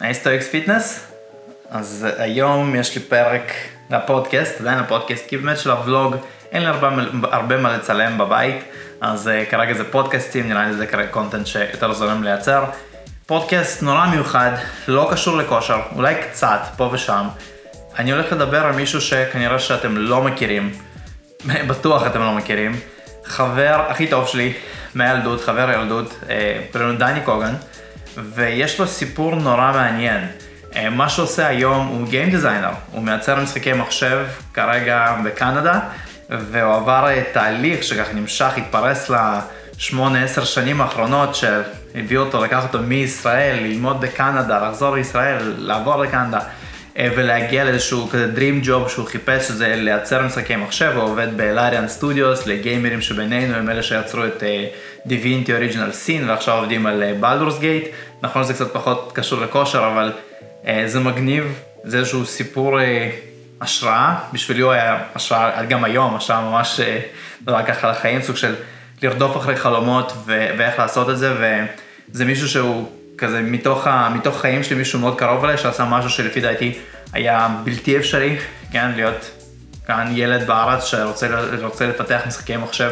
היי 0.00 0.16
Stoics 0.16 0.48
Fitness, 0.48 1.12
אז 1.70 2.06
היום 2.18 2.76
יש 2.76 2.94
לי 2.94 3.02
פרק 3.02 3.52
לפודקאסט, 3.90 4.60
עדיין 4.60 4.78
לפודקאסט, 4.78 5.28
כי 5.28 5.36
באמת 5.36 5.58
של 5.58 5.70
הוולוג 5.70 6.16
אין 6.52 6.62
לי 6.62 6.68
הרבה, 6.68 6.88
הרבה 7.22 7.56
מה 7.56 7.76
לצלם 7.76 8.18
בבית, 8.18 8.56
אז 9.00 9.28
אה, 9.28 9.50
כרגע 9.50 9.74
זה 9.74 9.84
פודקאסטים, 9.84 10.48
נראה 10.48 10.66
לי 10.66 10.72
זה 10.72 10.86
כרגע 10.86 11.08
content 11.08 11.46
שיותר 11.46 11.92
זורם 11.92 12.22
לייצר. 12.22 12.64
פודקאסט 13.26 13.82
נורא 13.82 14.06
מיוחד, 14.06 14.50
לא 14.88 15.08
קשור 15.12 15.36
לכושר, 15.36 15.80
אולי 15.96 16.14
קצת, 16.14 16.60
פה 16.76 16.90
ושם. 16.92 17.26
אני 17.98 18.12
הולך 18.12 18.32
לדבר 18.32 18.66
על 18.66 18.72
מישהו 18.72 19.00
שכנראה 19.00 19.58
שאתם 19.58 19.96
לא 19.96 20.22
מכירים, 20.22 20.72
בטוח 21.68 22.06
אתם 22.06 22.20
לא 22.20 22.32
מכירים. 22.32 22.80
חבר 23.24 23.84
הכי 23.88 24.06
טוב 24.06 24.26
שלי 24.26 24.52
מהילדות, 24.94 25.40
חבר 25.40 25.70
ילדות, 25.70 26.14
אה, 26.30 26.60
קוראים 26.72 26.90
לו 26.90 26.96
דני 26.96 27.20
קוגן, 27.20 27.54
ויש 28.34 28.80
לו 28.80 28.86
סיפור 28.86 29.34
נורא 29.34 29.72
מעניין. 29.72 30.26
אה, 30.76 30.90
מה 30.90 31.08
שהוא 31.08 31.24
עושה 31.24 31.46
היום 31.46 31.86
הוא 31.86 32.06
Game 32.08 32.34
Designer, 32.34 32.74
הוא 32.92 33.02
מייצר 33.02 33.40
משחקי 33.40 33.72
מחשב 33.72 34.26
כרגע 34.54 35.16
בקנדה, 35.24 35.80
והוא 36.30 36.74
עבר 36.74 37.08
תהליך 37.32 37.82
שככה 37.82 38.12
נמשך, 38.12 38.52
התפרס 38.56 39.10
לשמונה, 39.10 40.24
עשר 40.24 40.44
שנים 40.44 40.80
האחרונות, 40.80 41.34
שהביא 41.34 42.18
אותו, 42.18 42.44
לקח 42.44 42.62
אותו 42.62 42.78
מישראל, 42.78 43.56
ללמוד 43.62 44.00
בקנדה, 44.00 44.68
לחזור 44.68 44.94
לישראל, 44.94 45.54
לעבור 45.58 45.96
לקנדה. 45.96 46.38
אה, 46.98 47.08
ולהגיע 47.16 47.64
לאיזשהו 47.64 48.08
כזה 48.08 48.32
Dream 48.36 48.66
Job 48.66 48.88
שהוא 48.88 49.06
חיפש, 49.06 49.48
שזה 49.48 49.74
לייצר 49.76 50.22
משחקי 50.22 50.56
מחשב, 50.56 50.92
הוא 50.94 51.02
עובד 51.02 51.28
בלאריאן 51.36 51.88
סטודיוס, 51.88 52.46
לגיימרים 52.46 53.00
שבינינו 53.00 53.54
הם 53.54 53.70
אלה 53.70 53.82
שיצרו 53.82 54.24
את 54.24 54.42
דיווינטי 55.06 55.54
אוריג'ינל 55.54 55.92
סין, 55.92 56.30
ועכשיו 56.30 56.54
עובדים 56.54 56.86
על 56.86 57.02
בלדורס 57.20 57.56
uh, 57.56 57.60
גייט, 57.60 57.84
נכון 58.22 58.44
שזה 58.44 58.54
קצת 58.54 58.72
פחות 58.72 59.12
קשור 59.14 59.40
לכושר, 59.40 59.90
אבל 59.92 60.12
uh, 60.64 60.68
זה 60.86 61.00
מגניב, 61.00 61.60
זה 61.84 61.98
איזשהו 61.98 62.26
סיפור 62.26 62.78
uh, 62.78 62.82
השראה, 63.60 64.18
בשבילי 64.32 64.60
הוא 64.60 64.72
היה 64.72 65.02
השראה, 65.14 65.64
גם 65.64 65.84
היום, 65.84 66.14
השראה 66.14 66.50
ממש, 66.50 66.80
לא 67.46 67.56
רק 67.56 67.66
ככה 67.66 67.90
לחיים, 67.90 68.22
סוג 68.22 68.36
של 68.36 68.54
לרדוף 69.02 69.36
אחרי 69.36 69.56
חלומות 69.56 70.12
ו- 70.26 70.48
ואיך 70.58 70.78
לעשות 70.78 71.10
את 71.10 71.18
זה, 71.18 71.34
וזה 72.10 72.24
מישהו 72.24 72.48
שהוא 72.48 72.88
כזה 73.18 73.40
מתוך, 73.42 73.86
ה, 73.86 74.10
מתוך 74.14 74.40
חיים 74.40 74.62
שלי 74.62 74.76
מישהו 74.76 74.98
מאוד 74.98 75.18
קרוב 75.18 75.44
אליי 75.44 75.58
שעשה 75.58 75.84
משהו 75.84 76.10
שלפי 76.10 76.40
דעתי 76.40 76.78
היה 77.12 77.48
בלתי 77.64 77.98
אפשרי, 77.98 78.36
כן, 78.72 78.90
להיות 78.96 79.30
כאן 79.86 80.08
ילד 80.12 80.46
בארץ 80.46 80.84
שרוצה 80.84 81.86
לפתח 81.86 82.20
משחקי 82.26 82.56
מחשב 82.56 82.90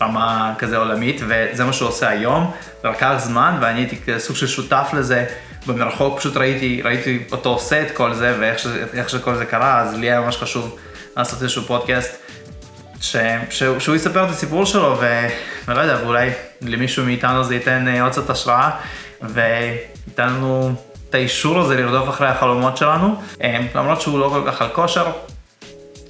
ברמה 0.00 0.54
כזה 0.58 0.76
עולמית 0.76 1.20
וזה 1.28 1.64
מה 1.64 1.72
שהוא 1.72 1.88
עושה 1.88 2.08
היום, 2.08 2.52
זה 2.82 2.88
לקח 2.88 3.14
זמן 3.18 3.58
ואני 3.60 3.80
הייתי 3.80 4.18
סוג 4.18 4.36
של 4.36 4.46
שותף 4.46 4.90
לזה 4.92 5.26
במרחוק, 5.66 6.18
פשוט 6.18 6.36
ראיתי, 6.36 6.82
ראיתי 6.84 7.22
אותו 7.32 7.48
עושה 7.48 7.82
את 7.82 7.90
כל 7.90 8.14
זה 8.14 8.36
ואיך 8.40 8.58
ש, 8.58 8.66
שכל 9.08 9.34
זה 9.34 9.44
קרה, 9.44 9.80
אז 9.80 9.94
לי 9.94 10.10
היה 10.10 10.20
ממש 10.20 10.36
חשוב 10.36 10.78
לעשות 11.16 11.42
איזשהו 11.42 11.62
פודקאסט 11.62 12.16
ש, 13.00 13.16
ש, 13.50 13.62
שהוא 13.78 13.96
יספר 13.96 14.24
את 14.24 14.30
הסיפור 14.30 14.66
שלו 14.66 15.00
ולא 15.68 15.80
יודע, 15.80 15.98
ואולי 16.04 16.30
למישהו 16.62 17.04
מאיתנו 17.04 17.44
זה 17.44 17.54
ייתן 17.54 17.88
אה, 17.88 18.02
עוד 18.02 18.12
קצת 18.12 18.30
השראה. 18.30 18.70
וייתן 19.22 20.28
לנו 20.28 20.72
את 21.08 21.14
האישור 21.14 21.60
הזה 21.60 21.76
לרדוף 21.76 22.08
אחרי 22.08 22.28
החלומות 22.28 22.76
שלנו, 22.76 23.14
אה, 23.42 23.60
למרות 23.74 24.00
שהוא 24.00 24.18
לא 24.18 24.28
כל 24.28 24.42
כך 24.46 24.62
על 24.62 24.68
כושר, 24.68 25.06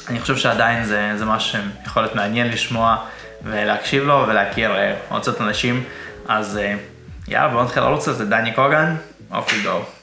אני 0.09 0.21
חושב 0.21 0.37
שעדיין 0.37 0.85
זה, 0.85 1.13
זה 1.17 1.25
משהו 1.25 1.59
שיכול 1.83 2.03
להיות 2.03 2.15
מעניין 2.15 2.49
לשמוע 2.49 2.97
ולהקשיב 3.45 4.03
לו 4.03 4.25
ולהכיר 4.29 4.71
אה, 4.71 5.01
עוד 5.09 5.23
קצת 5.23 5.41
אנשים, 5.41 5.85
אז 6.29 6.59
אה, 6.59 6.77
יאללה 7.29 7.49
בואו 7.49 7.65
נתחיל 7.65 7.83
לרוץ 7.83 8.09
על 8.09 8.15
זה, 8.15 8.25
דני 8.25 8.55
קוגן, 8.55 8.97
אוף 9.31 9.49
we 9.49 9.67
go. 9.67 10.01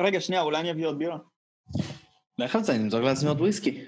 רגע, 0.00 0.20
שנייה, 0.20 0.42
אולי 0.42 0.60
אני 0.60 0.70
אביא 0.70 0.86
עוד 0.86 0.98
בירה. 0.98 1.18
לך 2.38 2.56
על 2.56 2.62
זה, 2.62 2.72
אני 2.72 2.82
נמזוג 2.82 3.02
לעצמי 3.02 3.28
עוד 3.28 3.40
וויסקי. 3.40 3.84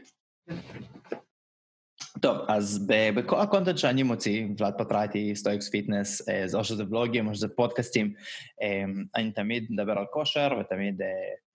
טוב, 2.22 2.38
אז 2.48 2.86
בכל 3.16 3.40
ה 3.40 3.45
content 3.45 3.78
שאני 3.78 4.02
מוציא, 4.02 4.46
ולד 4.58 4.74
פתרה 4.78 5.02
איתי 5.02 5.36
Stoics 5.36 5.68
Fitness, 5.68 6.22
או 6.54 6.64
שזה 6.64 6.84
ולוגים 6.84 7.28
או 7.28 7.34
שזה 7.34 7.48
פודקאסטים, 7.48 8.14
אמ, 8.62 9.04
אני 9.16 9.32
תמיד 9.32 9.66
מדבר 9.70 9.98
על 9.98 10.04
כושר 10.12 10.48
ותמיד, 10.60 11.02
אה, 11.02 11.06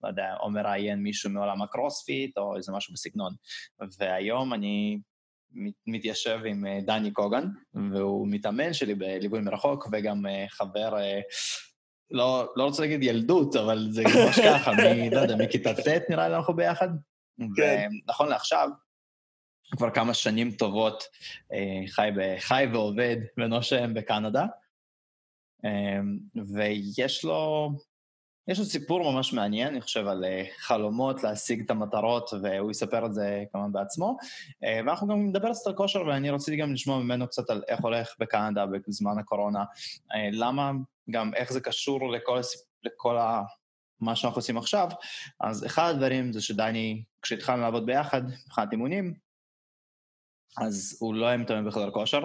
לא 0.02 0.08
יודע, 0.08 0.34
או 0.42 0.50
מראיין 0.50 0.98
מישהו 0.98 1.30
מעולם 1.30 1.62
הקרוספיט 1.62 2.38
או 2.38 2.56
איזה 2.56 2.72
משהו 2.72 2.94
בסגנון. 2.94 3.32
והיום 3.98 4.54
אני 4.54 4.98
מתיישב 5.86 6.38
עם 6.44 6.66
אה, 6.66 6.78
דני 6.80 7.10
קוגן, 7.10 7.44
והוא 7.92 8.28
מתאמן 8.30 8.72
שלי 8.72 8.94
בליווי 8.94 9.40
מרחוק, 9.40 9.88
וגם 9.92 10.26
אה, 10.26 10.44
חבר, 10.48 10.94
לא, 12.10 12.48
לא 12.56 12.64
רוצה 12.64 12.82
להגיד 12.82 13.02
ילדות, 13.02 13.56
אבל 13.56 13.88
זה 13.90 14.02
ממש 14.02 14.40
ככה, 14.40 14.72
מ, 14.72 15.12
לא 15.12 15.20
יודע, 15.20 15.36
מכיתה 15.36 15.74
ט' 15.74 16.10
נראה 16.10 16.28
לי 16.28 16.36
אנחנו 16.36 16.56
ביחד. 16.56 16.88
כן. 17.56 17.88
ונכון 18.06 18.28
לעכשיו, 18.28 18.68
כבר 19.70 19.90
כמה 19.90 20.14
שנים 20.14 20.50
טובות 20.50 21.04
אה, 21.52 21.88
חי, 21.88 22.08
ב, 22.16 22.38
חי 22.38 22.64
ועובד 22.72 23.16
ונושם 23.36 23.94
בקנדה, 23.94 24.46
אה, 25.64 26.00
ויש 26.54 27.24
לו, 27.24 27.70
יש 28.48 28.58
לו 28.58 28.64
סיפור 28.64 29.12
ממש 29.12 29.32
מעניין, 29.32 29.68
אני 29.68 29.80
חושב, 29.80 30.06
על 30.06 30.24
אה, 30.24 30.44
חלומות 30.58 31.22
להשיג 31.22 31.60
את 31.60 31.70
המטרות, 31.70 32.30
והוא 32.42 32.70
יספר 32.70 33.06
את 33.06 33.14
זה 33.14 33.44
כמובן 33.52 33.72
בעצמו. 33.72 34.16
ואנחנו 34.62 35.06
גם 35.08 35.26
נדבר 35.26 35.52
קצת 35.52 35.66
על 35.66 35.74
כושר, 35.74 36.02
ואני 36.06 36.30
רציתי 36.30 36.56
גם 36.56 36.72
לשמוע 36.72 36.98
ממנו 36.98 37.26
קצת 37.26 37.50
על 37.50 37.62
איך 37.68 37.80
הולך 37.80 38.14
בקנדה 38.20 38.66
בזמן 38.66 39.18
הקורונה, 39.18 39.64
למה, 40.32 40.72
גם 41.10 41.34
איך 41.34 41.52
זה 41.52 41.60
קשור 41.60 42.12
לכל, 42.12 42.40
לכל 42.84 43.18
ה... 43.18 43.42
מה 44.00 44.16
שאנחנו 44.16 44.38
עושים 44.38 44.58
עכשיו, 44.58 44.88
אז 45.40 45.66
אחד 45.66 45.90
הדברים 45.90 46.32
זה 46.32 46.42
שדני, 46.42 47.02
כשהתחלנו 47.22 47.62
לעבוד 47.62 47.86
ביחד, 47.86 48.22
מבחינת 48.46 48.72
אימונים, 48.72 49.14
אז 50.60 50.96
הוא 51.00 51.14
לא 51.14 51.26
היה 51.26 51.36
מתאמן 51.36 51.68
בחדר 51.68 51.90
כושר, 51.90 52.20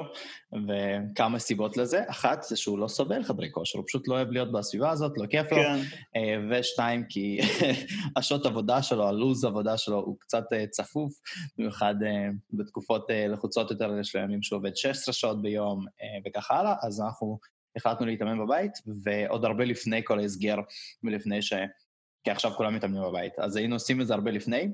וכמה 0.68 1.40
סיבות 1.40 1.78
לזה. 1.78 2.03
אחת, 2.08 2.44
זה 2.44 2.58
שהוא 2.58 2.80
לא 2.80 2.88
סובל 2.88 3.24
חדרי 3.24 3.52
כושר, 3.52 3.80
הוא 3.80 3.86
פשוט 3.88 4.08
לא 4.08 4.14
אוהב 4.14 4.31
להיות 4.31 4.52
בסביבה 4.52 4.90
הזאת, 4.90 5.18
לא 5.18 5.25
כיף 5.25 5.52
לו. 5.52 5.58
כן. 5.58 5.80
אה, 6.16 6.59
ושתיים, 6.59 7.03
כי 7.09 7.40
השעות 8.18 8.46
עבודה 8.46 8.81
שלו, 8.81 9.08
הלו"ז 9.08 9.46
עבודה 9.46 9.78
שלו 9.78 9.97
הוא 9.97 10.18
קצת 10.20 10.44
אה, 10.53 10.68
צפוף, 10.68 11.14
במיוחד 11.58 11.96
אה, 12.06 12.28
בתקופות 12.53 13.08
לחוצות 13.30 13.72
יותר, 13.72 13.97
יש 14.00 14.16
לו 14.16 14.22
ימים 14.22 14.44
שהוא 14.44 14.59
עובד 14.59 14.75
16 14.75 15.14
שעות 15.14 15.41
ביום 15.41 15.86
וכך 16.25 16.52
הלאה, 16.52 16.75
אז 16.81 17.02
אנחנו 17.02 17.40
החלטנו 17.75 18.06
להתאמן 18.06 18.46
בבית, 18.46 18.72
ועוד 19.03 19.46
הרבה 19.46 19.66
לפני 19.66 20.02
כל 20.03 20.20
ההסגר 20.20 20.58
ולפני 21.03 21.41
ש... 21.41 21.53
כי 22.24 22.31
עכשיו 22.31 22.52
כולם 22.52 22.75
מתאמנים 22.75 23.03
בבית. 23.03 23.40
אז 23.40 23.56
היינו 23.56 23.75
עושים 23.75 24.02
את 24.02 24.08
זה 24.08 24.14
הרבה 24.14 24.31
לפני, 24.31 24.68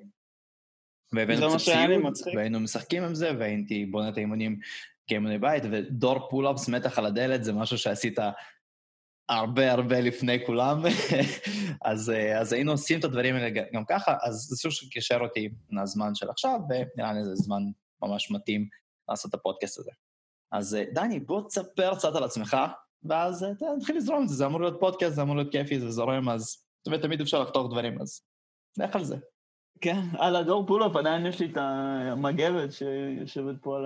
והבאנו 1.13 1.55
קצת 1.55 1.65
ציוד, 1.65 2.35
והיינו 2.35 2.59
משחקים 2.59 3.03
עם 3.03 3.15
זה, 3.15 3.31
והייתי 3.39 3.85
בונה 3.85 4.09
את 4.09 4.17
האימונים 4.17 4.59
כאימוני 5.07 5.37
בית, 5.37 5.63
ו 5.71 5.83
door 5.83 6.29
pull-ups 6.29 6.69
מתח 6.69 6.99
על 6.99 7.05
הדלת 7.05 7.43
זה 7.43 7.53
משהו 7.53 7.77
שעשית 7.77 8.19
הרבה 9.29 9.71
הרבה 9.71 9.99
לפני 9.99 10.45
כולם, 10.45 10.81
אז, 11.85 12.11
אז 12.35 12.53
היינו 12.53 12.71
עושים 12.71 12.99
את 12.99 13.03
הדברים 13.03 13.35
האלה 13.35 13.49
גם 13.73 13.85
ככה, 13.89 14.15
אז 14.23 14.35
זה 14.35 14.55
סוג 14.55 14.71
שקישר 14.71 15.17
אותי 15.21 15.49
מהזמן 15.69 16.15
של 16.15 16.29
עכשיו, 16.29 16.59
ונראה 16.69 17.13
לי 17.13 17.23
זה 17.23 17.35
זמן 17.35 17.61
ממש 18.01 18.31
מתאים 18.31 18.67
לעשות 19.09 19.29
את 19.29 19.39
הפודקאסט 19.39 19.79
הזה. 19.79 19.91
אז 20.51 20.77
דני, 20.93 21.19
בוא 21.19 21.47
תספר 21.47 21.95
קצת 21.95 22.15
על 22.15 22.23
עצמך, 22.23 22.57
ואז 23.03 23.45
נתחיל 23.77 23.97
לזרום 23.97 24.23
את 24.23 24.29
זה, 24.29 24.35
זה 24.35 24.45
אמור 24.45 24.61
להיות 24.61 24.79
פודקאסט, 24.79 25.15
זה 25.15 25.21
אמור 25.21 25.35
להיות 25.35 25.51
כיפי, 25.51 25.79
זה 25.79 25.91
זורם, 25.91 26.29
אז 26.29 26.63
תמיד 27.01 27.21
אפשר 27.21 27.41
לחתוך 27.41 27.71
דברים, 27.71 28.01
אז 28.01 28.21
לך 28.77 28.95
על 28.95 29.03
זה. 29.03 29.17
כן, 29.81 30.01
על 30.17 30.35
ה 30.35 30.42
door 30.42 30.67
pull-up 30.67 30.95
עדיין 30.95 31.25
יש 31.25 31.39
לי 31.39 31.45
את 31.51 31.57
המגבת 31.57 32.71
שיושבת 32.71 33.55
פה 33.61 33.77
על 33.77 33.85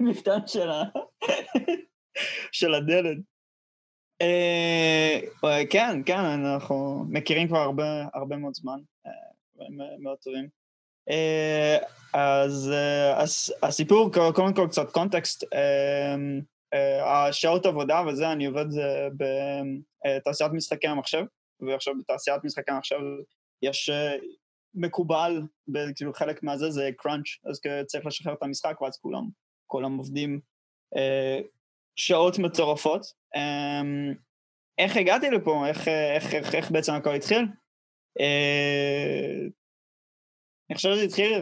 המפתן 0.00 0.40
של, 2.52 2.74
הדלת. 2.74 3.18
אה, 4.22 5.20
כן, 5.70 6.02
כן, 6.06 6.18
אנחנו 6.18 7.04
מכירים 7.08 7.48
כבר 7.48 7.70
הרבה, 8.14 8.36
מאוד 8.36 8.54
זמן, 8.54 8.78
אה, 9.06 9.12
מאוד 9.98 10.18
טובים. 10.18 10.48
אה, 11.10 11.78
אז, 12.14 12.72
אז 13.16 13.54
הסיפור, 13.62 14.12
קודם 14.12 14.54
כל 14.54 14.66
קצת 14.70 14.90
context, 14.90 15.44
השעות 17.04 17.66
עבודה 17.66 18.02
וזה, 18.06 18.32
אני 18.32 18.46
עובד 18.46 18.66
בתעשיית 19.16 20.52
משחקי 20.52 20.88
המחשב, 20.88 21.24
ועכשיו 21.60 21.94
בתעשיית 21.98 22.44
משחקי 22.44 22.70
המחשב 22.70 22.98
יש 23.62 23.90
אה, 23.90 24.16
מקובל, 24.74 25.42
כאילו 25.96 26.12
חלק 26.14 26.42
מהזה 26.42 26.70
זה 26.70 26.90
קראנץ', 26.96 27.26
אז 27.50 27.60
צריך 27.86 28.06
לשחרר 28.06 28.34
את 28.34 28.42
המשחק 28.42 28.80
ואז 28.80 28.98
כולם, 28.98 29.28
כולם 29.66 29.96
עובדים 29.96 30.40
אה, 30.96 31.40
שעות 31.96 32.38
מטורפות. 32.38 33.02
אה, 33.36 33.82
איך 34.78 34.96
הגעתי 34.96 35.30
לפה? 35.30 35.66
איך, 35.68 35.88
איך, 35.88 36.34
איך, 36.34 36.54
איך 36.54 36.70
בעצם 36.70 36.92
הכל 36.92 37.14
התחיל? 37.14 37.46
אה, 38.20 39.46
אני 40.70 40.76
חושב 40.76 40.88
שזה 40.94 41.02
התחיל 41.02 41.32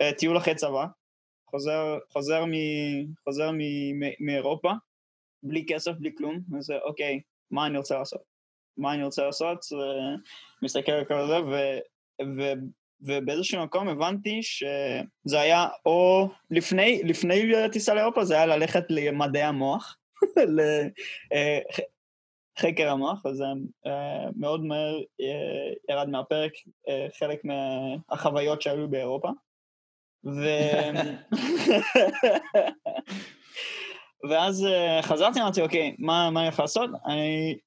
אה, 0.00 0.12
טיול 0.18 0.38
אחרי 0.38 0.54
צבא. 0.54 0.86
חוזר, 1.50 1.98
חוזר, 2.12 2.44
מ, 2.44 2.52
חוזר 3.24 3.50
מ, 3.50 3.58
מ, 4.00 4.26
מאירופה, 4.26 4.72
בלי 5.42 5.64
כסף, 5.68 5.92
בלי 5.98 6.10
כלום, 6.18 6.40
אז 6.58 6.70
אוקיי, 6.70 7.20
מה 7.50 7.66
אני 7.66 7.78
רוצה 7.78 7.98
לעשות? 7.98 8.35
מה 8.76 8.94
אני 8.94 9.04
רוצה 9.04 9.24
לעשות? 9.24 9.58
מסתכל 10.62 10.92
על 10.92 11.04
כל 11.04 11.26
זה, 11.26 11.40
ו, 11.40 11.56
ו, 12.22 12.52
ובאיזשהו 13.00 13.64
מקום 13.64 13.88
הבנתי 13.88 14.42
שזה 14.42 15.40
היה 15.40 15.66
או 15.86 16.28
לפני, 16.50 17.02
לפני 17.04 17.52
טיסה 17.72 17.94
לאירופה 17.94 18.24
זה 18.24 18.34
היה 18.34 18.46
ללכת 18.46 18.84
למדעי 18.88 19.42
המוח, 19.42 19.96
לחקר 22.58 22.90
המוח, 22.90 23.24
וזה 23.24 23.44
אה, 23.86 24.26
מאוד 24.36 24.64
מהר 24.64 24.96
אה, 25.20 25.72
ירד 25.90 26.08
מהפרק 26.08 26.52
אה, 26.88 27.06
חלק 27.18 27.40
מהחוויות 27.44 28.62
שהיו 28.62 28.88
באירופה. 28.88 29.28
ו... 30.24 30.44
ואז 34.30 34.66
חזרתי, 35.02 35.40
אמרתי, 35.40 35.62
אוקיי, 35.62 35.96
מה, 35.98 36.30
מה 36.30 36.40
אני 36.40 36.48
יכול 36.48 36.62
לעשות? 36.62 36.90
אני 37.06 37.58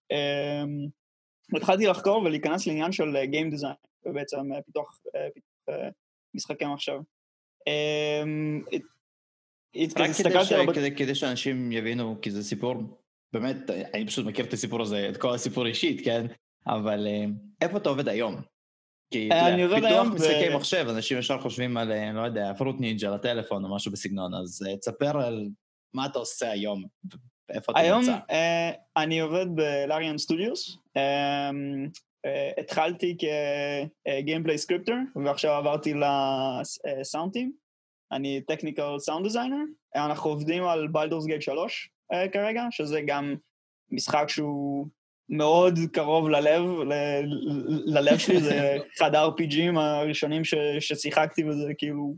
התחלתי 1.55 1.85
לחקור 1.85 2.23
ולהיכנס 2.23 2.67
לעניין 2.67 2.91
של 2.91 3.15
Game 3.15 3.53
Design. 3.55 3.89
ובעצם 4.05 4.53
אה, 4.53 4.61
פיתוח, 4.61 5.01
אה, 5.15 5.27
פיתוח 5.33 5.49
אה, 5.69 5.89
משחקי 6.33 6.65
מחשב. 6.65 6.99
אמ, 7.67 8.63
רק 9.97 10.09
כדי, 10.17 10.45
ש... 10.45 10.53
כדי, 10.75 10.95
כדי 10.95 11.15
שאנשים 11.15 11.71
יבינו, 11.71 12.15
כי 12.21 12.31
זה 12.31 12.43
סיפור, 12.43 12.75
באמת, 13.33 13.69
אני 13.93 14.07
פשוט 14.07 14.25
מכיר 14.25 14.45
את 14.45 14.53
הסיפור 14.53 14.81
הזה, 14.81 15.09
את 15.09 15.17
כל 15.17 15.33
הסיפור 15.33 15.65
אישית, 15.65 16.05
כן? 16.05 16.25
אבל 16.67 17.07
איפה 17.61 17.77
אתה 17.77 17.89
עובד 17.89 18.07
היום? 18.07 18.41
כי 19.11 19.29
אני 19.31 19.61
היום... 19.61 19.81
פיתוח 19.81 20.07
משחקי 20.07 20.49
ב... 20.49 20.55
מחשב, 20.55 20.85
אנשים 20.89 21.17
ישר 21.17 21.41
חושבים 21.41 21.77
על, 21.77 22.11
לא 22.13 22.21
יודע, 22.21 22.53
Fruit 22.57 22.75
Ninja 22.79 23.09
לטלפון 23.09 23.65
או 23.65 23.75
משהו 23.75 23.91
בסגנון, 23.91 24.33
אז 24.33 24.65
תספר 24.79 25.21
על 25.21 25.47
מה 25.93 26.05
אתה 26.05 26.19
עושה 26.19 26.51
היום, 26.51 26.83
איפה 27.49 27.71
אתה 27.71 27.81
נמצא. 27.81 28.11
היום 28.11 28.19
אה, 28.29 28.77
אני 28.97 29.19
עובד 29.19 29.45
ב 29.56 29.64
Larian 29.64 30.17
Studios. 30.17 30.77
אמ, 30.97 31.89
אה, 32.27 32.61
התחלתי 32.61 33.17
כ 34.07 34.17
gameplay 34.17 34.57
scripter, 34.57 34.95
ועכשיו 35.25 35.51
עברתי 35.51 35.93
ל 35.94 36.17
sound 36.17 37.33
team. 37.33 37.51
אני 38.11 38.41
technical 38.41 39.00
sound 39.00 39.25
designer. 39.25 39.56
אנחנו 39.95 40.29
עובדים 40.29 40.63
על 40.63 40.87
Baldur's 40.88 41.25
Gate 41.25 41.41
3 41.41 41.89
אה, 42.13 42.15
כרגע, 42.33 42.63
שזה 42.71 43.01
גם 43.07 43.35
משחק 43.91 44.25
שהוא 44.29 44.87
מאוד 45.29 45.79
קרוב 45.93 46.29
ללב, 46.29 46.63
ל- 46.63 47.23
ללב 47.85 48.17
שלי, 48.17 48.41
זה 48.41 48.77
אחד 48.97 49.15
ה-RPGים 49.15 49.79
הראשונים 49.79 50.43
ש- 50.43 50.55
ששיחקתי 50.79 51.43
וזה 51.43 51.73
כאילו... 51.77 52.15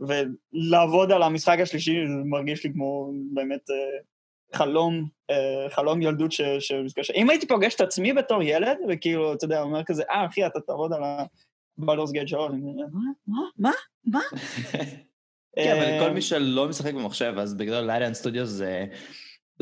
ולעבוד 0.00 1.12
על 1.12 1.22
המשחק 1.22 1.58
השלישי 1.62 2.06
זה 2.06 2.14
מרגיש 2.24 2.64
לי 2.66 2.72
כמו 2.72 3.12
באמת 3.34 3.60
חלום, 4.54 5.08
אה, 5.30 5.66
חלום 5.70 6.02
ילדות 6.02 6.32
שמתקשר. 6.60 7.14
אם 7.14 7.30
הייתי 7.30 7.46
פוגש 7.46 7.74
את 7.74 7.80
עצמי 7.80 8.12
בתור 8.12 8.42
ילד, 8.42 8.76
וכאילו, 8.88 9.32
אתה 9.32 9.44
יודע, 9.44 9.62
אומר 9.62 9.84
כזה, 9.84 10.02
אה, 10.10 10.26
אחי, 10.26 10.46
אתה 10.46 10.60
תעבוד 10.60 10.92
על 10.92 11.02
הבלדורס 11.78 12.10
גייט 12.12 12.28
שלו, 12.28 12.48
אני 12.48 12.60
אומר, 12.62 12.84
מה? 13.26 13.42
מה? 13.58 13.72
מה? 14.04 14.20
כן, 15.56 15.76
אבל 15.76 16.06
כל 16.06 16.14
מי 16.14 16.22
שלא 16.22 16.68
משחק 16.68 16.94
במחשב, 16.94 17.34
אז 17.38 17.54
בגלל 17.54 17.86
Larian 17.86 18.14
Studio 18.14 18.46
זה... 18.46 18.84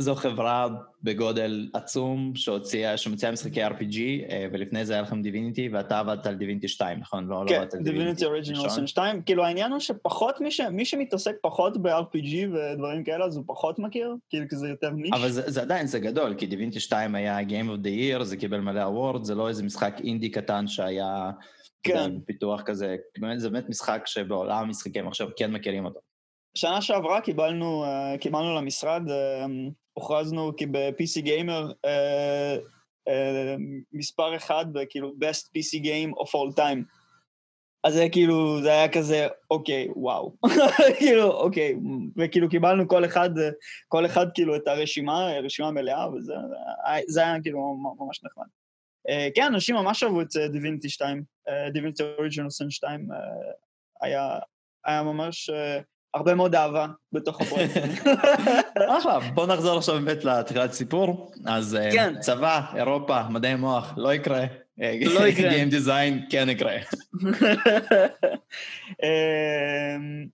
זו 0.00 0.14
חברה 0.14 0.68
בגודל 1.02 1.68
עצום 1.72 2.32
שהוציאה, 2.34 2.96
שמוציאה 2.96 3.32
משחקי 3.32 3.64
RPG, 3.64 3.96
אה, 4.30 4.46
ולפני 4.52 4.84
זה 4.84 4.92
היה 4.92 5.02
לכם 5.02 5.22
Divinity, 5.22 5.68
ואתה 5.72 5.98
עבדת 5.98 6.26
על 6.26 6.34
Divinity 6.34 6.68
2, 6.68 7.00
נכון? 7.00 7.26
לא, 7.26 7.44
לא 7.44 7.48
כן, 7.48 7.82
Divinity 7.82 8.24
Original 8.24 8.68
Sin 8.68 8.86
2. 8.86 9.22
כאילו 9.22 9.44
העניין 9.44 9.72
הוא 9.72 9.80
שפחות, 9.80 10.40
מי, 10.40 10.50
ש... 10.50 10.60
מי 10.60 10.84
שמתעסק 10.84 11.34
פחות 11.42 11.82
ב-RPG 11.82 12.36
ודברים 12.52 13.04
כאלה, 13.04 13.24
אז 13.24 13.36
הוא 13.36 13.44
פחות 13.46 13.78
מכיר, 13.78 14.14
כאילו 14.30 14.48
כי 14.48 14.56
זה 14.56 14.68
יותר 14.68 14.90
niche. 14.90 15.10
אבל 15.14 15.30
זה, 15.30 15.50
זה 15.50 15.62
עדיין, 15.62 15.86
זה 15.86 15.98
גדול, 15.98 16.34
כי 16.34 16.46
Divinity 16.46 16.80
2 16.80 17.14
היה 17.14 17.40
Game 17.40 17.68
of 17.68 17.84
the 17.86 18.20
Year, 18.20 18.24
זה 18.24 18.36
קיבל 18.36 18.60
מלא 18.60 18.82
award, 18.82 19.24
זה 19.24 19.34
לא 19.34 19.48
איזה 19.48 19.62
משחק 19.62 19.94
אינדי 20.04 20.30
קטן 20.30 20.66
שהיה... 20.66 21.30
כן. 21.82 22.20
פיתוח 22.26 22.62
כזה, 22.62 22.96
זה 23.36 23.50
באמת 23.50 23.68
משחק 23.68 24.02
שבעולם 24.06 24.58
המשחקים 24.58 25.08
עכשיו 25.08 25.28
כן 25.36 25.52
מכירים 25.52 25.84
אותו. 25.84 26.00
שנה 26.54 26.82
שעברה 26.82 27.20
קיבלנו, 27.20 27.84
uh, 27.84 28.18
קיבלנו 28.18 28.54
למשרד, 28.54 29.02
uh, 29.08 29.72
הוכרזנו 29.92 30.52
כי 30.56 30.66
ב-PC 30.66 31.24
Gamer 31.24 31.72
uh, 31.86 32.60
uh, 33.08 33.60
מספר 33.92 34.36
אחד, 34.36 34.66
כאילו 34.90 35.08
best 35.08 35.46
PC 35.46 35.82
game 35.84 36.22
of 36.22 36.28
all 36.28 36.56
time. 36.56 36.84
אז 37.84 37.94
זה 37.94 38.06
כאילו, 38.12 38.62
זה 38.62 38.70
היה 38.70 38.92
כזה, 38.92 39.28
אוקיי, 39.50 39.88
וואו. 39.96 40.36
כאילו, 40.98 41.30
אוקיי, 41.30 41.74
וכאילו 42.16 42.48
קיבלנו 42.48 42.88
כל 42.88 43.04
אחד, 43.04 43.30
כל 43.88 44.06
אחד 44.06 44.26
כאילו 44.34 44.56
את 44.56 44.68
הרשימה, 44.68 45.38
רשימה 45.42 45.70
מלאה, 45.70 46.08
וזה 46.14 46.34
זה 47.08 47.20
היה 47.20 47.42
כאילו 47.42 47.76
ממש 47.98 48.24
נחמד. 48.24 48.46
Uh, 49.08 49.12
כן, 49.34 49.42
אנשים 49.42 49.76
ממש 49.76 50.02
אהבו 50.02 50.20
את 50.20 50.28
דיוויניטי 50.52 50.88
2, 50.88 51.22
דיוויניטי 51.72 52.02
אוריג'ינל 52.02 52.50
סן 52.50 52.70
2, 52.70 53.08
היה, 54.00 54.38
ממש... 55.02 55.50
הרבה 56.14 56.34
מאוד 56.34 56.54
אהבה 56.54 56.86
בתוך 57.12 57.40
הפרויקט. 57.40 57.76
אחלה, 58.98 59.18
בוא 59.34 59.46
נחזור 59.46 59.78
עכשיו 59.78 59.94
באמת 59.94 60.24
לתחילת 60.24 60.72
סיפור. 60.72 61.32
אז 61.46 61.76
אה, 61.76 61.92
כן. 61.92 62.20
צבא, 62.20 62.60
אירופה, 62.76 63.28
מדעי 63.28 63.54
מוח, 63.54 63.94
לא 63.96 64.14
יקרה. 64.14 64.46
לא 65.06 65.26
יקרה. 65.26 65.50
Game 65.56 65.70
דיזיין 65.70 66.26
כן 66.30 66.48
יקרה. 66.48 66.76
אמ, 69.02 70.26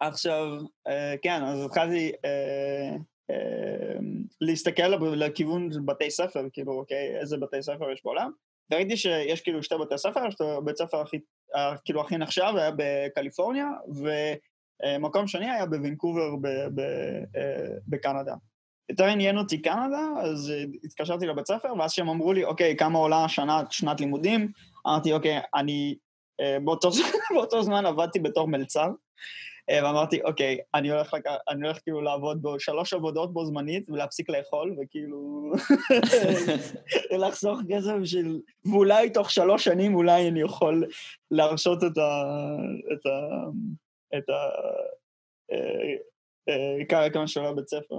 עכשיו, 0.00 0.46
אה, 0.88 1.14
כן, 1.22 1.42
אז 1.44 1.64
התחלתי 1.64 2.12
אה, 2.24 2.96
להסתכל 4.40 4.88
לכיוון 5.16 5.72
של 5.72 5.80
בתי 5.84 6.10
ספר, 6.10 6.40
כאילו, 6.52 6.72
אוקיי, 6.72 7.16
איזה 7.20 7.36
בתי 7.36 7.62
ספר 7.62 7.90
יש 7.90 8.00
בעולם. 8.04 8.30
וראיתי 8.72 8.96
שיש 8.96 9.40
כאילו 9.40 9.62
שתי 9.62 9.74
בתי 9.80 9.98
ספר, 9.98 10.26
יש 10.28 10.34
את 10.34 10.40
הבית 10.40 10.76
ספר 10.76 11.00
הכי, 11.00 11.18
כאילו 11.84 12.00
הכי 12.00 12.16
נחשב, 12.16 12.52
היה 12.56 12.70
בקליפורניה, 12.76 13.66
אה, 14.06 14.34
מקום 15.00 15.26
שני 15.26 15.50
היה 15.50 15.66
בוונקובר 15.66 16.28
אה, 16.46 16.66
בקנדה. 17.88 18.34
יותר 18.90 19.04
עניין 19.04 19.38
אותי 19.38 19.62
קנדה, 19.62 20.06
אז 20.22 20.50
אה, 20.50 20.64
התקשרתי 20.84 21.26
לבית 21.26 21.46
ספר, 21.46 21.72
ואז 21.78 21.92
שהם 21.92 22.08
אמרו 22.08 22.32
לי, 22.32 22.44
אוקיי, 22.44 22.76
כמה 22.76 22.98
עולה 22.98 23.28
שנה, 23.28 23.62
שנת 23.70 24.00
לימודים? 24.00 24.52
אמרתי, 24.86 25.12
אוקיי, 25.12 25.40
אני 25.54 25.94
באותו, 26.64 26.90
באותו 27.34 27.62
זמן 27.62 27.86
עבדתי 27.86 28.18
בתור 28.18 28.48
מלצר, 28.48 28.88
ואמרתי, 29.70 30.22
אוקיי, 30.22 30.58
אני 30.74 30.90
הולך, 30.90 31.14
לק... 31.14 31.26
אני 31.48 31.66
הולך 31.66 31.78
כאילו 31.82 32.00
לעבוד 32.00 32.42
בשלוש 32.42 32.92
עבודות 32.92 33.32
בו 33.32 33.44
זמנית 33.44 33.90
ולהפסיק 33.90 34.30
לאכול, 34.30 34.76
וכאילו... 34.82 35.52
לחסוך 37.26 37.58
כסף 37.68 37.94
של... 38.04 38.38
ואולי 38.64 39.10
תוך 39.10 39.30
שלוש 39.30 39.64
שנים 39.64 39.94
אולי 39.94 40.28
אני 40.28 40.40
יכול 40.40 40.84
להרשות 41.30 41.84
את 41.84 41.98
ה... 41.98 42.24
את 42.92 43.06
ה... 43.06 43.10
את 44.16 44.24
הקרקע 46.80 47.26
של 47.26 47.44
הבית 47.44 47.68
ספר. 47.68 47.96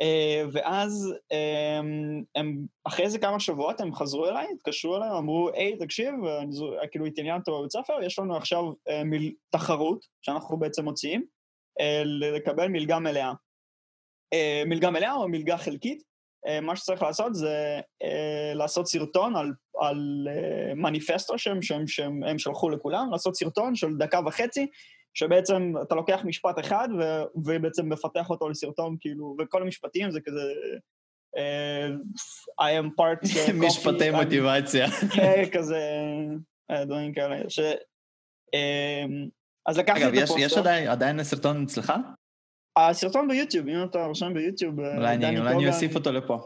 אה, 0.00 0.42
ואז 0.52 1.14
הם, 1.30 2.22
הם, 2.34 2.66
אחרי 2.84 3.04
איזה 3.04 3.18
כמה 3.18 3.40
שבועות 3.40 3.80
הם 3.80 3.94
חזרו 3.94 4.28
אליי, 4.28 4.46
התקשרו 4.54 4.96
אליי, 4.96 5.10
אמרו, 5.10 5.50
היי, 5.54 5.76
תקשיב, 5.78 6.14
כאילו 6.90 7.06
התעניינת 7.06 7.48
בבית 7.48 7.72
ספר, 7.72 8.02
יש 8.02 8.18
לנו 8.18 8.36
עכשיו 8.36 8.64
אה, 8.88 9.04
מיל, 9.04 9.32
תחרות 9.50 10.06
שאנחנו 10.22 10.56
בעצם 10.56 10.84
מוציאים, 10.84 11.24
אה, 11.80 12.02
לקבל 12.04 12.68
מלגה 12.68 12.98
מלאה. 12.98 13.32
מלגה 14.66 14.90
מלאה 14.90 15.14
או 15.14 15.28
מלגה 15.28 15.56
חלקית, 15.56 16.02
מה 16.62 16.76
שצריך 16.76 17.02
לעשות 17.02 17.34
זה 17.34 17.80
לעשות 18.54 18.86
סרטון 18.86 19.36
על, 19.36 19.52
על 19.80 20.28
מניפסטו 20.76 21.38
שהם, 21.38 21.62
שהם, 21.62 21.86
שהם 21.86 22.24
הם 22.24 22.38
שלחו 22.38 22.70
לכולם, 22.70 23.08
לעשות 23.12 23.36
סרטון 23.36 23.74
של 23.74 23.96
דקה 23.98 24.20
וחצי, 24.26 24.66
שבעצם 25.16 25.72
אתה 25.82 25.94
לוקח 25.94 26.20
משפט 26.24 26.58
אחד 26.58 26.88
ו, 26.98 27.22
ובעצם 27.34 27.88
מפתח 27.88 28.30
אותו 28.30 28.48
לסרטון, 28.48 28.96
כאילו, 29.00 29.36
וכל 29.38 29.62
המשפטים 29.62 30.10
זה 30.10 30.20
כזה... 30.20 30.52
Uh, 31.36 31.92
I 32.60 32.82
am 32.82 32.88
part... 33.00 33.28
of... 33.28 33.52
משפטי 33.66 34.10
מוטיבציה. 34.10 34.86
כן, 35.16 35.42
כזה, 35.52 35.80
אה, 36.70 36.84
דברים 36.84 37.12
כאלה. 37.14 37.50
ש... 37.50 37.60
Uh, 37.60 39.30
אז 39.66 39.78
לקחתי 39.78 40.00
את 40.00 40.08
הפוסטר. 40.08 40.60
אגב, 40.60 40.66
יש 40.76 40.88
עדיין 40.88 41.24
סרטון 41.24 41.62
אצלך? 41.62 41.92
הסרטון 42.76 43.28
ביוטיוב, 43.28 43.68
אם 43.68 43.84
אתה 43.84 44.04
רושם 44.04 44.34
ביוטיוב, 44.34 44.80
אה, 44.80 44.96
אולי 44.96 45.14
אני, 45.14 45.38
אולי 45.38 45.54
אני 45.54 45.68
אוסיף 45.68 45.94
אותו 45.94 46.12
לפה. 46.12 46.38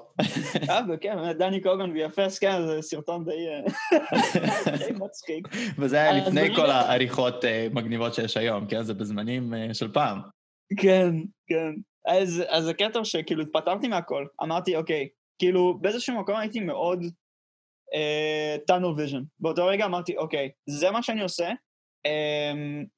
אה, 0.70 0.80
כן, 1.00 1.32
דני 1.32 1.60
קוגן 1.60 1.90
ויפס, 1.90 2.38
כן, 2.38 2.66
זה 2.66 2.82
סרטון 2.82 3.24
די 3.24 3.46
אה, 3.48 4.92
מצחיק. 5.04 5.48
וזה 5.78 5.96
היה 5.96 6.12
לפני 6.12 6.56
כל 6.56 6.70
העריכות 6.70 7.44
אה, 7.44 7.66
מגניבות 7.72 8.14
שיש 8.14 8.36
היום, 8.36 8.66
כן? 8.66 8.82
זה 8.82 8.94
בזמנים 8.94 9.54
של 9.72 9.92
פעם. 9.92 10.20
כן, 10.76 11.14
כן. 11.46 11.72
אז, 12.06 12.42
אז 12.48 12.68
הקטע 12.68 13.04
שכאילו 13.04 13.42
התפטרתי 13.42 13.88
מהכל, 13.88 14.26
אמרתי, 14.42 14.76
אוקיי, 14.76 15.08
כאילו 15.38 15.78
באיזשהו 15.80 16.20
מקום 16.20 16.36
הייתי 16.36 16.60
מאוד 16.60 17.04
tunnel 18.70 18.98
vision. 18.98 19.22
באותו 19.40 19.66
רגע 19.66 19.84
אמרתי, 19.84 20.16
אוקיי, 20.16 20.50
זה 20.70 20.90
מה 20.90 21.02
שאני 21.02 21.22
עושה, 21.22 21.52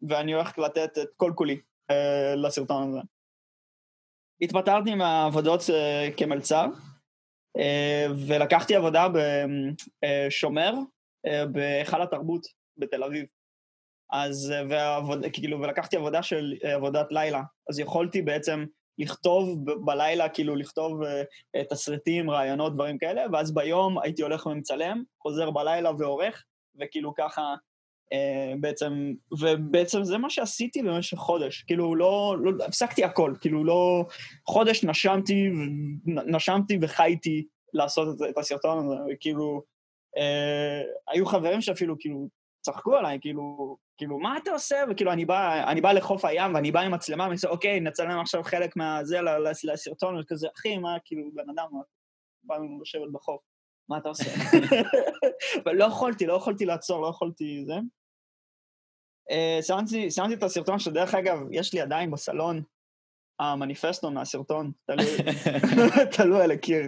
ואני 0.09 0.35
הולך 0.35 0.59
לתת 0.59 0.99
את 0.99 1.09
כל 1.17 1.33
כולי 1.35 1.57
אה, 1.91 2.35
לסרטון 2.37 2.89
הזה. 2.89 3.01
התפטרתי 4.43 4.95
מהעבודות 4.95 5.61
אה, 5.71 6.09
כמלצר, 6.17 6.67
אה, 7.59 8.07
ולקחתי 8.27 8.77
עבודה 8.77 9.07
בשומר 10.03 10.73
אה, 11.27 11.47
בהיכל 11.47 12.03
התרבות 12.03 12.47
בתל 12.77 13.05
אביב. 13.05 13.27
אז, 14.13 14.53
ועבוד, 14.69 15.25
כאילו, 15.33 15.61
ולקחתי 15.61 15.97
עבודה 15.97 16.23
של 16.23 16.55
עבודת 16.63 17.13
לילה. 17.13 17.43
אז 17.71 17.79
יכולתי 17.79 18.23
בעצם 18.23 18.65
לכתוב 18.99 19.71
ב- 19.71 19.85
בלילה, 19.85 20.29
כאילו 20.29 20.57
לכתוב 20.57 21.03
uh, 21.03 21.65
תסריטים, 21.71 22.31
רעיונות, 22.31 22.75
דברים 22.75 22.99
כאלה, 22.99 23.23
ואז 23.33 23.55
ביום 23.55 23.99
הייתי 23.99 24.23
הולך 24.23 24.47
ומצלם, 24.47 25.03
חוזר 25.23 25.51
בלילה 25.51 25.91
ועורך, 25.99 26.45
וכאילו 26.81 27.15
ככה 27.15 27.55
בעצם, 28.61 29.13
ובעצם 29.41 30.05
זה 30.05 30.19
מה 30.19 30.31
שעשיתי 30.31 30.83
במשך 30.83 31.19
חודש. 31.19 31.63
כאילו 31.63 31.95
לא, 31.95 32.37
לא, 32.41 32.65
הפסקתי 32.65 33.05
הכל, 33.05 33.35
כאילו 33.41 33.65
לא, 33.65 34.05
חודש 34.47 34.85
נשמתי, 34.85 35.51
נשמתי 36.07 36.79
וחייתי 36.83 37.47
לעשות 37.73 38.17
את, 38.17 38.29
את 38.31 38.39
הסרטון 38.39 38.79
הזה, 38.79 38.95
וכאילו, 39.13 39.63
uh, 40.19 41.13
היו 41.13 41.27
חברים 41.27 41.61
שאפילו 41.61 41.97
כאילו 41.99 42.29
צחקו 42.61 42.97
עליי, 42.97 43.19
כאילו, 43.21 43.77
כאילו, 43.97 44.19
מה 44.19 44.37
אתה 44.37 44.51
עושה? 44.51 44.77
וכאילו, 44.91 45.13
אני 45.13 45.25
בא, 45.25 45.71
אני 45.71 45.81
בא 45.81 45.93
לחוף 45.93 46.25
הים 46.25 46.55
ואני 46.55 46.73
בא 46.73 46.81
עם 46.81 46.95
מצלמה 46.95 47.25
ואני 47.25 47.35
עושה, 47.35 47.49
אוקיי, 47.49 47.81
נצלם 47.81 48.21
עכשיו 48.21 48.43
חלק 48.43 48.77
מהזה 48.77 49.19
לסרטון, 49.65 50.21
וכזה, 50.21 50.49
אחי, 50.59 50.79
מה, 50.79 50.97
כאילו, 51.05 51.31
בן 51.35 51.51
אדם, 51.51 51.67
באנו 52.45 52.81
לשבת 52.83 53.13
בחוף, 53.13 53.41
מה 53.89 53.99
אתה 53.99 54.09
עושה? 54.09 54.25
ולא 55.67 55.85
יכולתי, 55.85 56.27
לא 56.27 56.33
יכולתי 56.33 56.67
לעצור, 56.67 57.03
לא 57.03 57.07
יכולתי 57.07 57.65
זה. 57.67 57.75
סיימתי, 59.61 60.11
סיימתי 60.11 60.35
את 60.35 60.43
הסרטון 60.43 60.79
שדרך 60.79 61.15
אגב, 61.15 61.39
יש 61.51 61.75
לי 61.75 61.81
עדיין 61.81 62.11
בסלון 62.11 62.63
המניפסטו 63.41 64.11
מהסרטון, 64.11 64.73
תלוי 66.17 66.43
על 66.43 66.51
הקיר. 66.51 66.83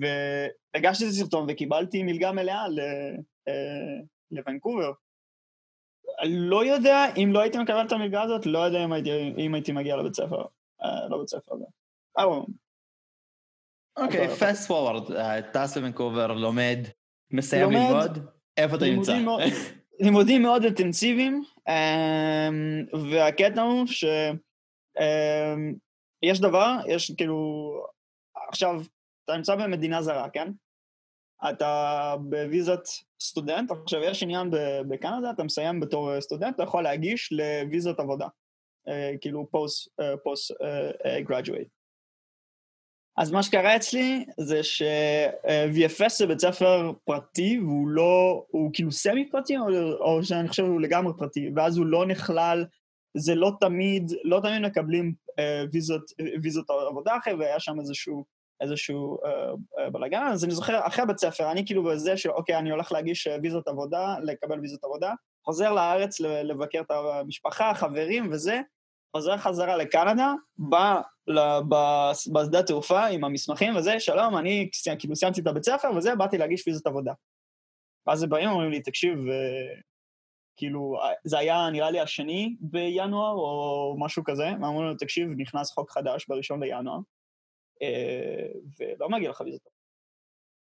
והגשתי 0.00 1.04
את 1.04 1.08
הסרטון 1.10 1.46
וקיבלתי 1.48 2.02
מלגה 2.02 2.32
מלאה 2.32 2.64
אה, 3.48 3.54
לוונקובר. 4.30 4.92
לא 6.24 6.64
יודע, 6.64 7.04
אם 7.16 7.30
לא 7.32 7.40
הייתי 7.40 7.58
מקבל 7.58 7.86
את 7.86 7.92
המלגה 7.92 8.22
הזאת, 8.22 8.46
לא 8.46 8.58
יודע 8.58 8.84
אם 8.84 8.92
הייתי, 8.92 9.34
אם 9.38 9.54
הייתי 9.54 9.72
מגיע 9.72 9.96
לבית 9.96 10.14
ספר, 10.14 10.44
לא 11.10 11.18
בית 11.18 11.28
ספר 11.28 11.54
הזה. 11.54 11.64
אוקיי, 13.96 14.28
פסט 14.28 14.68
פורוורד, 14.68 15.10
טס 15.52 15.76
לוונקובר, 15.76 16.32
לומד, 16.32 16.78
מסיים 17.30 17.70
ללמוד, 17.70 18.28
איפה 18.56 18.76
אתה 18.76 18.84
נמצא? 18.84 19.18
לימודים 20.00 20.42
מאוד 20.42 20.64
אינטנסיביים, 20.64 21.44
um, 21.68 22.96
והקטע 23.12 23.62
הוא 23.62 23.86
שיש 23.86 24.38
אמ, 26.38 26.42
דבר, 26.42 26.76
יש 26.88 27.12
כאילו, 27.16 27.72
עכשיו, 28.48 28.80
אתה 29.24 29.36
נמצא 29.36 29.54
במדינה 29.54 30.02
זרה, 30.02 30.30
כן? 30.30 30.48
אתה 31.50 32.14
בוויזת 32.20 32.80
סטודנט, 33.20 33.70
עכשיו 33.70 34.00
יש 34.02 34.22
עניין 34.22 34.50
בקנדה, 34.88 35.30
אתה 35.30 35.44
מסיים 35.44 35.80
בתור 35.80 36.20
סטודנט, 36.20 36.54
אתה 36.54 36.62
יכול 36.62 36.82
להגיש 36.82 37.32
לוויזת 37.32 38.00
עבודה, 38.00 38.26
אה, 38.88 39.18
כאילו 39.20 39.50
post 40.22 40.52
graduate. 41.24 41.81
אז 43.16 43.30
מה 43.30 43.42
שקרה 43.42 43.76
אצלי 43.76 44.24
זה 44.40 44.62
ש-VFS 44.62 46.08
זה 46.18 46.26
בית 46.26 46.40
ספר 46.40 46.92
פרטי 47.04 47.58
והוא 47.60 47.88
לא, 47.88 48.44
הוא 48.48 48.70
כאילו 48.72 48.92
semi 48.92 49.30
פרטי 49.30 49.58
או, 49.58 49.64
או 50.00 50.24
שאני 50.24 50.48
חושב 50.48 50.64
שהוא 50.64 50.80
לגמרי 50.80 51.12
פרטי, 51.18 51.50
ואז 51.56 51.76
הוא 51.76 51.86
לא 51.86 52.06
נכלל, 52.06 52.64
זה 53.16 53.34
לא 53.34 53.52
תמיד, 53.60 54.12
לא 54.24 54.40
תמיד 54.42 54.62
מקבלים 54.62 55.12
uh, 55.30 55.68
ויזות, 55.72 56.02
ויזות 56.42 56.70
עבודה 56.90 57.16
אחרי, 57.16 57.34
והיה 57.34 57.60
שם 57.60 57.80
איזשהו 57.80 58.24
איזשהו 58.62 59.18
אה, 59.24 59.30
אה, 59.78 59.90
בלאגן, 59.90 60.22
אז 60.32 60.44
אני 60.44 60.54
זוכר 60.54 60.86
אחרי 60.86 61.06
בית 61.06 61.18
ספר, 61.18 61.50
אני 61.50 61.66
כאילו 61.66 61.84
בזה 61.84 62.16
של 62.16 62.30
אוקיי, 62.30 62.56
אני 62.56 62.70
הולך 62.70 62.92
להגיש 62.92 63.26
אה, 63.26 63.36
ויזות 63.42 63.68
עבודה, 63.68 64.16
לקבל 64.22 64.60
ויזות 64.60 64.84
עבודה, 64.84 65.12
חוזר 65.44 65.72
לארץ 65.72 66.20
לבקר 66.20 66.80
את 66.80 66.90
המשפחה, 66.90 67.74
חברים 67.74 68.28
וזה, 68.32 68.60
חוזר 69.16 69.36
חזרה 69.36 69.76
לקנדה, 69.76 70.32
בא 70.58 71.00
בשדה 72.32 72.62
תעופה 72.62 73.06
עם 73.06 73.24
המסמכים 73.24 73.76
וזה, 73.76 74.00
שלום, 74.00 74.36
אני 74.36 74.70
כאילו 74.98 75.16
סיימתי 75.16 75.40
את 75.40 75.46
הבית 75.46 75.64
ספר 75.64 75.90
וזה, 75.96 76.14
באתי 76.14 76.38
להגיש 76.38 76.66
ויזות 76.66 76.86
עבודה. 76.86 77.12
ואז 78.06 78.22
הם 78.22 78.30
באים 78.30 78.48
ואומרים 78.48 78.70
לי, 78.70 78.80
תקשיב, 78.80 79.18
כאילו, 80.56 80.98
זה 81.24 81.38
היה 81.38 81.70
נראה 81.72 81.90
לי 81.90 82.00
השני 82.00 82.56
בינואר 82.60 83.32
או 83.32 83.96
משהו 83.98 84.24
כזה, 84.24 84.44
ואמרו 84.44 84.82
לו, 84.82 84.94
תקשיב, 84.94 85.28
נכנס 85.36 85.70
חוק 85.70 85.90
חדש 85.90 86.26
בראשון 86.28 86.62
לינואר, 86.62 86.98
אה, 87.82 88.46
ולא 88.80 89.08
מגיע 89.08 89.30
לך 89.30 89.40
ויזת 89.40 89.66
עבודה. 89.66 89.82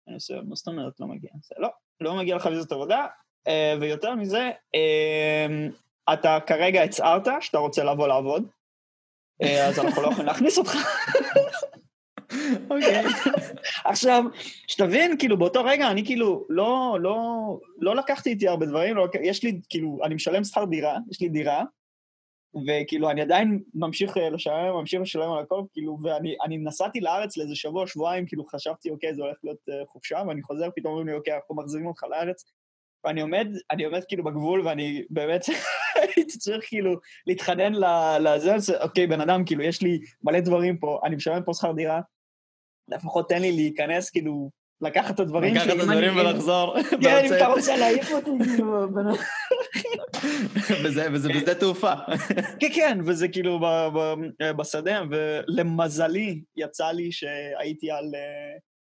אני 0.06 0.14
עושה, 0.14 0.40
מה 0.48 0.54
זאת 0.54 0.68
אומרת 0.68 1.00
לא 1.00 1.06
מגיע? 1.06 1.30
זה 1.42 1.54
לא, 1.58 1.68
לא 2.00 2.16
מגיע 2.16 2.36
לך 2.36 2.46
ויזת 2.46 2.72
עבודה, 2.72 3.06
אה, 3.46 3.74
ויותר 3.80 4.14
מזה, 4.14 4.50
אה, 4.74 5.46
אתה 6.12 6.38
כרגע 6.46 6.82
הצהרת 6.82 7.28
שאתה 7.40 7.58
רוצה 7.58 7.84
לבוא 7.84 8.08
לעבוד, 8.08 8.48
אז 9.42 9.78
אנחנו 9.78 10.02
לא 10.02 10.08
יכולים 10.08 10.26
להכניס 10.26 10.58
אותך. 10.58 10.76
אוקיי. 12.70 13.04
עכשיו, 13.84 14.24
שתבין, 14.66 15.18
כאילו, 15.18 15.38
באותו 15.38 15.64
רגע 15.64 15.90
אני 15.90 16.04
כאילו 16.04 16.46
לא, 16.48 16.98
לא, 17.00 17.16
לא 17.80 17.96
לקחתי 17.96 18.30
איתי 18.30 18.48
הרבה 18.48 18.66
דברים, 18.66 18.96
לא, 18.96 19.08
יש 19.22 19.44
לי, 19.44 19.60
כאילו, 19.68 19.98
אני 20.04 20.14
משלם 20.14 20.44
שכר 20.44 20.64
דירה, 20.64 20.98
יש 21.10 21.20
לי 21.20 21.28
דירה, 21.28 21.64
וכאילו 22.66 23.10
אני 23.10 23.22
עדיין 23.22 23.62
ממשיך 23.74 24.16
אה, 24.16 24.30
לשלם, 24.30 24.74
ממשיך 24.74 25.00
לשלם 25.00 25.32
על 25.32 25.42
הכל, 25.42 25.62
כאילו, 25.72 25.98
ואני 26.02 26.58
נסעתי 26.58 27.00
לארץ 27.00 27.36
לאיזה 27.36 27.54
שבוע, 27.54 27.86
שבועיים, 27.86 28.26
כאילו 28.26 28.46
חשבתי, 28.46 28.90
אוקיי, 28.90 29.14
זה 29.14 29.22
הולך 29.22 29.36
להיות 29.44 29.58
uh, 29.70 29.86
חופשה, 29.86 30.22
ואני 30.28 30.42
חוזר, 30.42 30.68
פתאום 30.76 30.92
אומרים 30.92 31.08
לי, 31.08 31.14
אוקיי, 31.14 31.34
אנחנו 31.34 31.54
מחזירים 31.54 31.86
אותך 31.86 32.02
לארץ, 32.02 32.44
ואני 33.06 33.20
עומד, 33.20 33.48
אני 33.70 33.84
עומד 33.84 34.04
כאילו 34.08 34.24
בגבול, 34.24 34.66
ואני 34.66 35.02
באמת 35.10 35.44
הייתי 36.16 36.38
צריך 36.38 36.64
כאילו 36.68 36.96
להתחנן 37.26 37.72
לזה, 38.20 38.54
אוקיי, 38.80 39.06
בן 39.06 39.20
אדם, 39.20 39.44
כאילו, 39.44 39.62
יש 39.62 39.82
לי 39.82 40.00
מלא 40.22 40.40
דברים 40.40 40.78
פה, 40.78 41.00
אני 41.04 41.16
משלם 41.16 41.42
פה 41.44 41.54
שכר 41.54 41.72
דירה, 41.72 42.00
לפחות 42.88 43.28
תן 43.28 43.40
לי 43.40 43.52
להיכנס, 43.52 44.10
כאילו, 44.10 44.50
לקחת 44.80 45.14
את 45.14 45.20
הדברים 45.20 45.54
לקחת 45.54 45.66
את 45.66 45.80
הדברים 45.80 46.16
ולחזור. 46.16 46.76
כן, 47.02 47.24
אם 47.24 47.34
אתה 47.36 47.46
רוצה 47.46 47.76
להעיף 47.76 48.12
אותי, 48.12 48.30
כאילו... 48.44 48.86
וזה 50.84 51.10
בשדה 51.10 51.54
תעופה. 51.54 51.92
כן, 52.60 52.68
כן, 52.74 52.98
וזה 53.04 53.28
כאילו 53.28 53.60
בשדה, 54.56 55.02
ולמזלי 55.10 56.40
יצא 56.56 56.86
לי 56.86 57.12
שהייתי 57.12 57.90
על... 57.90 58.10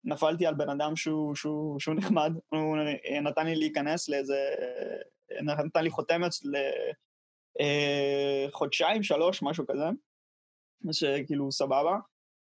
נפלתי 0.04 0.46
על 0.46 0.54
בן 0.54 0.70
אדם 0.70 0.96
שהוא, 0.96 1.34
שהוא, 1.34 1.80
שהוא 1.80 1.94
נחמד, 1.94 2.32
הוא 2.48 2.76
נתן 3.22 3.46
לי 3.46 3.54
להיכנס 3.54 4.08
לאיזה... 4.08 4.38
נתן 5.42 5.84
לי 5.84 5.90
חותמת 5.90 6.30
לחודשיים, 8.48 9.02
שלוש, 9.02 9.42
משהו 9.42 9.64
כזה, 9.66 9.84
שכאילו 10.92 11.52
סבבה. 11.52 11.98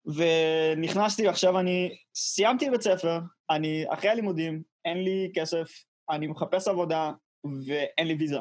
ונכנסתי, 0.07 1.27
ועכשיו 1.27 1.61
אני 1.61 1.97
סיימתי 2.15 2.71
בית 2.71 2.81
ספר, 2.81 3.19
אני 3.51 3.85
אחרי 3.89 4.11
הלימודים, 4.11 4.63
אין 4.85 5.05
לי 5.05 5.33
כסף, 5.35 5.69
אני 6.11 6.27
מחפש 6.27 6.69
עבודה, 6.69 7.13
ואין 7.67 8.07
לי 8.09 8.15
ויזה. 8.15 8.39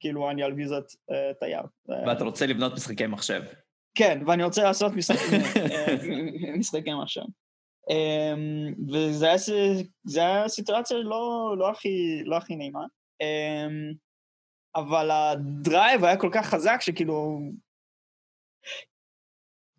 כאילו, 0.00 0.30
אני 0.30 0.42
על 0.42 0.52
ויזת 0.52 0.84
uh, 1.10 1.14
תייר. 1.40 1.62
ואתה 2.06 2.24
רוצה 2.24 2.46
לבנות 2.46 2.72
משחקי 2.72 3.06
מחשב. 3.06 3.42
כן, 3.94 4.22
ואני 4.26 4.44
רוצה 4.44 4.62
לעשות 4.62 4.92
משחק, 4.92 5.16
אה, 5.56 6.56
משחקי 6.56 6.94
מחשב. 6.94 7.22
Um, 7.90 8.92
וזה 8.92 9.26
היה 10.16 10.48
סיטואציה 10.48 10.98
לא, 10.98 11.54
לא, 11.58 11.70
הכי, 11.70 12.22
לא 12.24 12.36
הכי 12.36 12.56
נעימה. 12.56 12.84
Um, 13.22 13.94
אבל 14.76 15.10
הדרייב 15.10 16.04
היה 16.04 16.16
כל 16.16 16.30
כך 16.32 16.46
חזק 16.46 16.76
שכאילו 16.80 17.38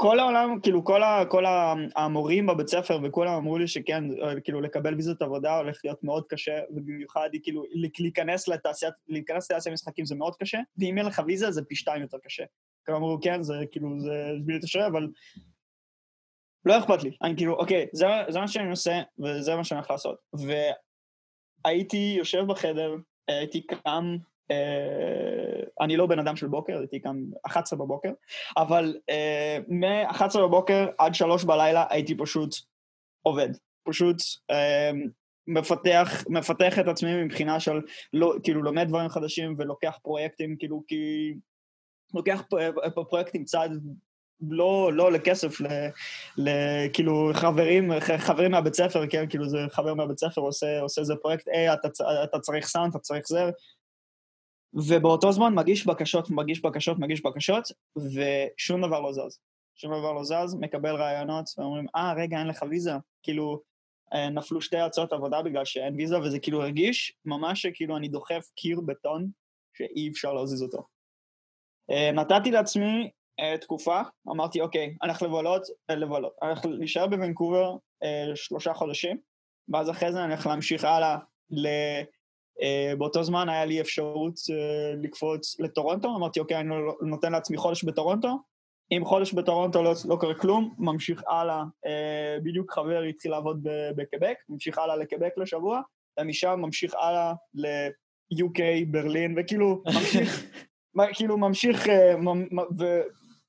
כל 0.01 0.19
העולם, 0.19 0.59
כאילו 0.63 0.83
כל, 0.83 1.03
ה, 1.03 1.23
כל 1.29 1.43
המורים 1.95 2.47
בבית 2.47 2.67
ספר 2.67 2.99
וכולם 3.03 3.33
אמרו 3.33 3.57
לי 3.57 3.67
שכן, 3.67 4.03
כאילו 4.43 4.61
לקבל 4.61 4.95
ויזות 4.95 5.21
עבודה 5.21 5.57
הולך 5.57 5.81
להיות 5.83 6.03
מאוד 6.03 6.23
קשה, 6.29 6.59
ובמיוחד 6.69 7.29
כאילו 7.43 7.63
להיכנס 7.99 8.47
לתעשיית, 8.47 8.93
להיכנס 9.07 9.51
לתעשיית 9.51 9.73
משחקים 9.73 10.05
זה 10.05 10.15
מאוד 10.15 10.35
קשה, 10.35 10.59
ואם 10.77 10.97
אין 10.97 11.05
לך 11.05 11.21
ויזה 11.25 11.51
זה 11.51 11.61
פי 11.63 11.75
שתיים 11.75 12.01
יותר 12.01 12.17
קשה. 12.23 12.43
כאילו 12.85 12.97
אמרו 12.97 13.19
כן, 13.21 13.43
זה 13.43 13.53
כאילו, 13.71 13.99
זה 13.99 14.31
בלתי 14.45 14.65
אפשרי, 14.65 14.87
אבל 14.87 15.07
לא 16.65 16.77
אכפת 16.77 17.03
לי. 17.03 17.11
אני 17.23 17.35
כאילו, 17.37 17.55
אוקיי, 17.55 17.87
זה, 17.93 18.05
זה 18.29 18.39
מה 18.39 18.47
שאני 18.47 18.69
עושה, 18.69 19.01
וזה 19.19 19.55
מה 19.55 19.63
שאני 19.63 19.79
הולך 19.79 19.91
לעשות. 19.91 20.17
והייתי 21.65 22.15
יושב 22.17 22.43
בחדר, 22.47 22.95
הייתי 23.27 23.61
קם, 23.61 24.17
אה, 24.51 25.63
אני 25.81 25.97
לא 25.97 26.07
בן 26.07 26.19
אדם 26.19 26.35
של 26.35 26.47
בוקר, 26.47 26.77
הייתי 26.77 26.99
קם 26.99 27.17
11 27.45 27.79
בבוקר, 27.79 28.11
אבל 28.57 28.97
אה, 29.09 29.57
מ-11 29.67 30.39
בבוקר 30.39 30.87
עד 30.97 31.15
3 31.15 31.43
בלילה 31.43 31.85
הייתי 31.89 32.17
פשוט 32.17 32.55
עובד. 33.21 33.49
פשוט 33.83 34.17
אה, 34.51 34.91
מפתח, 35.47 36.23
מפתח 36.29 36.79
את 36.79 36.87
עצמי 36.87 37.23
מבחינה 37.23 37.59
של, 37.59 37.81
לא, 38.13 38.33
כאילו 38.43 38.63
לומד 38.63 38.87
דברים 38.87 39.09
חדשים 39.09 39.55
ולוקח 39.57 39.99
פרויקטים, 40.03 40.55
כאילו 40.59 40.83
כי... 40.87 41.33
לוקח 42.13 42.43
פרויקטים 43.09 43.43
צעד 43.43 43.71
לא, 44.41 44.91
לא 44.93 45.11
לכסף, 45.11 45.61
ל, 45.61 45.67
ל, 46.37 46.49
כאילו 46.93 47.31
חברים, 47.33 47.91
חברים 48.17 48.51
מהבית 48.51 48.73
ספר, 48.73 49.07
כן, 49.07 49.25
כאילו 49.29 49.49
זה 49.49 49.57
חבר 49.71 49.93
מהבית 49.93 50.19
ספר 50.19 50.41
עושה, 50.41 50.81
עושה 50.81 51.01
איזה 51.01 51.15
פרויקט, 51.21 51.47
היי, 51.47 51.73
אתה, 51.73 51.87
אתה 52.23 52.39
צריך 52.39 52.67
סאונד, 52.67 52.89
אתה 52.89 52.99
צריך 52.99 53.27
זה, 53.27 53.49
ובאותו 54.73 55.31
זמן 55.31 55.53
מגיש 55.55 55.87
בקשות, 55.87 56.29
מגיש 56.29 56.61
בקשות, 56.61 56.99
מגיש 56.99 57.23
בקשות, 57.23 57.71
ושום 57.97 58.81
דבר 58.87 58.99
לא 58.99 59.13
זז. 59.13 59.39
שום 59.75 59.99
דבר 59.99 60.13
לא 60.13 60.23
זז, 60.23 60.55
מקבל 60.59 60.95
רעיונות, 60.95 61.49
ואומרים, 61.57 61.85
אה, 61.95 62.13
רגע, 62.13 62.39
אין 62.39 62.47
לך 62.47 62.65
ויזה. 62.69 62.91
כאילו, 63.23 63.61
אה, 64.13 64.29
נפלו 64.29 64.61
שתי 64.61 64.77
הצעות 64.77 65.13
עבודה 65.13 65.41
בגלל 65.41 65.65
שאין 65.65 65.95
ויזה, 65.95 66.19
וזה 66.19 66.39
כאילו 66.39 66.61
הרגיש 66.61 67.13
ממש 67.25 67.61
שכאילו 67.61 67.97
אני 67.97 68.07
דוחף 68.07 68.49
קיר 68.55 68.81
בטון 68.85 69.29
שאי 69.73 70.09
אפשר 70.11 70.33
להזיז 70.33 70.63
אותו. 70.63 70.83
אה, 71.91 72.11
נתתי 72.11 72.51
לעצמי 72.51 73.09
תקופה, 73.61 74.01
אמרתי, 74.29 74.61
אוקיי, 74.61 74.85
אני 74.85 75.11
הולך 75.11 75.21
לבלות, 75.21 75.61
uh, 75.91 75.95
לבלות, 75.95 76.33
אני 76.41 76.49
הולך 76.49 76.65
להישאר 76.65 77.07
בוונקובר 77.07 77.75
uh, 78.03 78.35
שלושה 78.35 78.73
חודשים, 78.73 79.17
ואז 79.69 79.89
אחרי 79.89 80.11
זה 80.11 80.23
אני 80.23 80.33
הולך 80.33 80.47
להמשיך 80.47 80.83
הלאה 80.83 81.17
ל... 81.51 81.67
באותו 82.97 83.23
זמן 83.23 83.49
היה 83.49 83.65
לי 83.65 83.81
אפשרות 83.81 84.33
לקפוץ 85.03 85.59
לטורונטו, 85.59 86.15
אמרתי, 86.15 86.39
אוקיי, 86.39 86.57
אני 86.59 86.75
נותן 87.01 87.31
לעצמי 87.31 87.57
חודש 87.57 87.83
בטורונטו, 87.83 88.37
אם 88.91 89.05
חודש 89.05 89.33
בטורונטו 89.33 89.83
לא, 89.83 89.93
לא 90.05 90.15
קורה 90.15 90.33
כלום, 90.33 90.75
ממשיך 90.79 91.23
הלאה, 91.27 91.63
בדיוק 92.43 92.71
חבר 92.71 93.01
התחיל 93.01 93.31
לעבוד 93.31 93.67
בקבק, 93.95 94.35
ממשיך 94.49 94.77
הלאה 94.77 94.95
לקבק 94.95 95.31
לשבוע, 95.37 95.81
ומשם 96.19 96.59
ממשיך 96.61 96.93
הלאה 96.95 97.33
ל-UK, 97.53 98.61
ברלין, 98.91 99.35
וכאילו 99.37 99.83
ממשיך, 99.85 100.45
כאילו 101.13 101.37
ממשיך, 101.37 101.87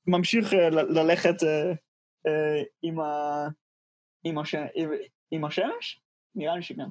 ממשיך 0.07 0.53
אה, 0.53 0.69
ללכת 0.69 1.43
אה, 1.43 1.71
אה, 2.27 2.63
עם, 2.81 2.99
ה... 2.99 3.47
עם, 4.23 4.37
הש... 4.37 4.55
עם 5.31 5.45
השמש? 5.45 6.01
נראה 6.35 6.55
לי 6.55 6.61
שכן. 6.61 6.83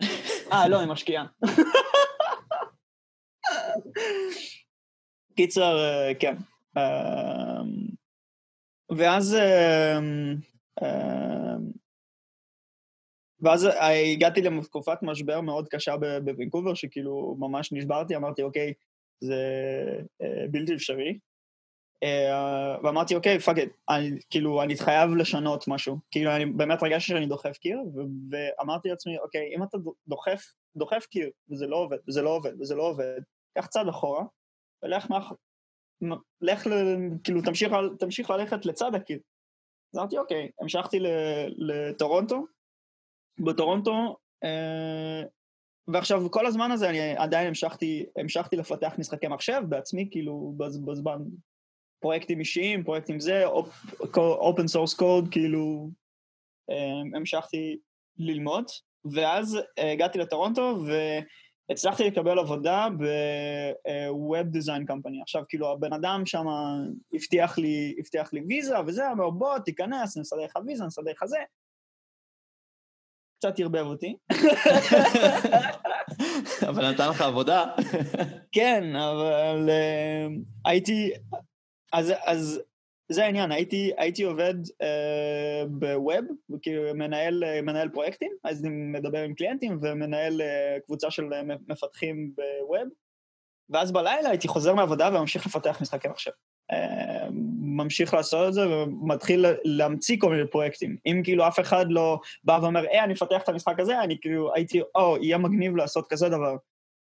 אה, 0.52 0.68
לא, 0.68 0.80
עם 0.80 0.90
השקיעה. 0.90 1.26
קיצר, 5.36 5.76
כן. 6.20 6.36
ואז... 8.96 9.36
ואז 13.42 13.68
הגעתי 14.14 14.40
לתקופת 14.40 14.98
משבר 15.02 15.40
מאוד 15.40 15.68
קשה 15.68 15.96
בוונקובר, 16.24 16.74
שכאילו 16.74 17.36
ממש 17.38 17.72
נשברתי, 17.72 18.16
אמרתי, 18.16 18.42
אוקיי, 18.42 18.72
זה 19.20 19.36
בלתי 20.50 20.74
אפשרי. 20.74 21.18
אה, 22.02 22.76
ואמרתי, 22.82 23.14
אוקיי, 23.14 23.38
fuck 23.38 23.56
it, 23.58 23.72
כאילו, 24.30 24.62
אני 24.62 24.76
חייב 24.76 25.10
לשנות 25.10 25.68
משהו. 25.68 25.98
כאילו, 26.10 26.36
אני 26.36 26.46
באמת 26.46 26.82
הרגשתי 26.82 27.12
שאני 27.12 27.26
דוחף 27.26 27.58
קיר, 27.58 27.78
ואמרתי 28.30 28.88
לעצמי, 28.88 29.18
אוקיי, 29.18 29.54
אם 29.56 29.62
אתה 29.62 29.78
דוחף, 30.08 30.42
דוחף 30.76 31.06
קיר, 31.06 31.30
וזה 31.50 31.66
לא 31.66 31.76
עובד, 31.76 31.98
וזה 32.08 32.22
לא 32.22 32.30
עובד, 32.30 32.60
וזה 32.60 32.74
לא 32.74 32.82
עובד, 32.82 33.20
קח 33.58 33.66
צעד 33.66 33.88
אחורה, 33.88 34.24
ולך 34.82 35.10
מאח... 35.10 35.32
לך, 36.40 36.66
ל... 36.66 36.72
כאילו, 37.24 37.42
תמשיך, 37.42 37.72
תמשיך 37.98 38.30
ללכת 38.30 38.66
לצד 38.66 38.94
הקיר. 38.94 39.18
אז 39.94 39.98
אמרתי, 39.98 40.18
אוקיי, 40.18 40.50
המשכתי 40.60 40.98
לטורונטו, 41.56 42.46
בטורונטו, 43.38 44.16
אה, 44.44 45.22
ועכשיו 45.88 46.30
כל 46.30 46.46
הזמן 46.46 46.70
הזה 46.70 46.90
אני 46.90 47.16
עדיין 47.16 47.48
המשכתי, 47.48 48.06
המשכתי 48.16 48.56
לפתח 48.56 48.94
משחקי 48.98 49.28
מחשב 49.28 49.62
בעצמי, 49.68 50.08
כאילו, 50.10 50.54
בזמן, 50.56 51.18
פרויקטים 52.00 52.40
אישיים, 52.40 52.84
פרויקטים 52.84 53.20
זה, 53.20 53.44
open 54.16 54.68
source 54.68 54.94
code, 54.94 55.28
כאילו 55.30 55.90
אמ, 56.70 57.14
המשכתי 57.14 57.78
ללמוד, 58.18 58.64
ואז 59.14 59.58
אה, 59.78 59.92
הגעתי 59.92 60.18
לטורונטו 60.18 60.76
והצלחתי 61.68 62.04
לקבל 62.04 62.38
עבודה 62.38 62.88
ב-Web 62.98 64.56
Design 64.56 64.90
Company. 64.90 65.22
עכשיו, 65.22 65.42
כאילו, 65.48 65.72
הבן 65.72 65.92
אדם 65.92 66.26
שם 66.26 66.44
הבטיח 67.14 67.58
לי, 67.58 67.94
הבטיח 67.98 68.32
לי 68.32 68.40
ויזה 68.48 68.74
וזה, 68.86 69.12
אמר, 69.12 69.30
בוא, 69.30 69.58
תיכנס, 69.58 70.16
נסדר 70.16 70.44
לך 70.44 70.56
ויזה, 70.66 70.84
נסדר 70.84 71.10
לך 71.10 71.24
זה. 71.24 71.38
קצת 73.38 73.60
ערבב 73.60 73.86
אותי. 73.86 74.16
אבל 76.68 76.90
נתן 76.90 77.08
לך 77.08 77.20
עבודה. 77.20 77.64
כן, 78.52 78.96
אבל 78.96 79.68
uh, 79.68 80.32
הייתי, 80.64 81.10
אז, 81.92 82.12
אז 82.24 82.60
זה 83.08 83.24
העניין, 83.24 83.52
הייתי, 83.52 83.90
הייתי 83.96 84.22
עובד 84.22 84.54
uh, 84.66 85.66
בווב, 85.68 86.24
כאילו 86.62 86.94
מנהל, 86.94 87.44
מנהל 87.62 87.88
פרויקטים, 87.88 88.32
אז 88.44 88.64
אני 88.64 88.74
מדבר 88.74 89.22
עם 89.22 89.34
קליינטים 89.34 89.78
ומנהל 89.82 90.40
uh, 90.40 90.80
קבוצה 90.86 91.10
של 91.10 91.24
מפתחים 91.68 92.32
בווב, 92.36 92.88
ואז 93.70 93.92
בלילה 93.92 94.28
הייתי 94.28 94.48
חוזר 94.48 94.74
מהעבודה 94.74 95.08
וממשיך 95.08 95.46
לפתח 95.46 95.78
משחקי 95.80 96.08
מחשב. 96.08 96.30
Uh, 96.72 96.76
ממשיך 97.60 98.14
לעשות 98.14 98.48
את 98.48 98.54
זה 98.54 98.68
ומתחיל 98.68 99.46
להמציא 99.64 100.16
כל 100.20 100.30
מיני 100.30 100.46
פרויקטים. 100.46 100.96
אם 101.06 101.20
כאילו 101.24 101.48
אף 101.48 101.60
אחד 101.60 101.86
לא 101.88 102.20
בא 102.44 102.58
ואומר, 102.62 102.86
אה, 102.86 103.04
אני 103.04 103.12
אפתח 103.12 103.42
את 103.42 103.48
המשחק 103.48 103.80
הזה, 103.80 104.00
אני 104.00 104.16
כאילו 104.20 104.54
הייתי, 104.54 104.80
או, 104.94 105.16
יהיה 105.20 105.38
מגניב 105.38 105.76
לעשות 105.76 106.06
כזה 106.08 106.28
דבר. 106.28 106.56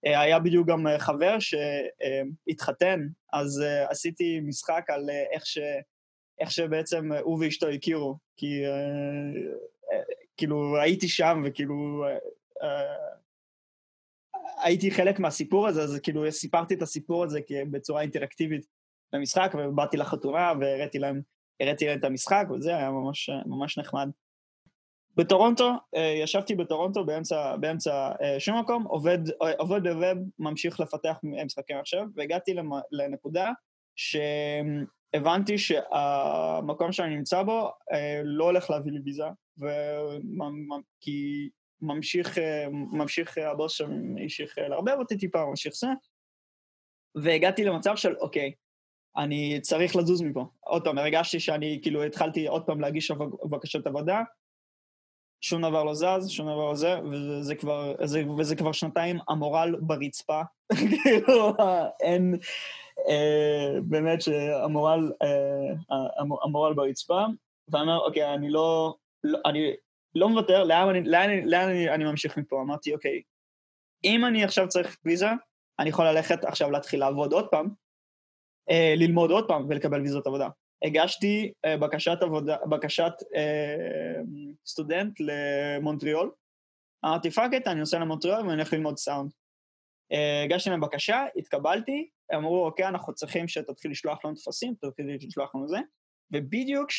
אה, 0.08 0.22
היה 0.22 0.40
בדיוק 0.40 0.68
גם 0.68 0.88
אה, 0.88 1.00
חבר 1.00 1.38
שהתחתן, 1.40 3.08
אז 3.34 3.62
אה, 3.62 3.90
עשיתי 3.90 4.40
משחק 4.40 4.86
על 4.90 5.10
איך, 5.34 5.46
ש, 5.46 5.58
איך 6.40 6.52
שבעצם 6.52 7.12
הוא 7.22 7.38
ואשתו 7.42 7.68
הכירו, 7.68 8.18
כי 8.38 8.62
כאילו 10.38 10.78
הייתי 10.82 11.08
שם 11.08 11.44
וכאילו 11.46 12.06
הייתי 14.64 14.92
חלק 14.92 15.20
מהסיפור 15.20 15.68
הזה, 15.68 15.84
אז 15.84 16.00
כאילו 16.04 16.32
סיפרתי 16.32 16.74
את 16.74 16.82
הסיפור 16.82 17.24
הזה 17.24 17.40
בצורה 17.72 18.02
אינטראקטיבית 18.02 18.66
במשחק, 19.14 19.52
ובאתי 19.58 19.98
לחתונה 19.98 20.54
והראיתי 20.60 21.00
להם, 21.00 21.22
להם 21.86 22.00
את 22.00 22.04
המשחק, 22.04 22.46
וזה 22.56 22.76
היה 22.76 22.92
ממש, 22.92 23.30
ממש 23.46 23.78
נחמד. 23.78 24.10
בטורונטו, 25.18 25.72
אה, 25.96 26.14
ישבתי 26.24 26.56
בטורונטו 26.56 27.06
באמצע, 27.06 27.56
באמצע 27.56 28.12
אה, 28.22 28.40
שום 28.40 28.60
מקום, 28.60 28.84
עובד, 28.84 29.20
אה, 29.42 29.54
עובד 29.58 29.84
בווב, 29.84 30.18
ממשיך 30.40 30.80
לפתח 30.80 31.18
משחקי 31.46 31.74
מחשב, 31.80 32.04
והגעתי 32.16 32.56
לנקודה 32.92 33.52
שהבנתי 33.96 35.58
שהמקום 35.58 36.92
שאני 36.92 37.16
נמצא 37.16 37.44
בו 37.44 37.72
לא 38.24 38.44
הולך 38.44 38.70
להביא 38.70 38.92
לי 38.92 39.00
ויזה, 39.06 39.24
כי 41.02 41.50
ממשיך, 41.82 42.38
ממשיך 42.72 43.38
הבוס 43.38 43.74
שם 43.74 43.92
המשיך 43.92 44.58
לערבב 44.58 44.96
אותי 45.00 45.18
טיפה, 45.18 45.46
ממשיך 45.46 45.74
זה, 45.76 45.88
והגעתי 47.24 47.64
למצב 47.64 47.96
של 47.96 48.16
אוקיי, 48.16 48.52
אני 49.18 49.60
צריך 49.62 49.96
לזוז 49.96 50.22
מפה. 50.22 50.46
עוד 50.60 50.84
פעם, 50.84 50.98
הרגשתי 50.98 51.40
שאני 51.40 51.80
כאילו 51.82 52.04
התחלתי 52.04 52.48
עוד 52.48 52.66
פעם 52.66 52.82
להגיש 52.82 53.12
בקשות 53.50 53.88
עבודה, 53.88 54.22
שום 55.42 55.62
דבר 55.62 55.84
לא 55.84 55.94
זז, 55.94 56.30
שום 56.30 56.48
דבר 56.48 56.66
לא 56.70 56.76
זה, 56.76 57.00
וזה 57.12 57.56
כבר, 57.56 57.94
זה, 58.04 58.24
וזה 58.38 58.56
כבר 58.56 58.72
שנתיים 58.72 59.18
המורל 59.28 59.76
ברצפה. 59.80 60.42
כאילו, 61.04 61.54
אין, 62.02 62.36
אה, 63.10 63.82
באמת 63.84 64.22
שהמורל, 64.22 65.12
אה, 65.24 65.96
המורל 66.44 66.74
ברצפה, 66.74 67.26
ואני 67.68 67.82
אומר, 67.82 68.00
אוקיי, 68.00 68.34
אני 68.34 68.50
לא, 68.50 68.96
לא 69.24 69.40
אני 69.46 69.74
לא 70.16 70.30
מוותר, 70.30 70.64
לאן 70.64 70.90
אני, 70.90 71.04
לאן, 71.04 71.30
לאן 71.46 71.70
אני, 71.70 71.90
אני 71.90 72.04
ממשיך 72.04 72.38
מפה? 72.38 72.62
אמרתי, 72.62 72.94
אוקיי, 72.94 73.22
אם 74.04 74.26
אני 74.26 74.44
עכשיו 74.44 74.68
צריך 74.68 74.98
ויזה, 75.06 75.30
אני 75.80 75.90
יכול 75.90 76.06
ללכת 76.06 76.44
עכשיו 76.44 76.72
להתחיל 76.72 77.00
לעבוד 77.00 77.34
עוד 77.34 77.48
פעם, 77.52 77.70
אה, 78.70 78.94
ללמוד 78.98 79.32
עוד 79.32 79.48
פעם 79.48 79.66
ולקבל 79.70 80.02
ויזות 80.02 80.28
עבודה. 80.28 80.50
הגשתי 80.86 81.52
אה, 81.66 81.78
בקשת 81.80 82.18
עבודה, 82.22 82.58
בקשת 82.70 83.14
אה, 83.22 84.28
סטודנט 84.66 85.20
למונטריאול. 85.20 86.32
אמרתי 87.06 87.32
fuck 87.32 87.52
it, 87.58 87.68
אני 87.68 87.80
נוסע 87.80 88.00
למונטריאול 88.00 88.40
ואני 88.40 88.54
הולך 88.54 88.74
ללמוד 88.74 88.98
סאונד. 88.98 89.32
אה, 90.14 90.46
הגשתי 90.46 90.70
להם 90.70 90.82
בקשה, 90.82 91.26
התקבלתי, 91.36 92.10
אמרו 92.36 92.66
אוקיי, 92.66 92.88
אנחנו 92.88 93.14
צריכים 93.14 93.48
שתתחיל 93.48 93.92
לשלוח 93.92 94.26
לנו 94.26 94.36
טפסים, 94.36 94.76
תתחיל 94.76 95.16
לשלוח 95.28 95.56
לנו 95.56 95.68
זה, 95.68 95.78
ובדיוק 96.32 96.90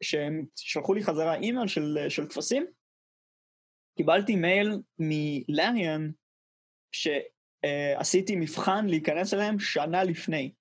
כשהם 0.00 0.44
שלחו 0.56 0.94
לי 0.94 1.02
חזרה 1.02 1.34
אימייל 1.34 1.66
של, 1.66 1.98
של 2.08 2.26
טפסים, 2.26 2.66
קיבלתי 3.96 4.36
מייל 4.36 4.78
מלאריאן 4.98 6.10
שעשיתי 6.92 8.36
מבחן 8.36 8.86
להיכנס 8.86 9.34
אליהם 9.34 9.58
שנה 9.58 10.04
לפני. 10.04 10.52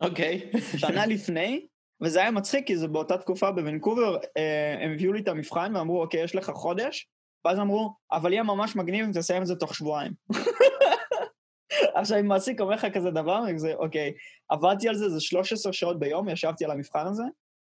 אוקיי. 0.00 0.50
Okay. 0.52 0.78
שנה 0.78 1.06
לפני, 1.06 1.66
וזה 2.00 2.20
היה 2.20 2.30
מצחיק, 2.30 2.66
כי 2.66 2.76
זה 2.76 2.88
באותה 2.88 3.18
תקופה 3.18 3.50
בוונקובר, 3.50 4.16
אה, 4.36 4.76
הם 4.80 4.92
הביאו 4.92 5.12
לי 5.12 5.20
את 5.20 5.28
המבחן 5.28 5.76
ואמרו, 5.76 6.02
אוקיי, 6.02 6.24
יש 6.24 6.34
לך 6.34 6.50
חודש 6.50 7.08
ואז 7.44 7.58
אמרו, 7.58 7.94
אבל 8.12 8.32
יהיה 8.32 8.42
ממש 8.42 8.76
מגניב 8.76 9.04
אם 9.04 9.12
תסיים 9.12 9.42
את 9.42 9.46
זה 9.46 9.56
תוך 9.56 9.74
שבועיים. 9.74 10.12
עכשיו, 11.94 12.18
אם 12.18 12.26
מעסיק 12.26 12.60
אומר 12.60 12.74
לך 12.74 12.86
כזה 12.94 13.10
דבר, 13.10 13.40
זה 13.56 13.74
אוקיי, 13.74 14.12
עבדתי 14.48 14.88
על 14.88 14.94
זה, 14.94 15.08
זה 15.08 15.20
13 15.20 15.72
שעות 15.72 15.98
ביום, 15.98 16.28
ישבתי 16.28 16.64
על 16.64 16.70
המבחן 16.70 17.06
הזה, 17.06 17.22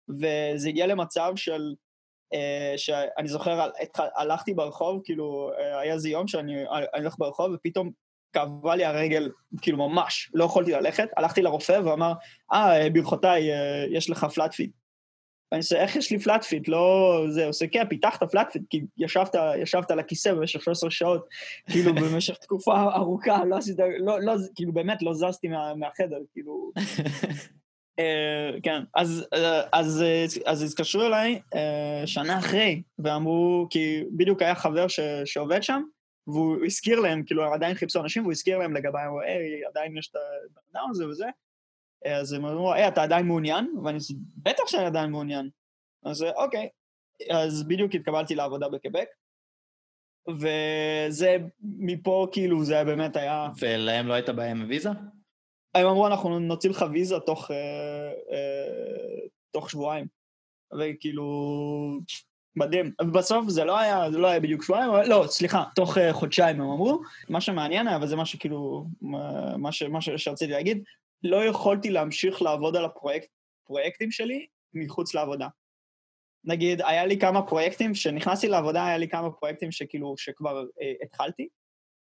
וזה 0.09 0.69
הגיע 0.69 0.87
למצב 0.87 1.33
של, 1.35 1.73
אה, 2.33 2.73
שאני 2.77 3.27
זוכר, 3.27 3.69
הלכתי 3.95 4.53
ברחוב, 4.53 5.01
כאילו, 5.03 5.51
אה, 5.57 5.79
היה 5.79 5.93
איזה 5.93 6.09
יום 6.09 6.27
שאני 6.27 6.63
הולך 6.95 7.15
ברחוב, 7.17 7.51
ופתאום 7.53 7.91
כאבה 8.35 8.75
לי 8.75 8.85
הרגל, 8.85 9.31
כאילו 9.61 9.77
ממש, 9.77 10.31
לא 10.33 10.45
יכולתי 10.45 10.71
ללכת, 10.71 11.09
הלכתי 11.17 11.41
לרופא 11.41 11.79
ואמר, 11.85 12.13
אה, 12.53 12.89
ברכותיי, 12.89 13.53
אה, 13.53 13.85
יש 13.91 14.09
לך 14.09 14.25
flat 14.25 14.53
feet. 14.53 14.71
ואני 15.51 15.59
עושה, 15.59 15.81
איך 15.81 15.95
יש 15.95 16.11
לי 16.11 16.19
flat 16.19 16.43
feet? 16.43 16.67
לא... 16.67 17.21
זה, 17.29 17.45
עושה, 17.45 17.67
כן, 17.67 17.87
פיתחת 17.89 18.31
flat 18.31 18.51
feet, 18.51 18.61
כי 18.69 18.81
ישבת, 18.97 19.35
ישבת 19.61 19.91
על 19.91 19.99
הכיסא 19.99 20.33
במשך 20.33 20.61
13 20.61 20.91
שעות, 20.91 21.25
כאילו 21.71 21.93
במשך 22.01 22.35
תקופה 22.35 22.83
ארוכה, 22.95 23.45
לא 23.45 23.57
עשית, 23.57 23.77
לא, 23.99 24.21
לא, 24.21 24.33
כאילו 24.55 24.73
באמת 24.73 25.01
לא 25.01 25.13
זזתי 25.13 25.47
מה, 25.47 25.75
מהחדר, 25.75 26.19
כאילו... 26.33 26.71
Uh, 28.01 28.61
כן, 28.63 28.83
אז, 28.95 29.25
uh, 29.33 29.37
אז, 29.71 30.03
uh, 30.37 30.41
אז 30.45 30.63
התקשרו 30.63 31.01
אליי 31.01 31.39
uh, 31.55 31.57
שנה 32.07 32.39
אחרי, 32.39 32.81
ואמרו, 32.99 33.67
כי 33.69 34.03
בדיוק 34.11 34.41
היה 34.41 34.55
חבר 34.55 34.87
ש, 34.87 34.99
שעובד 35.25 35.63
שם, 35.63 35.81
והוא 36.27 36.65
הזכיר 36.65 36.99
להם, 36.99 37.23
כאילו, 37.23 37.45
הם 37.45 37.53
עדיין 37.53 37.75
חיפשו 37.75 38.01
אנשים, 38.01 38.23
והוא 38.23 38.31
הזכיר 38.31 38.57
להם 38.57 38.73
לגבי, 38.73 38.99
הוא 38.99 39.07
אמר, 39.07 39.21
היי, 39.21 39.65
עדיין 39.65 39.97
יש 39.97 40.09
את 40.09 40.15
הבן 40.69 40.89
הזה 40.89 41.07
וזה, 41.07 41.25
אז 42.05 42.33
הם 42.33 42.45
אמרו, 42.45 42.73
היי, 42.73 42.87
אתה 42.87 43.03
עדיין 43.03 43.25
מעוניין? 43.25 43.65
ואני 43.83 43.97
אמרתי, 43.97 44.13
בטח 44.37 44.63
שאני 44.67 44.85
עדיין 44.85 45.11
מעוניין. 45.11 45.49
אז 46.05 46.23
אוקיי. 46.23 46.69
אז 47.31 47.67
בדיוק 47.67 47.95
התקבלתי 47.95 48.35
לעבודה 48.35 48.69
בקבק, 48.69 49.07
וזה, 50.29 51.37
מפה 51.61 52.27
כאילו, 52.31 52.65
זה 52.65 52.83
באמת 52.83 53.15
היה... 53.15 53.47
ולהם 53.59 54.07
לא 54.07 54.13
הייתה 54.13 54.33
בעיה 54.33 54.51
עם 54.51 54.65
ויזה? 54.69 54.89
הם 55.75 55.87
אמרו, 55.87 56.07
אנחנו 56.07 56.39
נוציא 56.39 56.69
לך 56.69 56.85
ויזה 56.91 57.15
תוך, 57.19 57.51
אה, 57.51 58.11
אה, 58.31 59.27
תוך 59.51 59.69
שבועיים. 59.69 60.07
וכאילו, 60.79 61.23
מדהים. 62.55 62.91
בסוף 63.13 63.49
זה 63.49 63.63
לא 63.63 63.79
היה, 63.79 64.11
זה 64.11 64.17
לא 64.17 64.27
היה 64.27 64.39
בדיוק 64.39 64.63
שבועיים, 64.63 64.89
אבל 64.89 65.09
לא, 65.09 65.25
סליחה, 65.27 65.63
תוך 65.75 65.97
uh, 65.97 66.01
חודשיים 66.11 66.61
הם 66.61 66.69
אמרו. 66.69 67.01
מה 67.29 67.41
שמעניין 67.41 67.87
היה, 67.87 67.99
וזה 68.01 68.15
מה 68.15 68.25
שכאילו, 68.25 68.85
מה, 69.57 69.71
ש, 69.71 69.83
מה 69.83 70.01
שרציתי 70.01 70.51
להגיד, 70.51 70.83
לא 71.23 71.45
יכולתי 71.45 71.89
להמשיך 71.89 72.41
לעבוד 72.41 72.75
על 72.75 72.85
הפרויקטים 72.85 74.11
שלי 74.11 74.45
מחוץ 74.73 75.13
לעבודה. 75.13 75.47
נגיד, 76.45 76.81
היה 76.81 77.05
לי 77.05 77.19
כמה 77.19 77.41
פרויקטים, 77.41 77.93
כשנכנסתי 77.93 78.47
לעבודה 78.47 78.85
היה 78.85 78.97
לי 78.97 79.07
כמה 79.07 79.31
פרויקטים 79.31 79.71
שכאילו, 79.71 80.13
שכבר 80.17 80.65
אה, 80.81 80.93
התחלתי, 81.03 81.47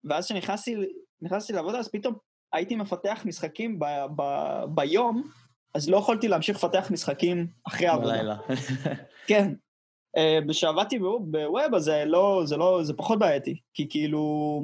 ואז 0.03 0.25
כשנכנסתי 0.25 1.53
לעבודה, 1.53 1.79
אז 1.79 1.89
פתאום 1.91 2.15
הייתי 2.53 2.75
מפתח 2.75 3.21
משחקים 3.25 3.79
ב, 3.79 3.85
ב, 4.15 4.23
ביום, 4.67 5.29
אז 5.73 5.89
לא 5.89 5.97
יכולתי 5.97 6.27
להמשיך 6.27 6.57
לפתח 6.57 6.91
משחקים 6.91 7.47
אחרי 7.67 7.87
העבודה. 7.87 8.11
בלילה. 8.11 8.35
כן. 9.27 9.53
כשעבדתי 10.49 10.97
uh, 10.97 10.99
בווב, 10.99 11.75
אז 11.75 11.91
לא, 12.05 12.41
זה 12.45 12.57
לא, 12.57 12.79
זה 12.83 12.93
פחות 12.93 13.19
בעייתי, 13.19 13.59
כי 13.73 13.89
כאילו... 13.89 14.61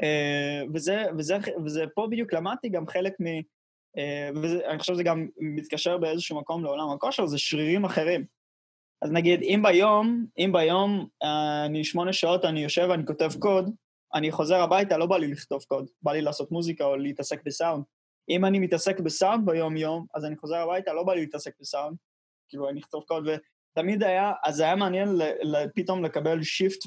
Uh, 0.00 0.70
וזה, 0.74 1.04
וזה, 1.18 1.36
וזה 1.64 1.84
פה 1.94 2.06
בדיוק 2.10 2.34
למדתי 2.34 2.68
גם 2.68 2.86
חלק 2.86 3.12
מ... 3.20 3.26
אה, 3.98 4.38
ואני 4.42 4.78
חושב 4.78 4.94
שזה 4.94 5.02
גם 5.02 5.28
מתקשר 5.38 5.98
באיזשהו 5.98 6.40
מקום 6.40 6.64
לעולם 6.64 6.90
הכושר, 6.90 7.26
זה 7.26 7.38
שרירים 7.38 7.84
אחרים. 7.84 8.24
אז 9.02 9.12
נגיד, 9.12 9.40
אם 9.42 9.60
ביום, 9.62 10.26
אם 10.38 10.50
ביום 10.52 11.06
אני 11.66 11.84
שמונה 11.84 12.12
שעות, 12.12 12.44
אני 12.44 12.62
יושב 12.62 12.86
ואני 12.90 13.06
כותב 13.06 13.30
קוד, 13.38 13.70
אני 14.14 14.32
חוזר 14.32 14.60
הביתה, 14.60 14.98
לא 14.98 15.06
בא 15.06 15.18
לי 15.18 15.28
לכתוב 15.28 15.62
קוד, 15.62 15.90
בא 16.02 16.12
לי 16.12 16.22
לעשות 16.22 16.52
מוזיקה 16.52 16.84
או 16.84 16.96
להתעסק 16.96 17.42
בסאונד. 17.44 17.84
אם 18.28 18.44
אני 18.44 18.58
מתעסק 18.58 19.00
בסאונד 19.00 19.46
ביום-יום, 19.46 20.06
אז 20.14 20.24
אני 20.24 20.36
חוזר 20.36 20.56
הביתה, 20.56 20.92
לא 20.92 21.02
בא 21.02 21.14
לי 21.14 21.20
להתעסק 21.20 21.54
בסאונד, 21.60 21.96
כאילו 22.48 22.68
אני 22.68 22.80
אכתוב 22.80 23.04
קוד, 23.06 23.28
ותמיד 23.72 24.02
היה, 24.02 24.32
אז 24.44 24.60
היה 24.60 24.76
מעניין 24.76 25.08
פתאום 25.74 26.04
לקבל 26.04 26.42
shift, 26.42 26.84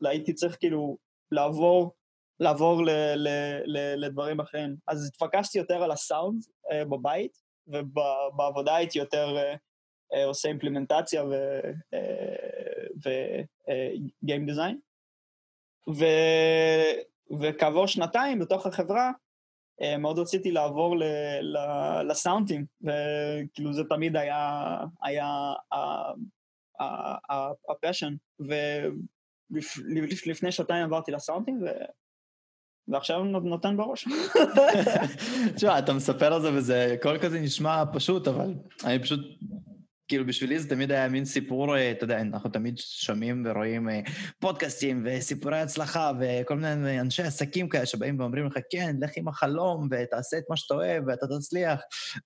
והייתי 0.00 0.32
צריך 0.32 0.56
כאילו 0.60 0.96
לעבור, 1.32 1.92
לעבור 2.40 2.84
ל, 2.84 2.90
ל, 3.14 3.28
ל, 3.64 4.04
לדברים 4.04 4.40
אחרים. 4.40 4.76
אז 4.86 5.08
התפקסתי 5.08 5.58
יותר 5.58 5.82
על 5.82 5.90
הסאונד 5.90 6.42
uh, 6.42 6.84
בבית, 6.84 7.42
ובעבודה 7.66 8.76
הייתי 8.76 8.98
יותר 8.98 9.36
uh, 9.36 9.56
uh, 10.14 10.24
עושה 10.26 10.48
אימפלימנטציה 10.48 11.24
וגיים 14.22 14.46
דיזיין. 14.46 14.78
ו... 15.88 16.04
וכעבור 17.40 17.86
שנתיים 17.86 18.38
בתוך 18.38 18.66
החברה, 18.66 19.06
אה, 19.06 19.12
מאוד 19.98 20.18
רציתי 20.18 20.50
לעבור 20.50 20.96
ל... 20.96 21.02
ל... 21.40 21.58
לסאונדים, 22.10 22.64
וכאילו 22.80 23.72
זה 23.72 23.82
תמיד 23.88 24.16
היה, 24.16 25.54
הפשן, 27.70 28.14
ולפני 29.50 30.52
שנתיים 30.52 30.84
עברתי 30.84 31.12
לסאונדים, 31.12 31.62
ו... 31.62 31.66
ועכשיו 32.88 33.24
נותן 33.24 33.76
בראש. 33.76 34.08
תשמע, 35.56 35.78
אתה 35.78 35.92
מספר 35.92 36.34
על 36.34 36.42
זה 36.42 36.54
וזה, 36.54 36.96
כל 37.02 37.18
כזה 37.18 37.40
נשמע 37.40 37.82
פשוט, 37.92 38.28
אבל 38.28 38.54
אני 38.84 39.02
פשוט 39.02 39.20
כאילו 40.08 40.26
בשבילי 40.26 40.58
זה 40.58 40.68
תמיד 40.68 40.92
היה 40.92 41.08
מין 41.08 41.24
סיפור, 41.24 41.76
אה, 41.76 41.90
אתה 41.90 42.04
יודע, 42.04 42.20
אנחנו 42.20 42.50
תמיד 42.50 42.78
שומעים 42.78 43.46
ורואים 43.46 43.88
אה, 43.88 44.00
פודקאסטים 44.38 45.06
וסיפורי 45.06 45.60
הצלחה 45.60 46.12
וכל 46.20 46.56
מיני 46.56 47.00
אנשי 47.00 47.22
עסקים 47.22 47.68
כאלה 47.68 47.86
שבאים 47.86 48.20
ואומרים 48.20 48.46
לך, 48.46 48.58
כן, 48.70 48.96
לך 49.00 49.10
עם 49.16 49.28
החלום 49.28 49.88
ותעשה 49.90 50.38
את 50.38 50.44
מה 50.50 50.56
שאתה 50.56 50.74
אוהב 50.74 51.04
ואתה 51.06 51.26
תצליח. 51.26 51.80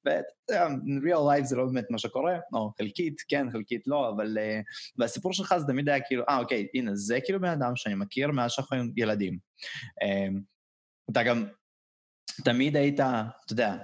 ואתה 0.04 0.28
יודע, 0.50 0.68
real 1.02 1.40
life 1.40 1.44
זה 1.44 1.56
לא 1.56 1.66
באמת 1.66 1.90
מה 1.90 1.98
שקורה, 1.98 2.38
או 2.52 2.72
חלקית, 2.78 3.20
כן, 3.28 3.50
חלקית 3.52 3.82
לא, 3.86 4.10
אבל... 4.16 4.38
אה, 4.38 4.60
והסיפור 4.98 5.32
שלך 5.32 5.54
זה 5.58 5.66
תמיד 5.66 5.88
היה 5.88 6.00
כאילו, 6.00 6.24
אה, 6.28 6.38
אוקיי, 6.38 6.66
הנה, 6.74 6.90
זה 6.94 7.18
כאילו 7.24 7.40
בן 7.40 7.48
אדם 7.48 7.76
שאני 7.76 7.94
מכיר 7.94 8.30
מאז 8.30 8.52
שאנחנו 8.52 8.76
ילדים. 8.96 9.38
אתה 11.10 11.22
גם 11.22 11.44
תמיד 12.44 12.76
היית, 12.76 13.00
אתה 13.00 13.30
יודע, 13.50 13.76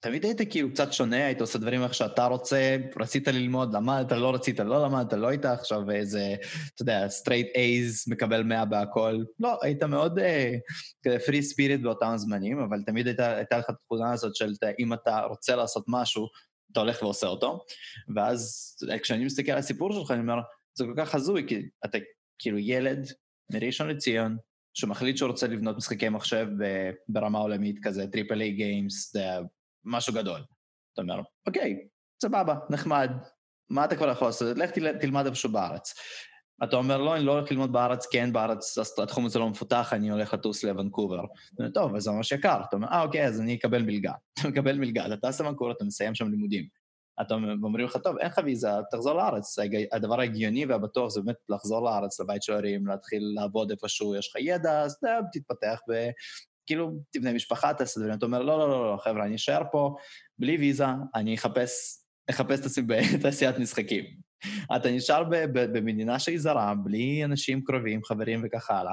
תמיד 0.00 0.24
היית 0.24 0.50
כאילו 0.50 0.70
קצת 0.70 0.92
שונה, 0.92 1.26
היית 1.26 1.40
עושה 1.40 1.58
דברים 1.58 1.82
איך 1.82 1.94
שאתה 1.94 2.26
רוצה, 2.26 2.76
רצית 3.00 3.28
ללמוד, 3.28 3.74
למדת, 3.74 4.12
לא 4.12 4.34
רצית, 4.34 4.60
לא 4.60 4.84
למדת, 4.84 5.12
לא 5.12 5.28
היית 5.28 5.44
עכשיו 5.44 5.90
איזה, 5.90 6.34
אתה 6.74 6.82
יודע, 6.82 7.06
straight 7.06 7.56
A's, 7.56 8.12
מקבל 8.12 8.42
100 8.42 8.64
בהכל. 8.64 9.24
לא, 9.40 9.58
היית 9.62 9.82
מאוד 9.82 10.18
כזה 11.04 11.16
uh, 11.16 11.28
free 11.28 11.54
spirit 11.54 11.82
באותם 11.82 12.12
זמנים, 12.16 12.58
אבל 12.58 12.82
תמיד 12.86 13.06
הייתה, 13.06 13.36
הייתה 13.36 13.58
לך 13.58 13.64
את 13.64 13.74
התכונה 13.74 14.12
הזאת 14.12 14.36
של 14.36 14.52
אם 14.78 14.92
אתה 14.92 15.20
רוצה 15.20 15.56
לעשות 15.56 15.84
משהו, 15.88 16.26
אתה 16.72 16.80
הולך 16.80 17.02
ועושה 17.02 17.26
אותו. 17.26 17.64
ואז 18.16 18.74
כשאני 19.02 19.24
מסתכל 19.24 19.52
על 19.52 19.58
הסיפור 19.58 19.92
שלך, 19.92 20.10
אני 20.10 20.20
אומר, 20.20 20.40
זה 20.74 20.84
כל 20.84 20.94
כך 20.96 21.14
הזוי, 21.14 21.44
כי 21.48 21.68
אתה 21.84 21.98
כאילו 22.38 22.58
ילד 22.58 23.06
מראשון 23.52 23.88
לציון, 23.88 24.36
שמחליט 24.74 25.16
שהוא 25.16 25.30
רוצה 25.30 25.46
לבנות 25.46 25.76
משחקי 25.76 26.08
מחשב 26.08 26.46
ברמה 27.08 27.38
עולמית 27.38 27.78
כזה, 27.82 28.06
triple 28.06 28.40
A 28.40 28.52
games, 28.52 29.16
משהו 29.84 30.14
גדול. 30.14 30.40
אתה 30.92 31.02
אומר, 31.02 31.20
אוקיי, 31.46 31.76
סבבה, 32.22 32.54
נחמד, 32.70 33.10
מה 33.70 33.84
אתה 33.84 33.96
כבר 33.96 34.10
יכול 34.10 34.28
לעשות? 34.28 34.58
לך 34.58 34.70
תל, 34.70 34.98
תלמד 34.98 35.26
איפשהו 35.26 35.52
בארץ. 35.52 35.94
אתה 36.64 36.76
אומר, 36.76 36.98
לא, 36.98 37.16
אני 37.16 37.24
לא 37.24 37.32
הולך 37.32 37.50
ללמוד 37.50 37.72
בארץ, 37.72 38.06
כי 38.06 38.20
אין 38.20 38.32
בארץ, 38.32 38.78
התחום 39.02 39.26
הזה 39.26 39.38
לא 39.38 39.48
מפותח, 39.48 39.92
אני 39.92 40.10
הולך 40.10 40.34
לטוס 40.34 40.64
לוונקובר. 40.64 41.20
טוב, 41.74 41.94
אז 41.94 42.02
זה 42.02 42.10
ממש 42.10 42.32
יקר. 42.32 42.60
אתה 42.68 42.76
אומר, 42.76 42.88
אה, 42.88 43.02
אוקיי, 43.02 43.26
אז 43.26 43.40
אני 43.40 43.54
אקבל 43.54 43.82
מלגה. 43.82 44.12
אתה 44.40 44.48
מקבל 44.48 44.78
מלגה, 44.78 45.06
אתה 45.06 45.16
טס 45.16 45.40
לוונקובר, 45.40 45.72
אתה 45.72 45.84
מסיים 45.84 46.14
שם 46.14 46.30
לימודים. 46.30 46.68
אתה 47.20 47.34
אומרים 47.34 47.86
לך, 47.86 47.96
טוב, 47.96 48.18
אין 48.18 48.26
לך 48.26 48.40
ויזה, 48.44 48.68
תחזור 48.90 49.14
לארץ. 49.14 49.56
הדבר 49.92 50.20
ההגיוני 50.20 50.66
והבטוח 50.66 51.10
זה 51.10 51.20
באמת 51.20 51.36
לחזור 51.48 51.84
לארץ, 51.84 52.20
לבית 52.20 52.42
של 52.42 52.52
ההורים, 52.52 52.86
להתחיל 52.86 53.32
לעבוד 53.34 53.70
איפשהו, 53.70 54.16
יש 54.16 54.28
לך 54.28 54.42
ידע, 54.42 54.80
אז 54.80 54.98
תתפתח 55.32 55.80
כאילו, 56.68 56.92
תבנה 57.10 57.32
משפחה, 57.32 57.74
תעשה 57.74 58.00
דברים. 58.00 58.18
אתה 58.18 58.26
אומר, 58.26 58.42
לא, 58.42 58.58
לא, 58.58 58.68
לא, 58.68 58.92
לא, 58.92 58.96
חבר'ה, 58.96 59.24
אני 59.24 59.34
אשאר 59.34 59.62
פה 59.72 59.96
בלי 60.38 60.56
ויזה, 60.56 60.84
אני 61.14 61.34
אחפש, 61.34 61.98
אחפש 62.30 62.60
את 62.60 62.64
עצמי 62.64 62.86
בתעשיית 62.86 63.58
משחקים. 63.62 64.04
אתה 64.76 64.90
נשאר 64.90 65.22
במדינה 65.52 66.18
שהיא 66.18 66.38
זרה, 66.38 66.74
בלי 66.84 67.24
אנשים 67.24 67.64
קרובים, 67.64 68.04
חברים 68.04 68.42
וכך 68.44 68.70
הלאה, 68.70 68.92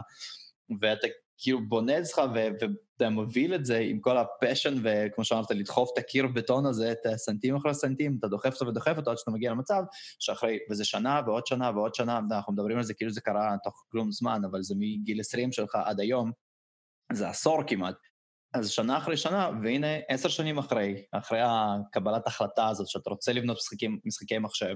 ואתה 0.81 1.07
כאילו 1.37 1.59
בונה 1.67 1.99
אצלך 1.99 2.21
ואתה 2.35 3.09
מוביל 3.09 3.55
את 3.55 3.65
זה 3.65 3.77
עם 3.77 3.99
כל 3.99 4.17
הפשן, 4.17 4.73
וכמו 4.83 5.23
שאמרת, 5.23 5.51
לדחוף 5.51 5.89
את 5.93 5.97
הקיר 5.97 6.27
בטון 6.27 6.65
הזה, 6.65 6.91
את 6.91 7.05
הסנטים 7.05 7.55
אחרי 7.55 7.73
סנטים, 7.73 8.17
אתה 8.19 8.27
דוחף 8.27 8.53
אותו 8.53 8.67
ודוחף 8.67 8.93
אותו 8.97 9.11
עד 9.11 9.17
שאתה 9.17 9.31
מגיע 9.31 9.51
למצב 9.51 9.83
שאחרי, 10.19 10.57
וזה 10.71 10.85
שנה 10.85 11.21
ועוד 11.25 11.45
שנה 11.45 11.71
ועוד 11.75 11.95
שנה, 11.95 12.19
אנחנו 12.31 12.53
מדברים 12.53 12.77
על 12.77 12.83
זה 12.83 12.93
כאילו 12.93 13.11
זה 13.11 13.21
קרה 13.21 13.55
תוך 13.63 13.85
כלום 13.91 14.11
זמן, 14.11 14.41
אבל 14.51 14.63
זה 14.63 14.75
מגיל 14.77 15.19
20 15.19 15.51
שלך 15.51 15.75
עד 15.85 15.99
היום, 15.99 16.31
זה 17.13 17.29
עשור 17.29 17.63
כמעט. 17.67 17.95
אז 18.53 18.69
שנה 18.69 18.97
אחרי 18.97 19.17
שנה, 19.17 19.49
והנה 19.63 19.87
עשר 20.09 20.29
שנים 20.29 20.57
אחרי, 20.57 21.03
אחרי 21.11 21.39
הקבלת 21.43 22.27
החלטה 22.27 22.67
הזאת 22.67 22.87
שאתה 22.87 23.09
רוצה 23.09 23.33
לבנות 23.33 23.57
משחקים, 23.57 23.99
משחקי 24.05 24.37
מחשב, 24.37 24.75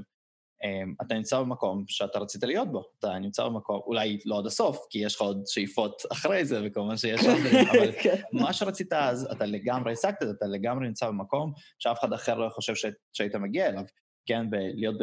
אמ, 0.63 0.93
אתה 1.01 1.15
נמצא 1.15 1.39
במקום 1.39 1.83
שאתה 1.87 2.19
רצית 2.19 2.43
להיות 2.43 2.71
בו, 2.71 2.83
אתה 2.99 3.19
נמצא 3.19 3.45
במקום, 3.45 3.81
אולי 3.85 4.19
לא 4.25 4.39
עד 4.39 4.45
הסוף, 4.45 4.85
כי 4.89 4.99
יש 4.99 5.15
לך 5.15 5.21
עוד 5.21 5.43
שאיפות 5.47 6.01
אחרי 6.11 6.45
זה, 6.45 6.61
וכמובן 6.65 6.97
שיש 6.97 7.21
עוד 7.25 7.37
דברים, 7.37 7.67
אבל 7.71 7.91
כן. 8.03 8.21
מה 8.33 8.53
שרצית 8.53 8.93
אז, 8.93 9.27
אתה 9.31 9.45
לגמרי 9.45 9.93
השגת, 9.93 10.23
אתה 10.37 10.45
לגמרי 10.45 10.87
נמצא 10.87 11.07
במקום 11.07 11.53
שאף 11.79 11.99
אחד 11.99 12.13
אחר 12.13 12.35
לא 12.35 12.49
חושב 12.49 12.73
שהיית 13.13 13.35
מגיע 13.35 13.67
אליו, 13.67 13.83
כן, 14.25 14.45
להיות 14.51 14.95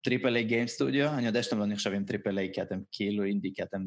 ב 0.00 0.05
triple 0.05 0.36
A 0.36 0.44
game 0.44 0.66
studio, 0.66 1.08
אני 1.08 1.26
יודע 1.26 1.42
שאתם 1.42 1.58
לא 1.58 1.66
נחשבים 1.66 2.04
triple 2.04 2.38
A 2.38 2.50
כי 2.52 2.62
אתם 2.62 2.80
כאילו 2.92 3.24
אינדי, 3.24 3.52
כי 3.54 3.62
אתם 3.62 3.86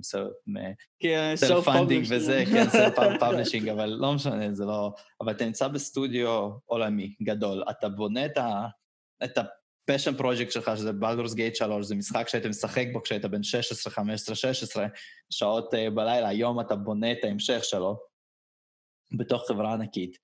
self 1.35 1.65
funding 1.65 2.05
וזה, 2.09 2.43
כן, 2.51 2.69
self 2.77 2.93
publishing, 3.19 3.69
אבל 3.69 3.85
לא 3.85 4.13
משנה, 4.13 4.53
זה 4.53 4.65
לא... 4.65 4.91
אבל 5.21 5.31
אתה 5.31 5.45
נמצא 5.45 5.67
בסטודיו 5.67 6.49
עולמי 6.65 7.15
גדול, 7.23 7.63
אתה 7.69 7.89
בונה 7.89 8.25
את 8.25 8.37
ה... 8.37 8.67
את 9.23 9.37
ה 9.37 9.47
passion 9.47 10.17
project 10.17 10.51
שלך, 10.51 10.71
שזה 10.75 10.93
Baldur's 10.93 11.33
Gate 11.33 11.55
3, 11.55 11.85
זה 11.85 11.95
משחק 11.95 12.27
שהיית 12.27 12.45
משחק 12.45 12.85
בו 12.93 13.03
כשהיית 13.03 13.25
בן 13.25 13.43
16, 13.43 13.93
15, 13.93 14.35
16, 14.35 14.87
שעות 15.29 15.73
אה, 15.73 15.89
בלילה, 15.89 16.27
היום 16.27 16.59
אתה 16.59 16.75
בונה 16.75 17.11
את 17.11 17.17
ההמשך 17.23 17.63
שלו 17.63 17.99
בתוך 19.17 19.47
חברה 19.47 19.73
ענקית, 19.73 20.17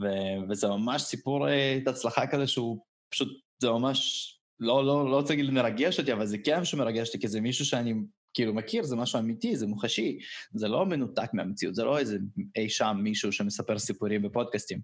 ו- 0.00 0.50
וזה 0.50 0.68
ממש 0.68 1.02
סיפור 1.02 1.48
uh, 1.48 1.90
הצלחה 1.90 2.26
כזה 2.26 2.46
שהוא 2.46 2.84
פשוט, 3.12 3.28
זה 3.62 3.70
ממש, 3.70 4.30
לא, 4.60 4.84
לא, 4.84 5.10
לא 5.10 5.16
רוצה 5.16 5.34
להגיד 5.34 5.50
מרגש 5.50 6.00
אותי, 6.00 6.12
אבל 6.12 6.26
זה 6.26 6.38
כן 6.38 6.64
שמרגש 6.64 7.08
אותי, 7.08 7.20
כי 7.20 7.28
זה 7.28 7.40
מישהו 7.40 7.64
שאני 7.64 7.94
כאילו 8.34 8.54
מכיר, 8.54 8.82
זה 8.82 8.96
משהו 8.96 9.18
אמיתי, 9.18 9.56
זה 9.56 9.66
מוחשי, 9.66 10.18
זה 10.54 10.68
לא 10.68 10.86
מנותק 10.86 11.30
מהמציאות, 11.32 11.74
זה 11.74 11.84
לא 11.84 11.98
איזה 11.98 12.18
אי 12.56 12.68
שם 12.68 12.96
מישהו 13.02 13.32
שמספר 13.32 13.78
סיפורים 13.78 14.22
בפודקאסטים. 14.22 14.80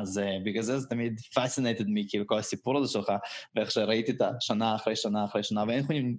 אז 0.00 0.18
uh, 0.18 0.44
בגלל 0.44 0.62
זה 0.62 0.78
זה 0.78 0.88
תמיד 0.88 1.20
fascinated 1.38 1.84
me, 1.84 2.04
כאילו 2.08 2.26
כל 2.26 2.38
הסיפור 2.38 2.78
הזה 2.78 2.92
שלך, 2.92 3.12
ואיך 3.56 3.70
שראיתי 3.70 4.12
את 4.12 4.22
השנה 4.22 4.74
אחרי 4.74 4.96
שנה 4.96 5.24
אחרי 5.24 5.42
שנה, 5.42 5.64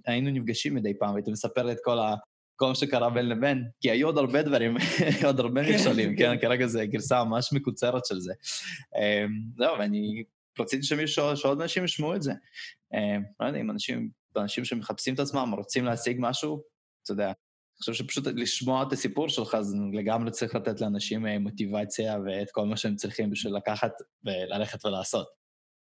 והיינו 0.06 0.30
נפגשים 0.30 0.74
מדי 0.74 0.98
פעם, 0.98 1.12
והיית 1.12 1.28
מספר 1.28 1.62
לי 1.62 1.72
את 1.72 1.78
כל 1.84 1.98
ה... 1.98 2.14
כל 2.58 2.68
מה 2.68 2.74
שקרה 2.74 3.10
בין 3.10 3.28
לבין, 3.28 3.64
כי 3.80 3.90
היו 3.90 4.08
עוד 4.08 4.18
הרבה 4.18 4.42
דברים, 4.42 4.76
עוד 5.26 5.40
הרבה 5.40 5.64
כן, 5.64 5.74
מכשולים, 5.74 6.16
כן, 6.16 6.36
כרגע 6.40 6.66
זה 6.66 6.86
גרסה 6.86 7.24
ממש 7.24 7.52
מקוצרת 7.52 8.06
של 8.06 8.20
זה. 8.20 8.32
Um, 8.32 9.30
זהו, 9.58 9.78
ואני 9.78 10.24
רציתי 10.60 10.82
שמישהו, 10.82 11.36
שעוד 11.36 11.60
אנשים 11.60 11.84
ישמעו 11.84 12.14
את 12.14 12.22
זה. 12.22 12.32
Um, 12.94 13.22
לא 13.40 13.46
יודע, 13.46 13.60
אם 13.60 13.70
אנשים 13.70 14.10
אנשים 14.36 14.64
שמחפשים 14.64 15.14
את 15.14 15.20
עצמם, 15.20 15.54
רוצים 15.56 15.84
להשיג 15.84 16.16
משהו, 16.20 16.62
אתה 17.04 17.12
יודע, 17.12 17.26
אני 17.26 17.80
חושב 17.80 17.92
שפשוט 17.92 18.26
לשמוע 18.26 18.82
את 18.82 18.92
הסיפור 18.92 19.28
שלך, 19.28 19.54
אז 19.54 19.76
לגמרי 19.92 20.30
צריך 20.30 20.54
לתת 20.54 20.80
לאנשים 20.80 21.26
אה, 21.26 21.38
מוטיבציה 21.38 22.18
ואת 22.26 22.50
כל 22.50 22.66
מה 22.66 22.76
שהם 22.76 22.96
צריכים 22.96 23.30
בשביל 23.30 23.56
לקחת 23.56 23.92
וללכת 24.24 24.84
ולעשות. 24.84 25.26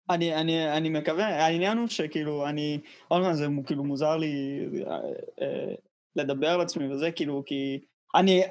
אני, 0.10 0.36
אני, 0.36 0.78
אני 0.78 0.89
מקווה, 0.89 1.28
העניין 1.28 1.78
הוא 1.78 1.88
שכאילו, 1.88 2.47
אני, 2.47 2.80
עוד 3.08 3.23
פעם 3.23 3.34
זה 3.34 3.47
כאילו 3.65 3.84
מוזר 3.84 4.17
לי 4.17 4.65
אה, 4.88 4.95
אה, 5.41 5.76
לדבר 6.15 6.49
על 6.49 6.62
עצמי 6.62 6.93
וזה, 6.93 7.12
כאילו, 7.12 7.43
כי 7.45 7.80
אני, 8.15 8.41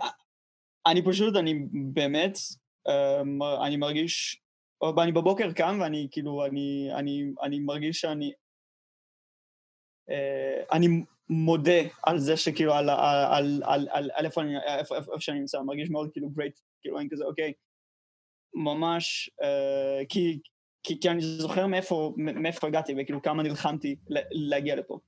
אני 0.87 1.05
פשוט, 1.05 1.37
אני 1.37 1.55
באמת, 1.73 2.39
אה, 2.89 3.21
אני 3.67 3.77
מרגיש, 3.77 4.42
אני 5.03 5.13
בבוקר 5.13 5.53
קם 5.53 5.79
ואני 5.81 6.09
כאילו, 6.11 6.47
אני, 6.47 6.89
אני, 6.95 7.25
אני 7.43 7.61
מרגיש 7.61 8.01
שאני, 8.01 8.33
אה, 10.11 10.63
אני 10.73 10.87
מודה 11.29 11.81
על 12.03 12.19
זה 12.19 12.37
שכאילו, 12.37 12.75
על, 12.75 12.91
על, 12.91 13.63
על, 13.65 13.89
על, 13.91 14.11
על 14.15 14.27
איפה, 14.27 14.43
אני, 14.43 14.55
איפה, 14.79 14.97
איפה 14.97 15.13
שאני 15.19 15.41
נמצא, 15.41 15.61
מרגיש 15.61 15.91
מאוד 15.91 16.11
כאילו 16.13 16.31
גרייט, 16.31 16.61
כאילו 16.81 16.99
אני 16.99 17.09
כזה, 17.11 17.25
אוקיי, 17.25 17.53
ממש, 18.55 19.31
uh, 19.43 20.07
כי, 20.09 20.41
כי, 20.83 21.01
כי 21.01 21.11
אני 21.11 21.23
זוכר 21.23 21.67
מאיפה, 21.67 22.15
מאיפה 22.17 22.67
הגעתי 22.67 22.95
וכאילו 22.99 23.23
כמה 23.23 23.43
נלחמתי 23.43 23.97
להגיע 24.31 24.77
לפה. 24.77 24.99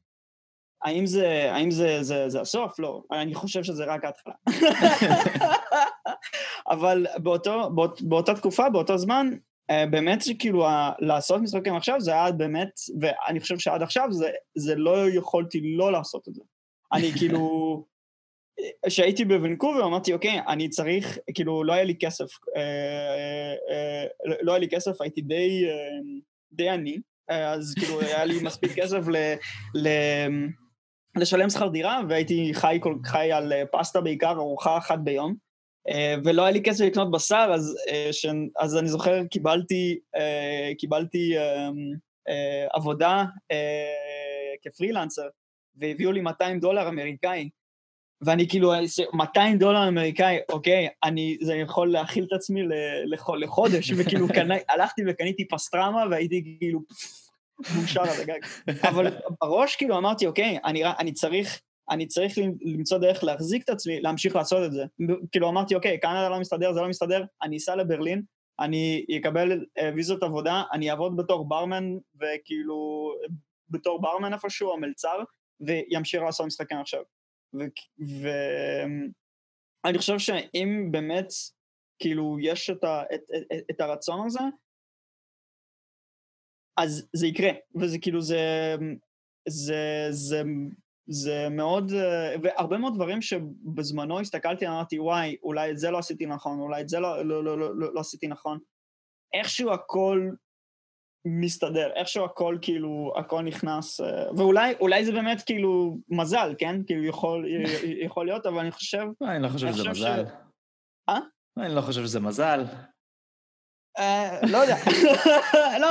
האם 0.84 1.06
זה, 1.06 1.52
האם 1.52 1.70
זה, 1.70 2.02
זה, 2.02 2.28
זה 2.28 2.40
הסוף? 2.40 2.78
לא. 2.78 3.02
אני 3.12 3.34
חושב 3.34 3.62
שזה 3.62 3.84
רק 3.84 4.04
ההתחלה. 4.04 4.34
אבל 6.74 7.06
באותו, 7.16 7.70
באות, 7.74 8.02
באותה 8.02 8.34
תקופה, 8.34 8.70
באותו 8.70 8.98
זמן, 8.98 9.30
באמת 9.70 10.22
שכאילו 10.22 10.66
לעשות 10.98 11.40
משחקים 11.40 11.74
עכשיו 11.74 12.00
זה 12.00 12.12
היה 12.12 12.32
באמת, 12.32 12.70
ואני 13.00 13.40
חושב 13.40 13.58
שעד 13.58 13.82
עכשיו 13.82 14.12
זה, 14.12 14.30
זה 14.54 14.74
לא 14.74 15.10
יכולתי 15.10 15.60
לא 15.76 15.92
לעשות 15.92 16.28
את 16.28 16.34
זה. 16.34 16.42
אני 16.92 17.12
כאילו, 17.18 17.84
כשהייתי 18.86 19.24
בוונקובר 19.24 19.86
אמרתי 19.86 20.12
אוקיי, 20.12 20.40
אני 20.48 20.68
צריך, 20.68 21.18
כאילו 21.34 21.64
לא 21.64 21.72
היה 21.72 21.84
לי 21.84 21.96
כסף, 22.00 22.26
אה, 22.56 23.54
אה, 23.70 24.06
לא 24.42 24.52
היה 24.52 24.58
לי 24.58 24.68
כסף, 24.68 25.00
הייתי 25.00 25.20
די, 25.20 25.66
די 26.52 26.68
עני, 26.68 26.98
אז 27.28 27.74
כאילו 27.78 28.00
היה 28.00 28.24
לי 28.24 28.34
מספיק 28.42 28.72
כסף 28.80 29.08
ל, 29.08 29.16
ל, 29.74 29.88
לשלם 31.16 31.50
שכר 31.50 31.68
דירה 31.68 32.00
והייתי 32.08 32.50
חי, 32.54 32.80
חי 33.04 33.32
על 33.32 33.52
פסטה 33.72 34.00
בעיקר, 34.00 34.30
ארוחה 34.30 34.78
אחת 34.78 34.98
ביום. 34.98 35.43
אה, 35.88 36.14
ולא 36.24 36.42
היה 36.42 36.52
לי 36.52 36.62
כסף 36.62 36.84
לקנות 36.84 37.10
בשר, 37.10 37.50
אז, 37.54 37.76
אה, 37.88 38.08
ש... 38.12 38.26
אז 38.58 38.76
אני 38.76 38.88
זוכר, 38.88 39.24
קיבלתי, 39.30 39.98
אה, 40.16 40.72
קיבלתי 40.78 41.34
עבודה 42.72 43.24
כפרילנסר, 44.62 45.28
והביאו 45.76 46.12
לי 46.12 46.20
200 46.20 46.60
דולר 46.60 46.88
אמריקאי. 46.88 47.48
ואני 48.20 48.48
כאילו, 48.48 48.72
200 49.12 49.58
דולר 49.58 49.88
אמריקאי, 49.88 50.38
אוקיי, 50.52 50.88
אני, 51.04 51.36
זה 51.42 51.54
יכול 51.54 51.92
להכיל 51.92 52.24
את 52.24 52.32
עצמי 52.32 52.62
לחודש, 53.40 53.92
וכאילו 53.96 54.28
קנה, 54.28 54.54
הלכתי 54.68 55.02
וקניתי 55.06 55.48
פסטרמה 55.48 56.04
והייתי 56.10 56.56
כאילו 56.60 56.80
מאושר 57.76 58.00
על 58.00 58.20
הגג. 58.20 58.38
אבל 58.88 59.16
בראש 59.40 59.76
כאילו 59.76 59.98
אמרתי, 59.98 60.26
אוקיי, 60.26 60.58
אני, 60.64 60.82
אני 60.98 61.12
צריך 61.12 61.60
אני 61.90 62.06
צריך 62.06 62.38
למצוא 62.60 62.98
דרך 62.98 63.24
להחזיק 63.24 63.64
את 63.64 63.68
עצמי, 63.68 64.00
להמשיך 64.00 64.36
לעשות 64.36 64.66
את 64.66 64.72
זה. 64.72 64.84
כאילו 65.32 65.48
אמרתי, 65.48 65.74
אוקיי, 65.74 66.00
קנדה 66.00 66.28
לא 66.28 66.40
מסתדר, 66.40 66.72
זה 66.72 66.80
לא 66.80 66.88
מסתדר, 66.88 67.24
אני 67.42 67.56
אסע 67.56 67.76
לברלין, 67.76 68.22
אני 68.60 69.06
אקבל 69.20 69.66
אה, 69.78 69.90
ויזות 69.94 70.22
עבודה, 70.22 70.62
אני 70.72 70.90
אעבוד 70.90 71.16
בתור 71.16 71.48
ברמן, 71.48 71.84
וכאילו, 72.14 73.10
בתור 73.70 74.00
ברמן 74.00 74.32
איפשהו, 74.32 74.70
או 74.70 74.76
מלצר, 74.76 75.18
וימשיך 75.60 76.22
לעשות 76.22 76.46
משחקים 76.46 76.78
עכשיו. 76.78 77.02
ואני 79.84 79.98
חושב 79.98 80.18
שאם 80.18 80.88
באמת, 80.90 81.28
כאילו, 81.98 82.36
יש 82.40 82.70
את, 82.70 82.84
ה, 82.84 83.02
את, 83.14 83.20
את, 83.52 83.64
את 83.70 83.80
הרצון 83.80 84.26
הזה, 84.26 84.40
אז 86.76 87.08
זה 87.12 87.26
יקרה, 87.26 87.50
וזה 87.74 87.98
כאילו, 87.98 88.22
זה, 88.22 88.74
זה, 89.48 90.06
זה 90.10 90.42
זה 91.06 91.48
מאוד, 91.50 91.92
אה, 91.92 92.34
והרבה 92.42 92.78
מאוד 92.78 92.94
דברים 92.94 93.22
שבזמנו 93.22 94.20
הסתכלתי, 94.20 94.68
אמרתי, 94.68 94.98
וואי, 94.98 95.36
אולי 95.42 95.70
את 95.70 95.78
זה 95.78 95.90
לא 95.90 95.98
עשיתי 95.98 96.26
נכון, 96.26 96.60
אולי 96.60 96.82
את 96.82 96.88
זה 96.88 97.00
לא, 97.00 97.24
לא, 97.24 97.44
לא, 97.44 97.58
לא, 97.58 97.78
לא, 97.78 97.94
לא 97.94 98.00
עשיתי 98.00 98.28
נכון. 98.28 98.58
איכשהו 99.34 99.72
הכל 99.72 100.30
מסתדר, 101.26 101.92
איכשהו 101.94 102.24
הכל 102.24 102.58
כאילו, 102.62 103.12
הכל 103.16 103.42
נכנס, 103.42 104.00
אה, 104.00 104.30
ואולי 104.36 105.04
זה 105.04 105.12
באמת 105.12 105.42
כאילו 105.42 105.98
מזל, 106.08 106.54
כן? 106.58 106.84
כאילו 106.86 107.04
יכול, 107.04 107.46
יכול 108.04 108.26
להיות, 108.26 108.46
אבל 108.46 108.58
אני 108.58 108.70
חושב... 108.70 109.04
לא, 109.20 109.28
אני 109.28 109.42
לא 109.42 109.48
חושב 109.48 109.72
שזה 109.72 109.90
מזל. 109.90 110.24
אה? 111.08 111.18
אני 111.58 111.74
לא 111.74 111.80
חושב 111.80 112.02
שזה 112.02 112.20
מזל. 112.20 112.64
לא 114.52 114.58
יודע. 114.58 114.76
לא, 115.82 115.88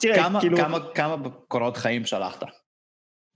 תראה, 0.00 0.40
כאילו... 0.40 0.56
כמה 0.94 1.16
קורות 1.48 1.76
חיים 1.76 2.04
שלחת? 2.04 2.42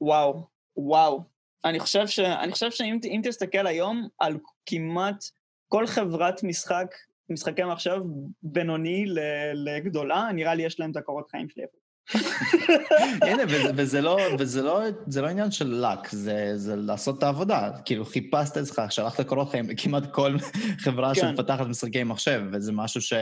וואו. 0.00 0.55
וואו. 0.76 1.22
אני 1.64 1.80
חושב, 1.80 2.06
ש, 2.06 2.18
אני 2.18 2.52
חושב 2.52 2.70
שאם 2.70 3.20
תסתכל 3.24 3.66
היום 3.66 4.08
על 4.18 4.36
כמעט 4.66 5.24
כל 5.68 5.86
חברת 5.86 6.42
משחק, 6.42 6.94
משחקי 7.30 7.64
מחשב 7.64 8.00
בינוני 8.42 9.04
לגדולה, 9.54 10.28
נראה 10.34 10.54
לי 10.54 10.62
יש 10.62 10.80
להם 10.80 10.90
את 10.90 10.96
הקורות 10.96 11.30
חיים 11.30 11.48
שלי. 11.48 11.64
הנה, 13.26 13.42
וזה, 13.48 13.70
וזה, 13.76 14.00
לא, 14.00 14.18
וזה 14.38 14.62
לא, 14.62 14.80
זה 15.06 15.22
לא 15.22 15.26
עניין 15.26 15.50
של 15.50 15.66
לק, 15.66 16.08
זה, 16.10 16.52
זה 16.56 16.76
לעשות 16.76 17.18
את 17.18 17.22
העבודה. 17.22 17.70
כאילו, 17.84 18.04
חיפשת 18.04 18.52
את 18.52 18.56
עצמך, 18.56 18.82
שלחת 18.90 19.20
קורות 19.20 19.50
חיים 19.50 19.70
לכמעט 19.70 20.12
כל 20.12 20.36
חברה 20.84 21.14
כן. 21.14 21.20
שמפתחת 21.20 21.66
משחקי 21.66 22.04
מחשב, 22.04 22.42
וזה 22.52 22.72
משהו 22.72 23.00
ש... 23.00 23.12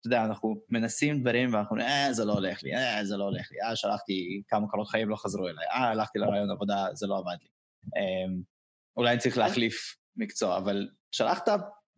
אתה 0.00 0.06
יודע, 0.06 0.24
אנחנו 0.24 0.60
מנסים 0.68 1.20
דברים 1.20 1.54
ואנחנו, 1.54 1.80
אה, 1.80 2.12
זה 2.12 2.24
לא 2.24 2.32
הולך 2.32 2.62
לי, 2.62 2.74
אה, 2.74 3.04
זה 3.04 3.16
לא 3.16 3.24
הולך 3.24 3.48
לי, 3.52 3.62
אה, 3.62 3.76
שלחתי 3.76 4.42
כמה 4.48 4.68
קולות 4.68 4.88
חיים, 4.88 5.08
לא 5.08 5.16
חזרו 5.16 5.48
אליי, 5.48 5.66
אה, 5.72 5.88
הלכתי 5.88 6.18
לרעיון 6.18 6.50
עבודה, 6.50 6.86
זה 6.92 7.06
לא 7.06 7.18
עבד 7.18 7.36
לי. 7.42 7.48
אה, 7.96 8.34
אולי 8.96 9.10
אני 9.10 9.18
צריך 9.18 9.38
להחליף 9.38 9.96
מקצוע, 10.16 10.56
אבל 10.56 10.88
שלחת 11.10 11.48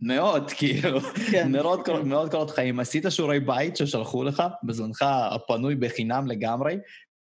מאות, 0.00 0.50
כאילו, 0.58 1.00
כן. 1.30 1.52
מאות, 1.52 1.86
כן. 1.86 2.08
מאות 2.08 2.30
קורות 2.30 2.50
חיים. 2.50 2.80
עשית 2.80 3.04
שיעורי 3.08 3.40
בית 3.40 3.76
ששלחו 3.76 4.24
לך 4.24 4.42
בזמנך 4.62 5.02
הפנוי 5.02 5.74
בחינם 5.74 6.26
לגמרי, 6.26 6.78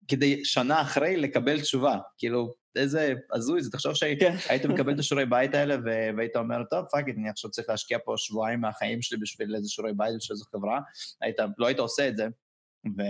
כדי 0.08 0.44
שנה 0.44 0.80
אחרי 0.80 1.16
לקבל 1.16 1.60
תשובה. 1.60 1.98
כאילו, 2.18 2.54
איזה 2.78 3.12
הזוי 3.32 3.62
זה, 3.62 3.70
תחשוב 3.70 3.94
שהיית 3.94 4.20
כן. 4.20 4.68
מקבל 4.68 4.94
את 4.94 4.98
השיעורי 4.98 5.26
בית 5.26 5.54
האלה 5.54 5.76
והיית 6.16 6.36
אומר, 6.36 6.64
טוב, 6.70 6.84
fuck 6.92 7.04
אני 7.08 7.28
עכשיו 7.28 7.50
צריך 7.50 7.68
להשקיע 7.68 7.98
פה 8.04 8.14
שבועיים 8.16 8.60
מהחיים 8.60 9.02
שלי 9.02 9.18
בשביל 9.18 9.54
איזה 9.56 9.68
שיעורי 9.68 9.92
בית 9.96 10.22
של 10.22 10.32
איזו 10.32 10.44
חברה, 10.44 10.80
היית, 11.20 11.36
לא 11.58 11.66
היית 11.66 11.78
עושה 11.78 12.08
את 12.08 12.16
זה, 12.16 12.26
ו, 12.98 13.02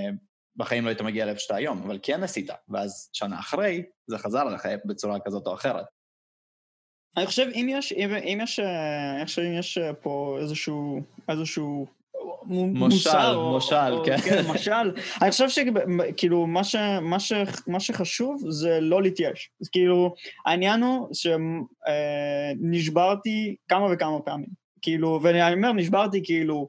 בחיים 0.57 0.85
לא 0.85 0.89
היית 0.89 1.01
מגיע 1.01 1.27
לאיפה 1.27 1.41
שאתה 1.41 1.57
היום, 1.57 1.83
אבל 1.83 1.99
כן 2.03 2.23
עשית, 2.23 2.51
ואז 2.69 3.11
שנה 3.13 3.41
אחרי, 3.41 3.83
זה 4.07 4.19
חזר 4.19 4.45
לך 4.45 4.69
בצורה 4.85 5.19
כזאת 5.25 5.47
או 5.47 5.55
אחרת. 5.55 5.87
אני 7.17 7.27
חושב, 7.27 7.47
אם 7.55 7.67
יש, 7.71 7.93
אם, 7.93 8.15
אם 8.15 8.39
יש, 8.43 8.61
אה, 8.61 9.27
שאם 9.27 9.53
יש 9.59 9.79
אה, 9.79 9.95
פה 9.95 10.39
איזשהו, 10.41 11.01
איזשהו 11.29 11.87
מושל, 12.45 13.37
מושל, 13.37 14.05
כן. 14.07 14.19
כן, 14.19 14.43
משל. 14.51 14.93
אני 15.23 15.31
חושב 15.31 15.49
שכאילו, 15.49 16.47
מה, 17.67 17.81
שחשוב 17.81 18.43
זה 18.51 18.79
לא 18.81 19.03
להתייאש. 19.03 19.51
כאילו, 19.73 20.15
העניין 20.47 20.83
הוא 20.83 21.09
שנשברתי 22.61 23.49
אה, 23.49 23.55
כמה 23.69 23.87
וכמה 23.93 24.21
פעמים. 24.21 24.49
כאילו, 24.83 25.21
ואני 25.23 25.55
אומר 25.55 25.73
נשברתי 25.73 26.21
כאילו, 26.25 26.69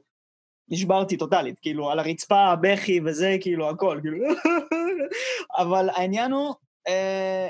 נשברתי 0.68 1.16
טוטאלית, 1.16 1.58
כאילו, 1.58 1.90
על 1.90 1.98
הרצפה, 1.98 2.54
בכי 2.60 3.00
וזה, 3.04 3.36
כאילו, 3.40 3.70
הכל, 3.70 3.98
כאילו, 4.02 4.16
אבל 5.62 5.88
העניין 5.90 6.32
הוא, 6.32 6.54
אה, 6.88 7.48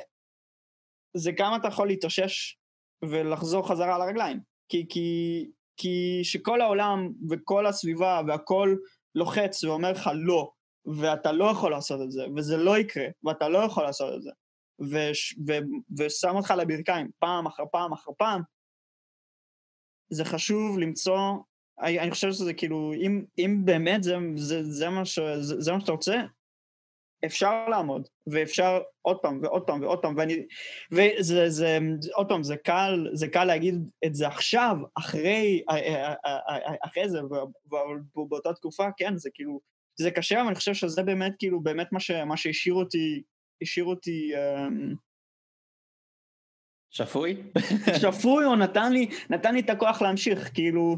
זה 1.14 1.32
כמה 1.32 1.56
אתה 1.56 1.68
יכול 1.68 1.88
להתאושש 1.88 2.56
ולחזור 3.04 3.68
חזרה 3.68 3.94
על 3.94 4.02
הרגליים. 4.02 4.40
כי, 4.68 4.86
כי, 4.88 5.46
כי 5.80 6.20
שכל 6.22 6.60
העולם 6.60 7.12
וכל 7.30 7.66
הסביבה 7.66 8.20
והכל 8.28 8.76
לוחץ 9.14 9.64
ואומר 9.64 9.92
לך 9.92 10.10
לא, 10.14 10.52
ואתה 11.00 11.32
לא 11.32 11.44
יכול 11.44 11.70
לעשות 11.70 12.00
את 12.02 12.10
זה, 12.10 12.26
וזה 12.36 12.56
לא 12.56 12.78
יקרה, 12.78 13.06
ואתה 13.24 13.48
לא 13.48 13.58
יכול 13.58 13.84
לעשות 13.84 14.14
את 14.16 14.22
זה, 14.22 14.30
וש, 14.80 15.38
ו, 15.48 15.52
ושם 15.98 16.36
אותך 16.36 16.50
על 16.50 16.60
הברכיים 16.60 17.10
פעם 17.18 17.46
אחר 17.46 17.62
פעם 17.72 17.92
אחר 17.92 18.10
פעם, 18.18 18.42
זה 20.12 20.24
חשוב 20.24 20.78
למצוא, 20.78 21.18
אני, 21.80 22.00
אני 22.00 22.10
חושב 22.10 22.32
שזה 22.32 22.54
כאילו, 22.54 22.92
אם, 22.94 23.24
אם 23.38 23.62
באמת 23.64 24.02
זה, 24.02 24.16
זה, 24.36 24.64
זה, 24.64 24.88
מה 24.88 25.04
ש, 25.04 25.18
זה, 25.18 25.60
זה 25.60 25.72
מה 25.72 25.80
שאתה 25.80 25.92
רוצה, 25.92 26.16
אפשר 27.24 27.68
לעמוד, 27.68 28.08
ואפשר 28.26 28.80
עוד 29.02 29.18
פעם 29.22 29.40
ועוד 29.42 29.62
פעם 29.62 29.82
ועוד 29.82 29.98
פעם, 29.98 30.14
ואני, 30.16 30.46
וזה, 30.92 31.50
זה, 31.50 31.78
עוד 32.14 32.28
פעם, 32.28 32.42
זה 32.42 32.56
קל, 32.56 33.06
זה 33.12 33.28
קל 33.28 33.44
להגיד 33.44 33.74
את 34.06 34.14
זה 34.14 34.26
עכשיו, 34.26 34.76
אחרי, 34.98 35.62
אחרי 36.84 37.08
זה, 37.08 37.20
ובאותה 38.16 38.52
תקופה, 38.54 38.88
כן, 38.96 39.16
זה 39.16 39.30
כאילו, 39.34 39.60
זה 39.96 40.10
קשה, 40.10 40.40
אבל 40.40 40.46
אני 40.46 40.54
חושב 40.54 40.74
שזה 40.74 41.02
באמת, 41.02 41.32
כאילו, 41.38 41.60
באמת 41.60 41.92
מה, 41.92 42.00
ש, 42.00 42.10
מה 42.10 42.36
שהשאיר 42.36 42.74
אותי, 42.74 43.22
השאיר 43.62 43.84
אותי, 43.84 44.32
um, 44.34 44.96
שפוי? 46.90 47.42
שפוי, 48.00 48.44
או 48.44 48.56
נתן 48.64 48.92
לי, 48.92 49.08
נתן 49.30 49.54
לי 49.54 49.60
את 49.60 49.70
הכוח 49.70 50.02
להמשיך, 50.02 50.50
כאילו, 50.54 50.96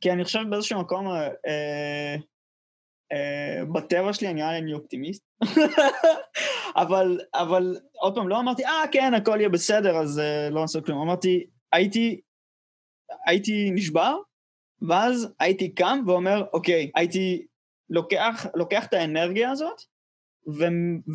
כי 0.00 0.12
אני 0.12 0.24
חושב 0.24 0.40
באיזשהו 0.50 0.80
מקום, 0.80 1.08
אה, 1.08 1.28
אה, 1.46 2.16
בטבע 3.72 4.12
שלי 4.12 4.28
אני 4.28 4.34
נראה 4.34 4.60
לי 4.60 4.72
אופטימיסט, 4.72 5.24
אבל, 6.82 7.20
אבל 7.34 7.76
עוד 7.92 8.14
פעם, 8.14 8.28
לא 8.28 8.40
אמרתי, 8.40 8.64
אה, 8.64 8.82
כן, 8.92 9.14
הכל 9.14 9.36
יהיה 9.38 9.48
בסדר, 9.48 9.96
אז 9.96 10.18
אה, 10.18 10.50
לא 10.50 10.60
נעשה 10.60 10.80
כלום. 10.80 11.00
אמרתי, 11.00 11.46
הייתי, 11.72 12.20
הייתי 13.26 13.70
נשבר, 13.70 14.16
ואז 14.88 15.28
הייתי 15.40 15.74
קם 15.74 15.98
ואומר, 16.06 16.44
אוקיי, 16.52 16.90
הייתי 16.94 17.46
לוקח, 17.90 18.46
לוקח 18.54 18.86
את 18.86 18.94
האנרגיה 18.94 19.50
הזאת, 19.50 19.80
ו, 20.48 20.64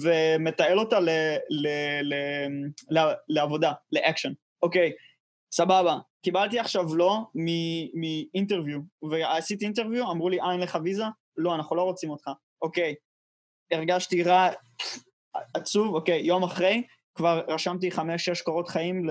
ומתעל 0.03 0.79
אותה 0.79 0.99
ל, 0.99 1.09
ל, 1.49 1.67
ל, 2.01 2.13
ל, 2.89 3.13
לעבודה, 3.29 3.71
לאקשן. 3.91 4.31
אוקיי, 4.61 4.91
סבבה, 5.51 5.97
קיבלתי 6.23 6.59
עכשיו 6.59 6.95
לא 6.95 7.21
מ 7.95 8.03
interview, 8.03 8.79
ועשיתי 9.11 9.65
interview, 9.65 10.11
אמרו 10.11 10.29
לי, 10.29 10.41
אה, 10.41 10.51
אין 10.51 10.59
לך 10.59 10.77
ויזה? 10.83 11.05
לא, 11.37 11.55
אנחנו 11.55 11.75
לא 11.75 11.81
רוצים 11.81 12.09
אותך. 12.09 12.29
אוקיי, 12.61 12.95
הרגשתי 13.71 14.23
רע, 14.23 14.49
עצוב, 15.53 15.95
אוקיי, 15.95 16.21
יום 16.21 16.43
אחרי, 16.43 16.83
כבר 17.15 17.41
רשמתי 17.47 17.91
חמש-שש 17.91 18.41
קורות 18.41 18.67
חיים 18.67 19.09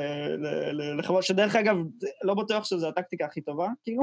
לחברות, 0.99 1.23
שדרך 1.23 1.57
אגב, 1.57 1.77
לא 2.23 2.35
בטוח 2.35 2.65
שזו 2.65 2.89
הטקטיקה 2.89 3.25
הכי 3.25 3.41
טובה, 3.41 3.69
כאילו, 3.85 4.03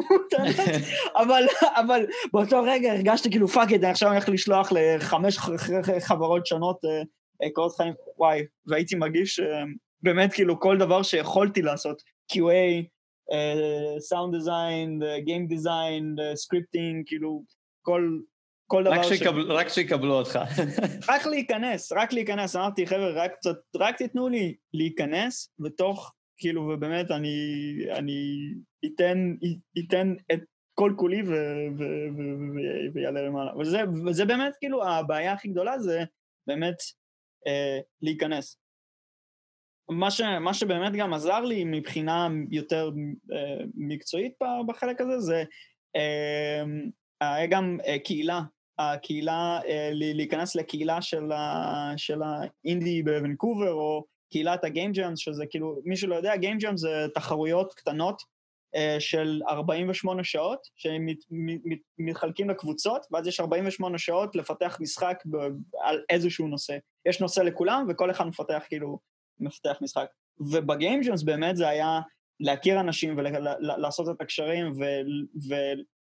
אבל, 1.24 1.44
אבל 1.76 2.06
באותו 2.34 2.64
רגע 2.64 2.92
הרגשתי 2.94 3.30
כאילו 3.32 3.48
fuck 3.48 3.74
it, 3.76 3.84
עכשיו 3.84 4.10
אני 4.10 4.18
הולך 4.18 4.30
לשלוח 4.30 4.72
לחמש 4.72 5.38
חברות 6.08 6.46
שונות 6.46 6.86
אה, 6.86 7.02
אה, 7.44 7.52
קורות 7.54 7.76
חיים, 7.76 7.94
וואי, 8.18 8.42
והייתי 8.68 8.96
מרגיש 8.96 9.40
אה, 9.40 9.64
באמת 10.02 10.34
כאילו 10.34 10.60
כל 10.60 10.78
דבר 10.78 11.04
שיכולתי 11.04 11.62
לעשות, 11.62 12.02
QA, 12.34 12.86
sound 14.00 14.36
design, 14.36 15.00
game 15.24 15.48
design, 15.48 16.16
scripting, 16.36 17.04
כאילו, 17.06 17.44
כל, 17.82 18.20
כל 18.68 18.84
דבר 18.84 18.94
רק 18.94 19.04
שיקבל, 19.04 19.44
ש... 19.44 19.50
רק 19.50 19.68
שיקבלו 19.68 20.14
אותך. 20.14 20.40
רק 21.12 21.26
להיכנס, 21.26 21.92
רק 21.92 22.14
להיכנס. 22.14 22.56
אמרתי, 22.56 22.88
חבר'ה, 22.88 23.10
רק 23.24 23.32
קצת, 23.34 23.58
רק 23.76 23.98
תיתנו 23.98 24.30
לי 24.30 24.56
להיכנס, 24.74 25.54
ותוך, 25.64 26.14
כאילו, 26.38 26.62
ובאמת, 26.62 27.12
אני, 27.12 27.36
אני 27.92 28.38
אתן, 28.86 29.36
אתן 29.80 30.14
את 30.34 30.40
כל 30.74 30.94
כולי 30.98 31.22
ויעלה 32.94 33.22
למעלה. 33.22 33.58
וזה, 33.58 33.80
וזה 34.06 34.26
באמת, 34.26 34.56
כאילו, 34.60 34.88
הבעיה 34.88 35.34
הכי 35.34 35.48
גדולה 35.48 35.80
זה 35.80 36.04
באמת 36.48 36.76
אה, 37.48 37.80
להיכנס. 38.02 38.58
מה, 39.90 40.12
ש, 40.12 40.22
מה 40.22 40.54
שבאמת 40.54 40.94
גם 40.94 41.14
עזר 41.14 41.40
לי 41.40 41.64
מבחינה 41.64 42.28
יותר 42.52 42.90
אה, 43.34 43.64
מקצועית 43.76 44.34
בחלק 44.68 45.02
הזה, 45.02 45.20
זה 45.20 45.44
אה, 45.96 46.64
היה 47.22 47.48
גם 47.48 47.78
אה, 47.88 48.00
קהילה 48.00 48.42
הקהילה, 48.82 49.60
אה, 49.68 49.90
להיכנס 49.94 50.56
לקהילה 50.56 51.02
של, 51.02 51.32
ה, 51.32 51.94
של 51.98 52.22
האינדי 52.24 53.04
בוונקובר, 53.04 53.74
או 53.74 54.06
קהילת 54.32 54.64
הגיים 54.64 54.92
ג'אמס, 54.92 55.20
שזה 55.20 55.46
כאילו, 55.46 55.80
מי 55.86 55.98
שלא 55.98 56.16
יודע, 56.16 56.36
גיים 56.36 56.58
ג'אמס 56.58 56.80
זה 56.80 57.08
תחרויות 57.14 57.74
קטנות 57.74 58.22
אה, 58.76 58.96
של 59.00 59.42
48 59.50 60.24
שעות, 60.24 60.60
שהם 60.76 61.06
מת, 61.06 61.18
מת, 61.32 61.80
מתחלקים 61.98 62.50
לקבוצות, 62.50 63.06
ואז 63.12 63.28
יש 63.28 63.40
48 63.40 63.98
שעות 63.98 64.36
לפתח 64.36 64.78
משחק 64.82 65.24
ב, 65.26 65.38
על 65.82 66.04
איזשהו 66.10 66.48
נושא. 66.48 66.78
יש 67.06 67.22
נושא 67.22 67.42
לכולם, 67.42 67.86
וכל 67.90 68.12
אחד 68.12 68.28
מפתח 68.28 68.64
כאילו, 68.68 69.00
מפתח 69.40 69.78
משחק. 69.82 70.08
ובגיים 70.40 71.02
ג'אמס 71.02 71.24
באמת 71.24 71.56
זה 71.58 71.68
היה 71.68 72.00
להכיר 72.40 72.80
אנשים 72.80 73.18
ולעשות 73.18 74.10
את 74.10 74.22
הקשרים 74.22 74.74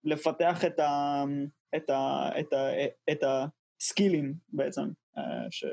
ולפתח 0.04 0.64
את 0.64 0.78
ה... 0.78 1.24
את, 1.76 1.90
ה, 1.90 2.30
את, 2.40 2.52
ה, 2.52 2.70
את 3.12 3.24
הסקילים 3.80 4.34
בעצם 4.48 4.82
אה, 5.18 5.50
ש, 5.50 5.64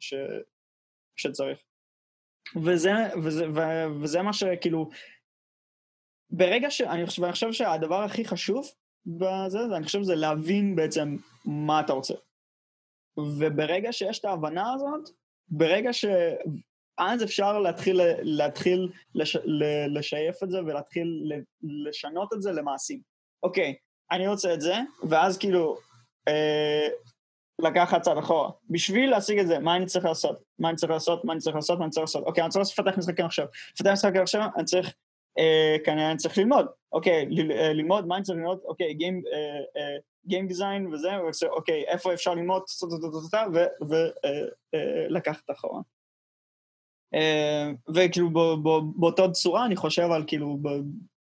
ש, 0.00 0.14
שצריך. 1.16 1.58
וזה, 2.64 2.90
וזה, 3.22 3.46
וזה 4.00 4.22
מה 4.22 4.32
שכאילו, 4.32 4.90
ברגע 6.30 6.70
ש... 6.70 6.80
אני 6.80 7.06
חושב, 7.06 7.24
אני 7.24 7.32
חושב 7.32 7.52
שהדבר 7.52 8.02
הכי 8.02 8.24
חשוב 8.24 8.68
בזה, 9.06 9.58
אני 9.76 9.84
חושב 9.84 10.02
זה 10.02 10.14
להבין 10.14 10.76
בעצם 10.76 11.16
מה 11.44 11.80
אתה 11.80 11.92
רוצה. 11.92 12.14
וברגע 13.16 13.92
שיש 13.92 14.18
את 14.18 14.24
ההבנה 14.24 14.72
הזאת, 14.72 15.10
ברגע 15.48 15.92
ש... 15.92 16.04
אז 16.98 17.24
אפשר 17.24 17.58
להתחיל, 17.58 18.00
להתחיל 18.22 18.92
לש, 19.14 19.36
לשייף 19.88 20.42
את 20.42 20.50
זה 20.50 20.58
ולהתחיל 20.60 21.32
לשנות 21.62 22.32
את 22.32 22.42
זה 22.42 22.52
למעשים. 22.52 23.09
אוקיי, 23.42 23.74
אני 24.10 24.28
רוצה 24.28 24.54
את 24.54 24.60
זה, 24.60 24.74
ואז 25.08 25.38
כאילו 25.38 25.76
אה, 26.28 26.88
לקחת 27.60 28.02
צעד 28.02 28.18
אחורה. 28.18 28.50
בשביל 28.70 29.10
להשיג 29.10 29.38
את 29.38 29.46
זה, 29.46 29.58
מה 29.58 29.76
אני 29.76 29.86
צריך 29.86 30.04
לעשות? 30.04 30.42
מה 30.58 30.68
אני 30.68 30.76
צריך 30.76 30.92
לעשות? 30.92 31.24
מה 31.24 31.32
אני 31.32 31.40
צריך 31.40 31.56
לעשות? 31.56 31.78
מה 31.78 31.84
אני 31.84 31.90
צריך 31.90 32.02
לעשות? 32.02 32.24
אוקיי, 32.24 32.42
אני 32.42 32.50
צריך 32.50 32.68
לפתח 32.78 32.98
משחקים 32.98 33.26
עכשיו. 33.26 33.46
לפתח 33.74 33.90
משחקים 33.90 34.22
עכשיו, 34.22 34.48
אני 34.56 34.64
צריך, 34.64 34.94
אה, 35.38 35.76
כנראה 35.84 36.10
אני 36.10 36.18
צריך 36.18 36.38
ללמוד. 36.38 36.66
אוקיי, 36.92 37.26
ל, 37.30 37.52
אה, 37.52 37.72
ללמוד, 37.72 38.06
מה 38.06 38.16
אני 38.16 38.24
צריך 38.24 38.38
ללמוד? 38.38 38.58
אוקיי, 38.64 38.94
גיים, 38.94 39.22
אה, 39.32 39.82
אה, 39.82 39.96
גיים 40.26 40.46
דיזיין 40.46 40.86
וזה, 40.86 41.08
אוקיי, 41.50 41.84
איפה 41.86 42.14
אפשר 42.14 42.34
ללמוד? 42.34 42.62
ולקחת 45.10 45.50
אחורה. 45.50 45.80
Uh, 47.14 47.92
וכאילו 47.94 48.30
באותה 48.96 49.30
צורה 49.30 49.66
אני 49.66 49.76
חושב 49.76 50.10
על 50.10 50.24
כאילו 50.26 50.58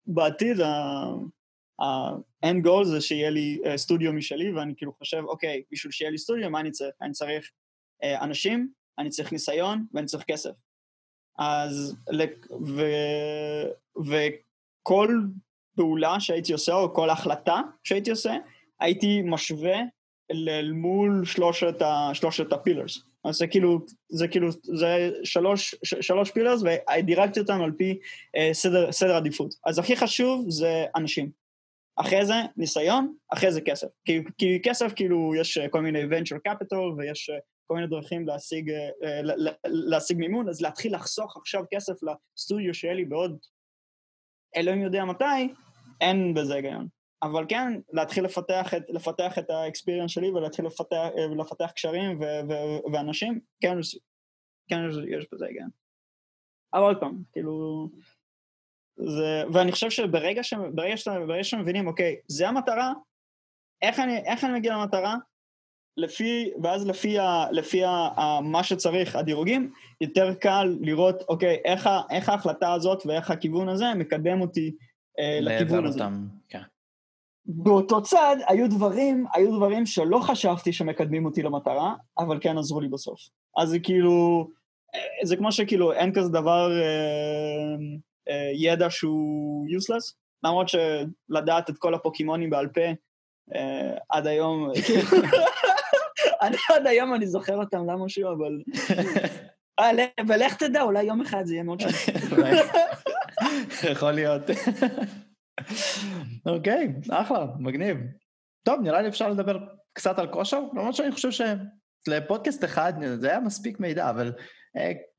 בעתיד 0.07 0.57
ה-end 1.80 2.65
goal 2.65 2.84
זה 2.84 3.01
שיהיה 3.01 3.30
לי 3.30 3.59
uh, 3.63 3.77
סטודיו 3.77 4.13
משלי, 4.13 4.53
ואני 4.53 4.73
כאילו 4.77 4.93
חושב, 4.93 5.23
אוקיי, 5.27 5.63
בשביל 5.71 5.91
שיהיה 5.91 6.11
לי 6.11 6.17
סטודיו, 6.17 6.49
מה 6.49 6.59
אני 6.59 6.71
צריך? 6.71 6.91
אני 7.01 7.11
צריך 7.11 7.51
uh, 8.03 8.23
אנשים, 8.23 8.69
אני 8.99 9.09
צריך 9.09 9.32
ניסיון, 9.32 9.86
ואני 9.93 10.05
צריך 10.05 10.23
כסף. 10.23 10.51
אז, 11.39 11.95
ו, 12.67 12.82
וכל 14.05 15.21
פעולה 15.75 16.19
שהייתי 16.19 16.53
עושה, 16.53 16.73
או 16.73 16.93
כל 16.93 17.09
החלטה 17.09 17.61
שהייתי 17.84 18.09
עושה, 18.09 18.36
הייתי 18.80 19.21
משווה 19.21 19.77
אל 20.32 20.71
מול 20.71 21.25
שלושת, 21.25 21.75
שלושת 22.13 22.53
הפילרס. 22.53 23.03
אז 23.25 23.36
זה 23.36 23.47
כאילו, 23.47 23.80
זה 24.09 24.27
כאילו, 24.27 24.51
זה 24.51 25.11
שלוש, 25.23 25.75
ש, 25.84 25.95
שלוש 26.01 26.32
פילרס, 26.32 26.61
ודירקתי 26.61 27.39
אותם 27.39 27.61
על 27.61 27.71
פי 27.71 27.99
uh, 28.38 28.53
סדר, 28.53 28.91
סדר 28.91 29.15
עדיפות. 29.15 29.55
אז 29.65 29.80
הכי 29.80 29.95
חשוב 29.95 30.45
זה 30.49 30.86
אנשים. 30.95 31.39
אחרי 32.02 32.26
זה 32.26 32.34
ניסיון, 32.58 33.14
אחרי 33.34 33.52
זה 33.52 33.62
כסף. 33.62 33.88
כי, 34.06 34.24
כי 34.38 34.60
כסף 34.64 34.93
כאילו 34.95 35.32
יש 35.36 35.58
כל 35.58 35.82
מיני 35.82 36.04
venture 36.04 36.52
capital 36.52 36.97
ויש 36.97 37.30
כל 37.68 37.76
מיני 37.76 37.88
דרכים 37.88 38.28
להשיג, 38.28 38.72
להשיג 39.66 40.18
מימון, 40.18 40.50
אז 40.50 40.62
להתחיל 40.62 40.95
לחסוך 40.95 41.38
עכשיו 41.38 41.64
כסף 41.74 41.93
לסטודיו 42.04 42.74
שיהיה 42.74 42.93
לי 42.93 43.06
בעוד 43.06 43.38
אלוהים 44.56 44.82
יודע 44.82 45.06
מתי, 45.06 45.54
אין 46.02 46.34
בזה 46.34 46.56
היגיון. 46.56 46.88
אבל 47.24 47.45
כן, 47.50 47.80
להתחיל 47.93 48.24
לפתח 48.24 48.74
את, 48.74 48.84
לפתח 48.89 49.39
את 49.39 49.50
האקספיריאנס 49.50 50.12
שלי 50.12 50.30
ולהתחיל 50.30 50.66
לפתח, 50.66 51.08
לפתח 51.39 51.72
קשרים 51.76 52.20
ו, 52.22 52.24
ו, 52.24 52.54
ואנשים, 52.93 53.39
כן, 53.62 53.78
כן 54.70 54.80
יש 55.18 55.28
בזה 55.34 55.45
היגיון. 55.45 55.70
אבל 56.74 56.84
עוד 56.84 56.97
פעם, 57.00 57.24
כאילו... 57.32 57.88
זה, 59.08 59.43
ואני 59.54 59.72
חושב 59.72 59.89
שברגע 59.89 60.43
ש, 60.43 60.54
ברגע 60.54 60.95
ברגע 61.28 61.43
שמבינים, 61.43 61.88
אוקיי, 61.88 62.16
זה 62.28 62.47
המטרה, 62.47 62.93
איך 63.82 64.00
אני, 64.00 64.18
איך 64.18 64.43
אני 64.43 64.54
מגיע 64.54 64.74
למטרה? 64.74 65.16
לפי, 65.97 66.52
ואז 66.64 66.88
לפי, 66.88 67.20
ה, 67.20 67.45
לפי 67.52 67.84
ה, 67.84 67.89
ה, 67.89 68.39
מה 68.41 68.64
שצריך, 68.64 69.16
הדירוגים, 69.16 69.72
יותר 70.02 70.34
קל 70.34 70.78
לראות, 70.82 71.24
אוקיי, 71.30 71.58
איך, 71.66 71.89
איך 72.10 72.30
ההחלטה 72.30 72.74
הזאת 72.74 73.06
ואיך 73.06 73.32
הכיוון 73.32 73.70
הזה 73.70 73.86
מקדם 73.95 74.41
אותי 74.41 74.76
אה, 75.20 75.39
לכיוון 75.41 75.86
הזה. 75.86 76.00
אותם, 76.00 76.28
כן. 76.50 76.62
באותו 77.45 78.02
צד 78.04 78.36
היו 78.47 78.70
דברים, 78.70 79.26
היו 79.34 79.56
דברים 79.56 79.86
שלא 79.86 80.20
חשבתי 80.20 80.74
שמקדמים 80.74 81.26
אותי 81.26 81.41
למטרה, 81.41 81.95
אבל 82.18 82.38
כן 82.41 82.58
עזרו 82.58 82.82
לי 82.82 82.88
בסוף. 82.88 83.20
אז 83.58 83.70
זה 83.70 83.80
כאילו, 83.80 84.47
אה, 84.95 85.26
זה 85.26 85.38
כמו 85.38 85.52
שכאילו 85.52 85.93
אין 85.93 86.14
כזה 86.14 86.30
דבר 86.30 86.72
אה, 86.82 87.76
ידע 88.53 88.89
שהוא 88.89 89.67
useless, 89.67 90.13
למרות 90.43 90.67
שלדעת 90.69 91.69
את 91.69 91.77
כל 91.77 91.93
הפוקימונים 91.93 92.49
בעל 92.49 92.67
פה 92.67 92.82
אה, 93.55 93.97
עד 94.09 94.27
היום, 94.27 94.71
אני 96.41 96.57
עד 96.69 96.88
היום 96.88 97.13
אני 97.13 97.27
זוכר 97.27 97.57
אותם 97.57 97.89
למשהו, 97.89 98.32
אבל... 98.32 98.61
אה, 99.80 99.91
ולך 100.27 100.55
תדע, 100.55 100.82
אולי 100.82 101.03
יום 101.03 101.21
אחד 101.21 101.45
זה 101.45 101.53
יהיה 101.53 101.63
מאוד 101.63 101.80
שונה. 101.80 102.49
יכול 103.91 104.11
להיות. 104.11 104.41
אוקיי, 106.45 106.93
אחלה, 107.11 107.45
מגניב. 107.59 107.97
טוב, 108.63 108.82
נראה 108.82 109.01
לי 109.01 109.07
אפשר 109.07 109.30
לדבר 109.30 109.57
קצת 109.93 110.19
על 110.19 110.27
כושר, 110.27 110.59
למרות 110.73 110.95
שאני 110.95 111.11
חושב 111.11 111.45
שלפודקאסט 112.07 112.63
אחד 112.63 112.93
זה 113.15 113.30
היה 113.30 113.39
מספיק 113.39 113.80
מידע, 113.80 114.09
אבל 114.09 114.27
אה, 114.27 114.43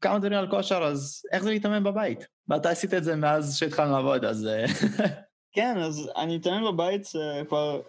כמה 0.01 0.19
דברים 0.19 0.39
על 0.39 0.51
כושר, 0.51 0.83
אז 0.83 1.23
איך 1.33 1.43
זה 1.43 1.51
להתאמן 1.51 1.85
בבית? 1.85 2.27
ואתה 2.49 2.71
עשית 2.71 2.95
את 2.95 3.05
זה 3.05 3.17
מאז 3.17 3.57
שהתחלנו 3.57 3.93
לעבוד, 3.93 4.25
אז... 4.25 4.47
אה, 4.47 4.65
כן, 5.55 5.79
אז 5.79 6.11
אני 6.17 6.37
מתאמן 6.37 6.73
בבית 6.73 7.03
אה, 7.17 7.45
כבר 7.45 7.81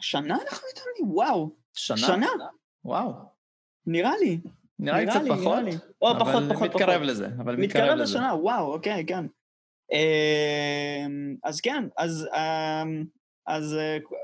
שנה 0.00 0.34
אנחנו 0.34 0.66
מתאמנים, 0.72 1.16
וואו. 1.16 1.50
שנה? 1.74 1.96
שנה. 1.96 2.28
וואו. 2.84 3.12
נראה 3.86 4.12
לי. 4.20 4.40
נראה 4.78 5.00
לי 5.00 5.06
קצת 5.06 5.20
פחות, 5.28 5.58
או, 6.02 6.14
פחות, 6.20 6.42
פחות, 6.48 6.70
מתקרב 6.74 7.02
לזה, 7.02 7.26
אבל 7.38 7.56
מתקרב 7.56 7.94
לזה. 7.94 8.02
לשנה, 8.02 8.34
וואו, 8.34 8.72
אוקיי, 8.72 9.06
כן. 9.06 9.26
אמ, 9.92 11.36
אז 11.44 11.60
כן, 11.60 11.84
אז, 11.98 12.28
אמ, 12.36 13.04
אז, 13.46 13.76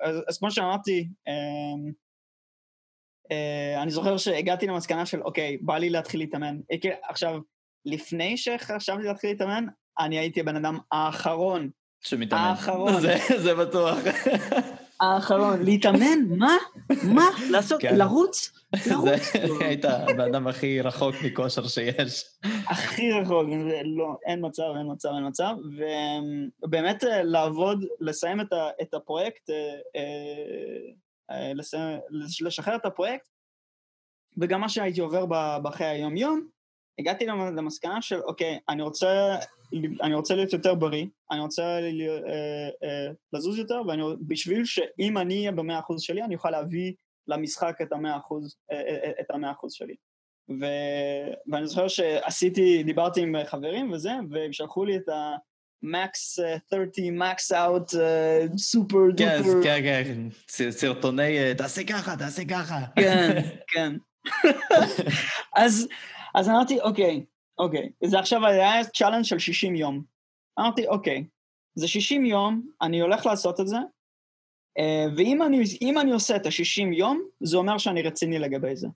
אז, 0.03 0.17
אז 0.29 0.39
כמו 0.39 0.51
שאמרתי, 0.51 1.01
אמ, 1.01 1.33
אה, 1.33 1.93
אני 3.83 3.91
זוכר 3.91 4.17
שהגעתי 4.17 4.67
למסקנה 4.67 5.07
של, 5.07 5.23
אוקיי, 5.23 5.59
בא 5.61 5.79
לי 5.79 5.91
להתחיל 5.91 6.21
להתאמן. 6.21 6.57
עכשיו, 7.09 7.41
לפני 7.85 8.37
שחשבתי 8.37 9.03
להתחיל 9.03 9.31
להתאמן, 9.31 9.67
אני 9.99 10.19
הייתי 10.19 10.41
הבן 10.41 10.57
אדם 10.57 10.79
האחרון. 10.93 11.71
שמתאמן. 12.01 12.43
האחרון. 12.43 13.01
זה, 13.01 13.17
זה 13.37 13.55
בטוח. 13.55 13.99
האחרון. 15.01 15.63
להתאמן? 15.63 16.19
מה? 16.29 16.57
מה? 17.03 17.27
לעשות? 17.53 17.81
כן. 17.81 17.97
לרוץ? 17.97 18.53
לרוץ? 18.87 19.33
היית 19.61 19.85
הבן 19.85 20.47
הכי 20.47 20.81
רחוק 20.81 21.15
מכושר 21.25 21.67
שיש. 21.67 22.25
הכי 22.67 23.13
רחוק, 23.13 23.47
לא, 23.85 24.17
אין 24.27 24.47
מצב, 24.47 24.63
אין 24.79 24.93
מצב, 24.93 25.09
אין 25.15 25.27
מצב. 25.27 25.55
ובאמת 26.63 27.05
אה, 27.05 27.23
לעבוד, 27.23 27.85
לסיים 28.01 28.41
את, 28.41 28.53
ה, 28.53 28.69
את 28.83 28.95
הפרויקט, 28.95 29.51
אה, 29.51 29.57
אה, 29.97 30.93
לשחרר 32.41 32.77
את 32.77 32.87
הפרויקט, 32.87 33.29
וגם 34.41 34.61
מה 34.61 34.69
שהייתי 34.69 35.01
עובר 35.01 35.27
בחיי 35.59 35.87
היום-יום, 35.87 36.49
הגעתי 36.99 37.27
למסקנה 37.27 38.03
של, 38.03 38.21
אוקיי, 38.21 38.59
אני 38.69 38.83
רוצה, 38.83 39.37
אני 40.03 40.15
רוצה 40.15 40.35
להיות 40.35 40.53
יותר 40.53 40.75
בריא, 40.75 41.07
אני 41.31 41.41
רוצה 41.41 41.63
אה, 41.63 42.69
אה, 42.83 43.13
לזוז 43.33 43.59
יותר, 43.59 43.83
בשביל 44.21 44.65
שאם 44.65 45.19
אני 45.19 45.39
אהיה 45.39 45.53
במאה 45.53 45.79
אחוז 45.79 46.03
שלי, 46.03 46.23
אני 46.23 46.35
אוכל 46.35 46.51
להביא 46.51 46.93
למשחק 47.27 47.79
את 47.83 47.93
המאה 47.93 48.17
אחוז, 48.17 48.57
אה, 48.73 49.11
את 49.21 49.31
המאה 49.31 49.51
אחוז 49.51 49.73
שלי. 49.73 49.95
ו... 50.61 50.65
ואני 51.53 51.67
זוכר 51.67 51.89
שעשיתי, 51.89 52.83
דיברתי 52.83 53.21
עם 53.21 53.45
חברים 53.45 53.93
וזה, 53.93 54.13
והם 54.31 54.53
שלחו 54.53 54.85
לי 54.85 54.97
את 54.97 55.09
ה-max 55.85 56.43
30, 56.71 57.23
max 57.23 57.53
out, 57.53 57.95
super 58.57 59.11
duper. 59.11 59.63
כן, 59.63 59.83
כן, 59.83 60.03
כן, 60.05 60.71
סרטוני, 60.71 61.55
תעשה 61.55 61.85
ככה, 61.85 62.17
תעשה 62.17 62.45
ככה. 62.45 62.79
כן, 62.97 63.43
כן. 63.75 63.93
אז... 65.57 65.89
אז 66.35 66.49
אמרתי, 66.49 66.81
אוקיי, 66.81 67.25
אוקיי, 67.59 67.91
זה 68.05 68.19
עכשיו 68.19 68.47
היה 68.47 68.85
challenge 68.85 69.25
של 69.25 69.39
60 69.39 69.75
יום. 69.75 70.03
אמרתי, 70.59 70.87
אוקיי, 70.87 71.25
זה 71.75 71.89
60 71.89 72.25
יום, 72.25 72.63
אני 72.83 73.01
הולך 73.01 73.27
לעשות 73.27 73.61
את 73.61 73.69
זה, 73.69 73.77
אה, 74.79 75.07
ואם 75.17 75.43
אני, 75.43 75.63
אני 76.01 76.13
עושה 76.13 76.37
את 76.37 76.47
ה-60 76.47 76.95
יום, 76.95 77.23
זה 77.41 77.57
אומר 77.57 77.79
שאני 77.79 78.03
רציני 78.03 78.39
לגבי 78.39 78.77
זה. 78.77 78.89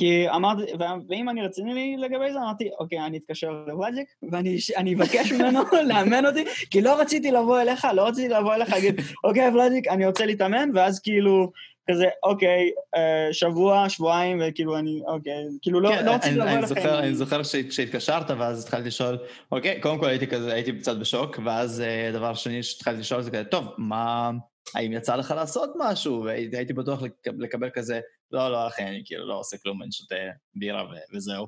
כי 0.00 0.28
אמרתי, 0.28 0.72
ואם 1.08 1.28
אני 1.28 1.42
רציני 1.42 1.96
לגבי 1.98 2.32
זה, 2.32 2.38
אמרתי, 2.38 2.70
אוקיי, 2.78 3.06
אני 3.06 3.18
אתקשר 3.18 3.50
לוואג'יק, 3.66 4.08
ואני 4.30 4.94
אבקש 4.94 5.32
ממנו 5.32 5.60
לאמן 5.84 6.26
אותי, 6.26 6.44
כי 6.70 6.80
לא 6.80 7.00
רציתי 7.00 7.30
לבוא 7.30 7.60
אליך, 7.60 7.88
לא 7.94 8.06
רציתי 8.06 8.28
לבוא 8.28 8.54
אליך, 8.54 8.72
להגיד, 8.72 9.00
אוקיי, 9.24 9.48
ולאג'יק, 9.48 9.88
אני 9.88 10.06
רוצה 10.06 10.26
להתאמן, 10.26 10.70
ואז 10.74 11.00
כאילו, 11.00 11.52
כזה, 11.90 12.06
אוקיי, 12.22 12.70
אה, 12.96 13.28
שבוע, 13.32 13.88
שבועיים, 13.88 14.42
וכאילו 14.44 14.78
אני, 14.78 15.02
אוקיי, 15.06 15.44
כאילו 15.62 15.80
לא, 15.80 15.88
כן, 15.88 16.04
לא 16.04 16.10
רציתי 16.10 16.34
לבוא 16.34 16.50
אליכם. 16.50 16.88
אני 16.88 17.14
זוכר 17.14 17.42
שהתקשרת, 17.42 18.30
ואז 18.30 18.64
התחלתי 18.64 18.88
לשאול, 18.88 19.18
אוקיי, 19.52 19.80
קודם 19.80 19.98
כל 19.98 20.08
הייתי 20.08 20.26
כזה, 20.26 20.54
הייתי 20.54 20.78
קצת 20.78 20.96
בשוק, 20.96 21.38
ואז 21.44 21.80
אה, 21.80 22.10
דבר 22.12 22.34
שני 22.34 22.62
שהתחלתי 22.62 23.00
לשאול 23.00 23.22
זה 23.22 23.30
כזה, 23.30 23.44
טוב, 23.44 23.66
מה, 23.78 24.30
האם 24.74 24.92
יצא 24.92 25.16
לך 25.16 25.30
לעשות 25.30 25.70
משהו? 25.78 26.24
והייתי 26.24 26.72
בטוח 26.72 27.02
לקבל 27.38 27.70
כזה, 27.74 28.00
לא, 28.32 28.52
לא, 28.52 28.66
אחי, 28.66 28.82
אני 28.82 29.02
כאילו 29.04 29.28
לא 29.28 29.38
עושה 29.38 29.56
כלום, 29.58 29.82
אני 29.82 29.92
שותה 29.92 30.14
בירה 30.54 30.84
וזהו. 31.14 31.46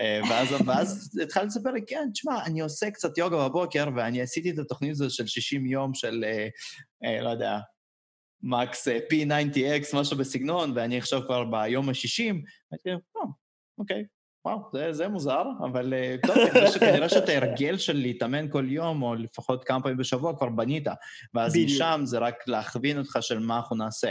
אה, 0.00 0.20
ואז, 0.30 0.54
ואז 0.66 1.18
התחלתי 1.22 1.46
לספר 1.46 1.70
לי, 1.70 1.80
כן, 1.86 2.08
תשמע, 2.12 2.44
אני 2.44 2.60
עושה 2.60 2.90
קצת 2.90 3.18
יוגה 3.18 3.48
בבוקר, 3.48 3.84
ואני 3.96 4.22
עשיתי 4.22 4.50
את 4.50 4.58
התוכנית 4.58 4.90
הזו 4.90 5.10
של 5.10 5.26
60 5.26 5.66
יום 5.66 5.94
של, 5.94 6.24
לא 7.22 7.30
יודע, 7.30 7.58
מקס 8.42 8.88
P90X, 8.88 9.96
משהו 9.96 10.16
בסגנון, 10.16 10.72
ואני 10.74 10.98
עכשיו 10.98 11.20
כבר 11.26 11.44
ביום 11.44 11.88
ה-60, 11.88 12.34
הייתי, 12.72 12.90
אה, 12.90 13.22
אוקיי, 13.78 14.04
וואו, 14.46 14.58
זה, 14.72 14.92
זה 14.92 15.08
מוזר, 15.08 15.42
אבל 15.64 15.94
אה, 15.94 16.16
טוב, 16.26 16.36
כנראה 16.80 17.08
שאתה 17.08 17.32
הרגל 17.32 17.78
של 17.78 17.96
להתאמן 17.96 18.50
כל 18.50 18.66
יום, 18.68 19.02
או 19.02 19.14
לפחות 19.14 19.64
כמה 19.64 19.82
פעמים 19.82 19.96
בשבוע, 19.96 20.36
כבר 20.36 20.48
בנית, 20.48 20.86
ואז 21.34 21.52
בדיוק. 21.52 21.70
משם 21.70 22.00
זה 22.04 22.18
רק 22.18 22.34
להכווין 22.48 22.98
אותך 22.98 23.18
של 23.20 23.38
מה 23.38 23.56
אנחנו 23.56 23.76
נעשה. 23.76 24.10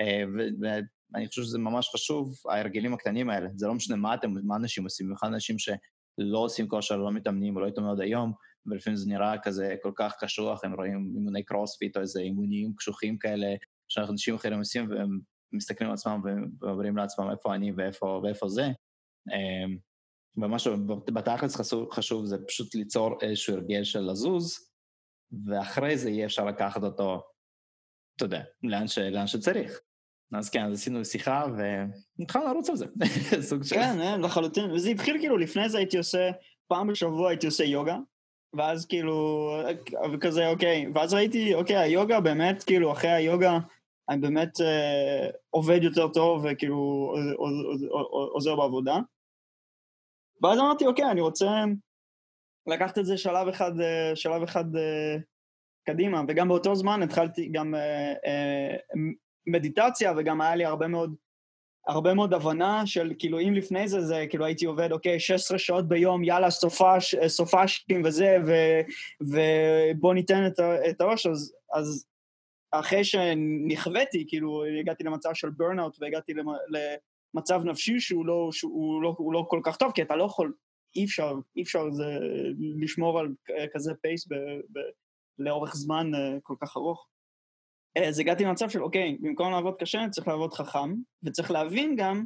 אה, 0.00 0.22
ואני 0.60 1.28
חושב 1.28 1.42
שזה 1.42 1.58
ממש 1.58 1.90
חשוב, 1.94 2.34
ההרגלים 2.48 2.94
הקטנים 2.94 3.30
האלה. 3.30 3.48
זה 3.54 3.66
לא 3.66 3.74
משנה 3.74 3.96
מה 3.96 4.14
אתם, 4.14 4.34
מה 4.44 4.56
אנשים 4.56 4.84
עושים, 4.84 5.06
במיוחד 5.06 5.26
אנשים 5.26 5.58
שלא 5.58 6.38
עושים 6.38 6.68
כושר, 6.68 6.96
לא 6.96 7.12
מתאמנים, 7.12 7.56
או 7.56 7.60
לא 7.60 7.66
התאמנו 7.66 7.92
עד 7.92 8.00
היום, 8.00 8.32
ולפעמים 8.66 8.96
זה 8.96 9.08
נראה 9.08 9.38
כזה 9.42 9.74
כל 9.82 9.92
כך 9.96 10.14
קשוח, 10.20 10.64
הם 10.64 10.74
רואים 10.74 11.12
אימוני 11.14 11.44
קרוספיט 11.44 11.96
או 11.96 12.02
איזה 12.02 12.20
אימונים 12.20 12.74
קשוחים 12.76 13.18
כאלה, 13.18 13.46
שאנשים 13.88 14.34
אחרים 14.34 14.58
עושים 14.58 14.90
והם 14.90 15.20
מסתכלים 15.52 15.90
על 15.90 15.94
עצמם 15.94 16.20
ואומרים 16.60 16.96
לעצמם 16.96 17.30
איפה 17.30 17.54
אני 17.54 17.72
ואיפה, 17.76 18.20
ואיפה 18.24 18.48
זה. 18.48 18.66
אמ, 19.32 19.78
ומה 20.36 20.58
שבתכלס 20.58 21.56
חשוב, 21.56 21.92
חשוב 21.92 22.26
זה 22.26 22.36
פשוט 22.48 22.74
ליצור 22.74 23.18
איזשהו 23.22 23.54
הרגל 23.54 23.84
של 23.84 24.00
לזוז, 24.00 24.58
ואחרי 25.46 25.98
זה 25.98 26.10
יהיה 26.10 26.26
אפשר 26.26 26.44
לקחת 26.44 26.82
אותו, 26.82 27.22
אתה 28.16 28.24
יודע, 28.24 28.42
לאן, 28.62 28.88
ש, 28.88 28.98
לאן 28.98 29.26
שצריך. 29.26 29.80
אז 30.32 30.50
כן, 30.50 30.64
אז 30.64 30.72
עשינו 30.72 31.04
שיחה 31.04 31.44
והתחלנו 32.18 32.46
לרוץ 32.46 32.70
על 32.70 32.76
זה, 32.76 32.86
סוג 33.48 33.62
של... 33.62 33.74
כן, 33.74 34.00
אה, 34.00 34.16
לחלוטין, 34.16 34.70
וזה 34.70 34.90
התחיל 34.90 35.18
כאילו, 35.18 35.36
לפני 35.36 35.68
זה 35.68 35.78
הייתי 35.78 35.98
עושה, 35.98 36.30
פעם 36.68 36.86
בשבוע 36.86 37.28
הייתי 37.28 37.46
עושה 37.46 37.64
יוגה, 37.64 37.98
ואז 38.56 38.86
כאילו, 38.86 39.48
כזה, 40.20 40.48
אוקיי, 40.48 40.86
ואז 40.94 41.14
ראיתי, 41.14 41.54
אוקיי, 41.54 41.76
היוגה 41.76 42.20
באמת, 42.20 42.62
כאילו, 42.62 42.92
אחרי 42.92 43.10
היוגה, 43.10 43.58
אני 44.08 44.20
באמת 44.20 44.60
אה, 44.60 45.28
עובד 45.50 45.80
יותר 45.82 46.08
טוב 46.08 46.44
וכאילו 46.44 47.14
עוזר 48.32 48.56
בעבודה. 48.56 48.96
ואז 50.42 50.58
אמרתי, 50.58 50.86
אוקיי, 50.86 51.10
אני 51.10 51.20
רוצה 51.20 51.64
לקחת 52.66 52.98
את 52.98 53.06
זה 53.06 53.18
שלב 53.18 53.48
אחד, 53.48 53.80
אה, 53.80 54.16
שלב 54.16 54.42
אחד, 54.42 54.76
אה, 54.76 55.16
קדימה, 55.86 56.22
וגם 56.28 56.48
באותו 56.48 56.74
זמן 56.74 57.02
התחלתי 57.02 57.48
גם 57.52 57.74
אה, 57.74 58.12
אה, 58.26 58.76
מדיטציה, 59.46 60.12
וגם 60.16 60.40
היה 60.40 60.56
לי 60.56 60.64
הרבה 60.64 60.88
מאוד, 60.88 61.14
הרבה 61.88 62.14
מאוד 62.14 62.34
הבנה 62.34 62.86
של 62.86 63.12
כאילו 63.18 63.40
אם 63.40 63.54
לפני 63.54 63.88
זה, 63.88 64.00
זה 64.00 64.26
כאילו 64.30 64.44
הייתי 64.44 64.66
עובד, 64.66 64.92
אוקיי, 64.92 65.20
16 65.20 65.58
שעות 65.58 65.88
ביום, 65.88 66.24
יאללה, 66.24 66.50
סופש, 66.50 67.14
סופשים 67.26 68.02
וזה, 68.04 68.36
ו, 68.46 68.52
ובוא 69.20 70.14
ניתן 70.14 70.46
את, 70.46 70.60
את 70.90 71.00
הראש, 71.00 71.26
אז, 71.26 71.54
אז 71.72 72.06
אחרי 72.72 73.04
שנכוויתי, 73.04 74.24
כאילו 74.28 74.64
הגעתי 74.80 75.04
למצב 75.04 75.30
של 75.34 75.50
ברנאוט 75.50 75.96
והגעתי 76.00 76.32
למצב 77.34 77.62
נפשי 77.64 78.00
שהוא 78.00 78.26
לא, 78.26 78.48
שהוא 78.52 79.02
לא, 79.02 79.14
הוא 79.18 79.32
לא 79.32 79.46
כל 79.48 79.60
כך 79.64 79.76
טוב, 79.76 79.92
כי 79.92 80.02
אתה 80.02 80.16
לא 80.16 80.24
יכול, 80.24 80.52
אי 80.96 81.04
אפשר, 81.04 81.34
אי 81.56 81.62
אפשר 81.62 81.90
זה 81.90 82.18
לשמור 82.58 83.18
על 83.18 83.28
כזה 83.74 83.92
פייס 84.02 84.26
ב, 84.26 84.34
ב, 84.72 84.78
לאורך 85.38 85.74
זמן 85.74 86.14
אה, 86.14 86.38
כל 86.42 86.54
כך 86.60 86.76
ארוך. 86.76 87.06
אז 87.98 88.18
הגעתי 88.18 88.44
למצב 88.44 88.68
של 88.68 88.82
אוקיי, 88.82 89.16
במקום 89.20 89.52
לעבוד 89.52 89.74
קשה, 89.78 90.06
צריך 90.10 90.28
לעבוד 90.28 90.54
חכם, 90.54 90.94
וצריך 91.22 91.50
להבין 91.50 91.96
גם 91.96 92.24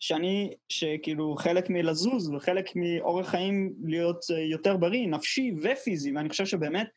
שאני, 0.00 0.54
שכאילו 0.68 1.34
חלק 1.36 1.70
מלזוז 1.70 2.30
וחלק 2.30 2.70
מאורח 2.76 3.28
חיים 3.28 3.74
להיות 3.84 4.18
אה, 4.34 4.40
יותר 4.40 4.76
בריא, 4.76 5.08
נפשי 5.08 5.54
ופיזי, 5.62 6.12
ואני 6.12 6.28
חושב 6.28 6.46
שבאמת 6.46 6.88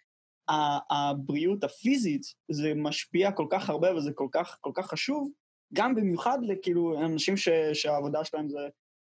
הבריאות 0.91 1.64
הפיזית 1.64 2.22
זה 2.51 2.74
משפיע 2.76 3.32
כל 3.32 3.47
כך 3.49 3.70
הרבה 3.70 3.95
וזה 3.95 4.12
כל 4.16 4.28
כך, 4.32 4.58
כל 4.62 4.72
כך 4.76 4.88
חשוב, 4.88 5.30
גם 5.74 5.95
במיוחד 5.95 6.38
לכאילו 6.41 6.99
אנשים 7.05 7.38
ש, 7.38 7.49
שהעבודה 7.74 8.24
שלהם 8.24 8.49
זה, 8.49 8.60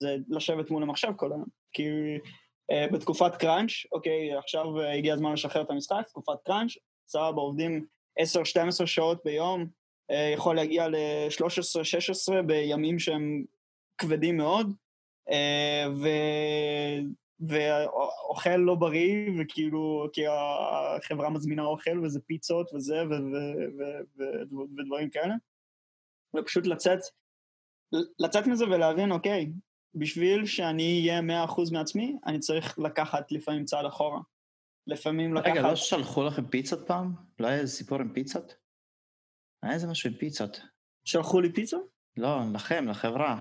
זה 0.02 0.16
לשבת 0.28 0.70
מול 0.70 0.82
המחשב 0.82 1.12
כל 1.16 1.32
היום. 1.32 1.44
כי 1.72 1.84
uh, 2.72 2.92
בתקופת 2.92 3.36
קראנץ', 3.36 3.72
אוקיי, 3.92 4.36
עכשיו 4.36 4.80
הגיע 4.80 5.14
הזמן 5.14 5.32
לשחרר 5.32 5.62
את 5.62 5.70
המשחק, 5.70 6.02
תקופת 6.08 6.38
קראנץ', 6.44 6.72
סבבה, 7.08 7.40
עובדים 7.40 7.86
10-12 8.18 8.86
שעות 8.86 9.20
ביום, 9.24 9.66
uh, 10.12 10.14
יכול 10.34 10.56
להגיע 10.56 10.88
ל-13-16 10.88 12.42
בימים 12.42 12.98
שהם 12.98 13.44
כבדים 13.98 14.36
מאוד, 14.36 14.72
uh, 15.28 15.88
ו... 16.02 16.08
ואוכל 17.48 18.56
לא 18.56 18.74
בריא, 18.74 19.30
וכאילו, 19.40 20.06
כי 20.12 20.22
החברה 20.26 21.30
מזמינה 21.30 21.62
אוכל, 21.62 21.98
וזה 22.04 22.20
פיצות 22.20 22.70
וזה, 22.74 23.02
ודברים 24.76 25.10
כאלה. 25.10 25.34
ופשוט 26.36 26.66
לצאת, 26.66 26.98
לצאת 28.18 28.46
מזה 28.46 28.64
ולהבין, 28.64 29.12
אוקיי, 29.12 29.52
בשביל 29.94 30.46
שאני 30.46 31.00
אהיה 31.00 31.20
מאה 31.20 31.44
אחוז 31.44 31.72
מעצמי, 31.72 32.16
אני 32.26 32.38
צריך 32.38 32.78
לקחת 32.78 33.32
לפעמים 33.32 33.64
צעד 33.64 33.86
אחורה. 33.86 34.20
לפעמים 34.86 35.34
לקחת... 35.34 35.50
רגע, 35.50 35.62
לא 35.62 35.76
שלחו 35.76 36.24
לכם 36.24 36.46
פיצות 36.46 36.86
פעם? 36.86 37.14
לא 37.38 37.46
היה 37.46 37.58
איזה 37.58 37.72
סיפור 37.72 38.00
עם 38.00 38.12
פיצות? 38.12 38.54
היה 39.62 39.72
איזה 39.74 39.86
משהו 39.86 40.10
עם 40.10 40.16
פיצות. 40.16 40.60
שלחו 41.04 41.40
לי 41.40 41.52
פיצות? 41.52 41.82
לא, 42.16 42.40
לכם, 42.54 42.88
לחברה. 42.88 43.38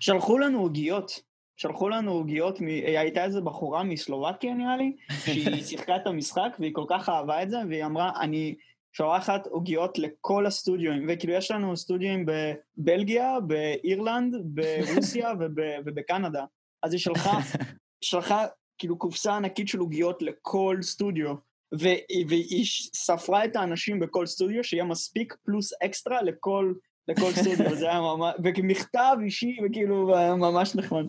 שלחו 0.00 0.38
לנו 0.38 0.60
עוגיות. 0.60 1.22
שלחו 1.56 1.88
לנו 1.88 2.12
עוגיות, 2.12 2.60
מ... 2.60 2.66
הייתה 2.66 3.24
איזה 3.24 3.40
בחורה 3.40 3.82
מסלובקיה 3.82 4.54
נראה 4.54 4.76
לי, 4.76 4.96
שהיא 5.24 5.64
שיחקה 5.64 5.96
את 5.96 6.06
המשחק 6.06 6.56
והיא 6.58 6.74
כל 6.74 6.84
כך 6.88 7.08
אהבה 7.08 7.42
את 7.42 7.50
זה, 7.50 7.56
והיא 7.68 7.84
אמרה, 7.84 8.12
אני 8.20 8.54
שולחת 8.92 9.46
עוגיות 9.46 9.98
לכל 9.98 10.46
הסטודיואים, 10.46 11.06
וכאילו 11.08 11.32
יש 11.32 11.50
לנו 11.50 11.76
סטודיואים 11.76 12.26
בבלגיה, 12.26 13.40
באירלנד, 13.40 14.34
ברוסיה 14.44 15.32
וב... 15.40 15.54
ובקנדה. 15.86 16.44
אז 16.82 16.92
היא 16.92 17.00
שלחה, 17.00 17.38
שלחה 18.10 18.46
כאילו 18.78 18.98
קופסה 18.98 19.36
ענקית 19.36 19.68
של 19.68 19.78
עוגיות 19.78 20.22
לכל 20.22 20.76
סטודיו, 20.82 21.34
ו... 21.74 21.84
והיא 22.28 22.66
ספרה 22.94 23.44
את 23.44 23.56
האנשים 23.56 24.00
בכל 24.00 24.26
סטודיו, 24.26 24.64
שיהיה 24.64 24.84
מספיק 24.84 25.36
פלוס 25.44 25.72
אקסטרה 25.82 26.22
לכל 26.22 26.72
לכל 27.08 27.32
סטודיו, 27.32 27.76
זה 27.80 27.88
היה 27.90 28.00
ממש, 28.00 28.34
וכמכתב 28.44 29.16
אישי, 29.22 29.56
וכאילו, 29.64 30.06
ממש 30.36 30.74
נחמד. 30.74 31.04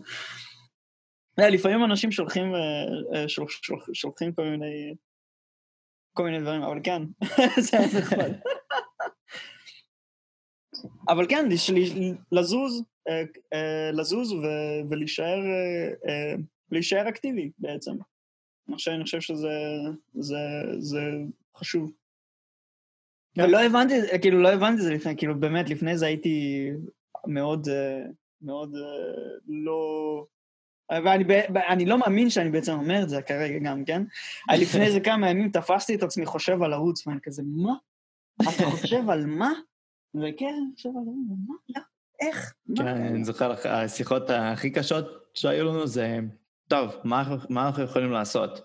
לפעמים 1.38 1.84
אנשים 1.84 2.12
שולחים, 2.12 2.54
אה, 2.54 2.60
אה, 3.14 3.24
שולחים 3.92 4.32
כל 4.32 4.42
מיני, 4.42 4.94
כל 6.12 6.24
מיני 6.24 6.40
דברים, 6.40 6.62
אבל 6.62 6.80
כן, 6.84 7.02
זה 7.64 7.78
היה 7.78 7.86
נחמד. 7.98 8.32
אבל 11.08 11.26
כן, 11.28 11.48
לזוז, 12.32 12.82
אה, 13.08 13.90
לזוז 13.92 14.34
ולהישאר, 14.90 15.38
להישאר 16.72 17.08
אקטיבי 17.08 17.50
בעצם. 17.58 17.92
אני 18.68 19.04
חושב 19.04 19.20
שזה 19.20 19.48
חשוב. 21.56 21.92
ולא 23.36 23.62
הבנתי, 23.62 23.94
כאילו, 24.22 24.42
לא 24.42 24.48
הבנתי 24.48 24.78
את 24.78 24.82
זה 24.82 24.94
לפני, 24.94 25.16
כאילו, 25.16 25.40
באמת, 25.40 25.70
לפני 25.70 25.98
זה 25.98 26.06
הייתי 26.06 26.68
מאוד, 27.26 27.68
אה, 27.68 28.02
מאוד 28.42 28.74
אה, 28.74 28.80
לא... 29.48 30.24
ואני 30.90 31.24
אני 31.68 31.86
לא 31.86 31.98
מאמין 31.98 32.30
שאני 32.30 32.50
בעצם 32.50 32.72
אומר 32.72 33.02
את 33.02 33.08
זה 33.08 33.22
כרגע 33.22 33.58
גם, 33.58 33.84
כן? 33.84 34.02
לפני 34.62 34.86
איזה 34.86 35.00
כמה 35.00 35.30
ימים 35.30 35.50
תפסתי 35.50 35.94
את 35.94 36.02
עצמי 36.02 36.26
חושב 36.26 36.62
על 36.62 36.72
ערוץ, 36.72 37.06
ואני 37.06 37.20
כזה, 37.22 37.42
מה? 37.46 37.74
אתה 38.42 38.64
חושב 38.70 39.10
על 39.10 39.26
מה? 39.26 39.52
וכן, 40.14 40.54
אני 40.66 40.74
חושב 40.74 40.88
על 40.88 41.04
מה? 41.48 41.54
לא, 41.68 41.80
איך? 42.20 42.54
כן, 42.76 42.86
אני 42.86 43.24
זוכר, 43.24 43.68
השיחות 43.68 44.30
הכי 44.30 44.70
קשות 44.70 45.06
שהיו 45.34 45.64
לנו 45.64 45.86
זה, 45.86 46.18
טוב, 46.68 46.96
מה 47.04 47.66
אנחנו 47.66 47.82
יכולים 47.82 48.12
לעשות? 48.12 48.60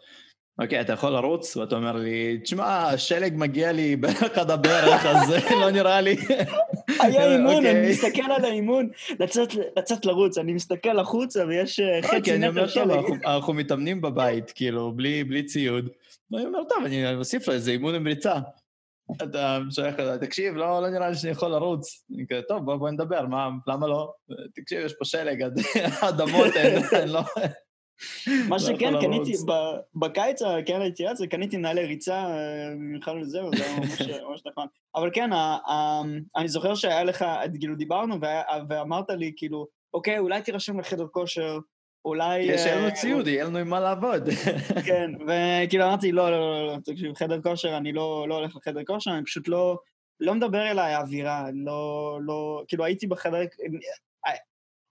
אוקיי, 0.62 0.82
אתה 0.82 0.93
יכול 0.93 1.10
לרוץ? 1.10 1.58
ואתה 1.58 1.76
אומר 1.76 1.95
לי, 1.95 2.38
תשמע, 2.43 2.89
השלג 2.89 3.34
מגיע 3.36 3.72
לי 3.72 3.95
בערך 3.95 4.38
עד 4.38 4.52
הברך, 4.52 5.06
אז 5.06 5.28
זה 5.28 5.39
לא 5.62 5.72
נראה 5.72 6.02
לי. 6.02 6.16
היה 7.04 7.26
אימון, 7.34 7.66
אני 7.66 7.70
אוקיי. 7.70 7.91
מסתכל 7.91 8.32
על 8.32 8.45
האימון, 8.45 8.89
לצאת 9.78 10.06
לרוץ, 10.06 10.38
אני 10.38 10.54
מסתכל 10.54 10.99
החוצה 10.99 11.45
ויש 11.45 11.80
אה, 11.80 11.99
אוקיי, 12.04 12.20
חצי 12.20 12.38
מטר 12.38 12.68
שלג. 12.68 13.26
אנחנו 13.26 13.54
מתאמנים 13.54 14.02
בבית, 14.02 14.52
כאילו, 14.52 14.91
בלי 14.91 15.43
ציוד. 15.45 15.89
ואני 16.32 16.45
אומר, 16.45 16.64
טוב, 16.70 16.86
אני 16.86 17.16
אוסיף 17.16 17.47
לו 17.47 17.54
איזה 17.54 17.72
אימון 17.72 17.95
עם 17.95 18.08
ריצה. 18.08 18.36
אתה 19.24 19.60
שייך 19.70 19.99
לזה, 19.99 20.18
תקשיב, 20.18 20.56
לא, 20.56 20.82
לא 20.82 20.89
נראה 20.89 21.10
לי 21.10 21.16
שאני 21.16 21.32
יכול 21.32 21.52
לרוץ. 21.52 22.06
אני 22.16 22.26
כזה, 22.30 22.41
טוב, 22.41 22.66
בוא 22.66 22.89
נדבר, 22.89 23.22
למה 23.68 23.88
לא? 23.88 24.14
תקשיב, 24.56 24.80
יש 24.86 24.93
פה 24.99 25.06
שלג 25.06 25.41
עד 26.02 26.22
המותן, 26.22 26.76
אני 27.02 27.12
לא... 27.12 27.22
מה 28.49 28.60
שכן, 28.60 28.93
קניתי, 29.02 29.34
בקיץ, 29.95 30.41
כן 30.66 30.82
הייתי 30.82 31.06
רץ, 31.06 31.22
קניתי 31.22 31.58
נעלי 31.58 31.86
ריצה, 31.86 32.26
במיוחד 32.72 33.12
לזה, 33.22 33.45
וזה 33.45 33.66
היה 33.66 33.80
ממש 34.30 34.41
נכון. 34.52 34.68
אבל 34.95 35.10
כן, 35.14 35.30
אני 36.36 36.47
זוכר 36.47 36.76
שהיה 36.76 37.04
לך, 37.04 37.26
כאילו 37.60 37.76
דיברנו, 37.76 38.16
ואמרת 38.70 39.10
לי, 39.10 39.34
כאילו, 39.38 39.68
אוקיי, 39.93 40.20
אולי 40.20 40.41
תירשם 40.41 40.80
לחדר 40.80 41.08
כושר, 41.12 41.60
אולי... 42.06 42.39
יש 42.39 42.66
לנו 42.66 42.86
אה, 42.86 42.91
ציוד, 42.91 43.28
יהיה 43.28 43.45
לנו 43.45 43.58
עם 43.58 43.70
מה 43.70 43.80
לעבוד. 43.80 44.30
כן, 44.88 45.12
וכאילו 45.28 45.86
אמרתי, 45.86 46.12
לא, 46.12 46.32
לא, 46.32 46.39
לא, 46.39 46.68
לא, 46.68 46.78
תקשיב, 46.86 47.14
חדר 47.16 47.41
כושר, 47.41 47.78
אני 47.78 47.93
לא, 47.93 48.26
לא 48.30 48.36
הולך 48.36 48.56
לחדר 48.56 48.84
כושר, 48.84 49.12
אני 49.12 49.24
פשוט 49.26 49.47
לא... 49.47 49.78
לא 50.20 50.34
מדבר 50.34 50.72
אליי 50.72 50.93
האווירה, 50.93 51.45
לא, 51.54 52.20
לא, 52.22 52.64
כאילו 52.68 52.86
הייתי 52.86 53.08
בחדר, 53.08 53.41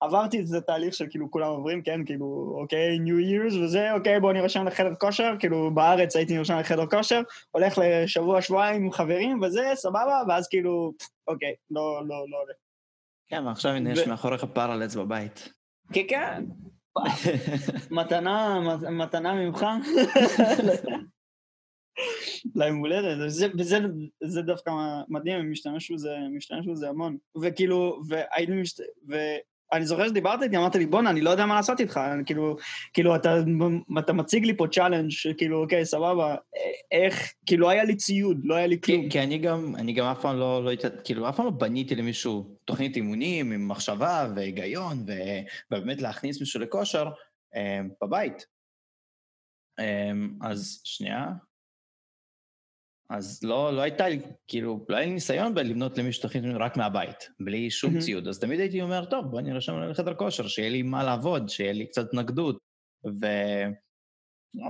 עברתי 0.00 0.40
את 0.40 0.46
זה 0.46 0.60
תהליך 0.60 0.94
של 0.94 1.06
כאילו 1.10 1.30
כולם 1.30 1.46
עוברים, 1.46 1.82
כן, 1.82 2.04
כאילו, 2.04 2.56
אוקיי, 2.60 2.98
New 2.98 3.50
Year's 3.50 3.56
וזה, 3.56 3.92
אוקיי, 3.92 4.20
בוא 4.20 4.32
נרשם 4.32 4.66
לחדר 4.66 4.94
כושר, 4.94 5.34
כאילו 5.38 5.70
בארץ 5.74 6.16
הייתי 6.16 6.36
נרשם 6.36 6.58
לחדר 6.58 6.86
כושר, 6.86 7.20
הולך 7.50 7.78
לשבוע, 7.82 8.42
שבועיים 8.42 8.82
עם 8.82 8.92
חברים 8.92 9.42
וזה, 9.42 9.70
סבבה, 9.74 10.22
ואז 10.28 10.48
כאילו, 10.48 10.92
אוקיי, 11.28 11.54
לא, 11.70 12.02
לא, 12.06 12.24
לא 12.28 12.36
עולה. 12.42 12.52
כן, 13.28 13.46
ועכשיו 13.46 13.72
הנה 13.72 13.92
יש 13.92 14.06
מאחוריך 14.06 14.44
פרלץ 14.44 14.94
בבית. 14.94 15.52
כן, 15.92 16.02
כן. 16.08 16.44
מתנה, 17.90 18.60
מתנה 18.90 19.34
ממך. 19.34 19.66
ליום 22.54 22.78
הולדת, 22.78 23.32
וזה 23.58 24.42
דווקא 24.42 24.70
מדהים, 25.08 25.38
הם 25.38 25.50
משתמש 25.50 25.90
בזה, 25.90 26.16
משתמש 26.36 26.66
בזה 26.66 26.88
המון. 26.88 27.16
וכאילו, 27.42 28.00
והיינו, 28.08 28.62
אני 29.72 29.86
זוכר 29.86 30.08
שדיברת 30.08 30.42
איתי, 30.42 30.56
אמרת 30.56 30.76
לי, 30.76 30.86
בואנה, 30.86 31.10
אני 31.10 31.20
לא 31.20 31.30
יודע 31.30 31.46
מה 31.46 31.54
לעשות 31.54 31.80
איתך, 31.80 32.00
כאילו, 32.26 32.56
כאילו, 32.92 33.16
אתה, 33.16 33.36
אתה 33.98 34.12
מציג 34.12 34.44
לי 34.44 34.56
פה 34.56 34.66
challenge, 34.72 35.10
כאילו, 35.38 35.62
אוקיי, 35.62 35.84
סבבה, 35.84 36.36
איך, 36.92 37.32
כאילו, 37.46 37.62
לא 37.62 37.70
היה 37.70 37.84
לי 37.84 37.96
ציוד, 37.96 38.40
לא 38.44 38.54
היה 38.54 38.66
לי 38.66 38.80
כלום. 38.80 39.02
כי, 39.02 39.10
כי 39.10 39.20
אני 39.20 39.38
גם, 39.38 39.76
אני 39.76 39.92
גם 39.92 40.06
אף 40.06 40.20
פעם 40.20 40.38
לא, 40.38 40.64
לא, 40.64 40.70
כאילו, 41.04 41.28
אף 41.28 41.36
פעם 41.36 41.44
לא 41.46 41.50
בניתי 41.50 41.94
למישהו 41.94 42.56
תוכנית 42.64 42.96
אימונים 42.96 43.52
עם 43.52 43.68
מחשבה 43.68 44.28
והיגיון, 44.36 45.04
ו, 45.06 45.12
ובאמת 45.70 46.02
להכניס 46.02 46.40
מישהו 46.40 46.60
לכושר 46.60 47.10
אה, 47.54 47.80
בבית. 48.02 48.46
אה, 49.78 50.12
אז 50.40 50.80
שנייה. 50.84 51.26
אז 53.10 53.40
לא, 53.42 53.76
לא 53.76 53.80
הייתה 53.80 54.08
לי, 54.08 54.20
כאילו, 54.48 54.86
לא 54.88 54.96
היה 54.96 55.06
לי 55.06 55.12
ניסיון 55.12 55.54
בלבנות 55.54 55.98
למישהו 55.98 56.22
תוכנית 56.22 56.44
רק 56.58 56.76
מהבית, 56.76 57.28
בלי 57.40 57.70
שום 57.70 57.96
mm-hmm. 57.96 58.00
ציוד. 58.00 58.28
אז 58.28 58.38
תמיד 58.38 58.60
הייתי 58.60 58.82
אומר, 58.82 59.04
טוב, 59.04 59.26
בוא 59.30 59.40
נירשם 59.40 59.80
לחדר 59.80 60.14
כושר, 60.14 60.48
שיהיה 60.48 60.70
לי 60.70 60.82
מה 60.82 61.04
לעבוד, 61.04 61.48
שיהיה 61.48 61.72
לי 61.72 61.86
קצת 61.86 62.14
התנגדות. 62.14 62.58
ו... 63.06 63.26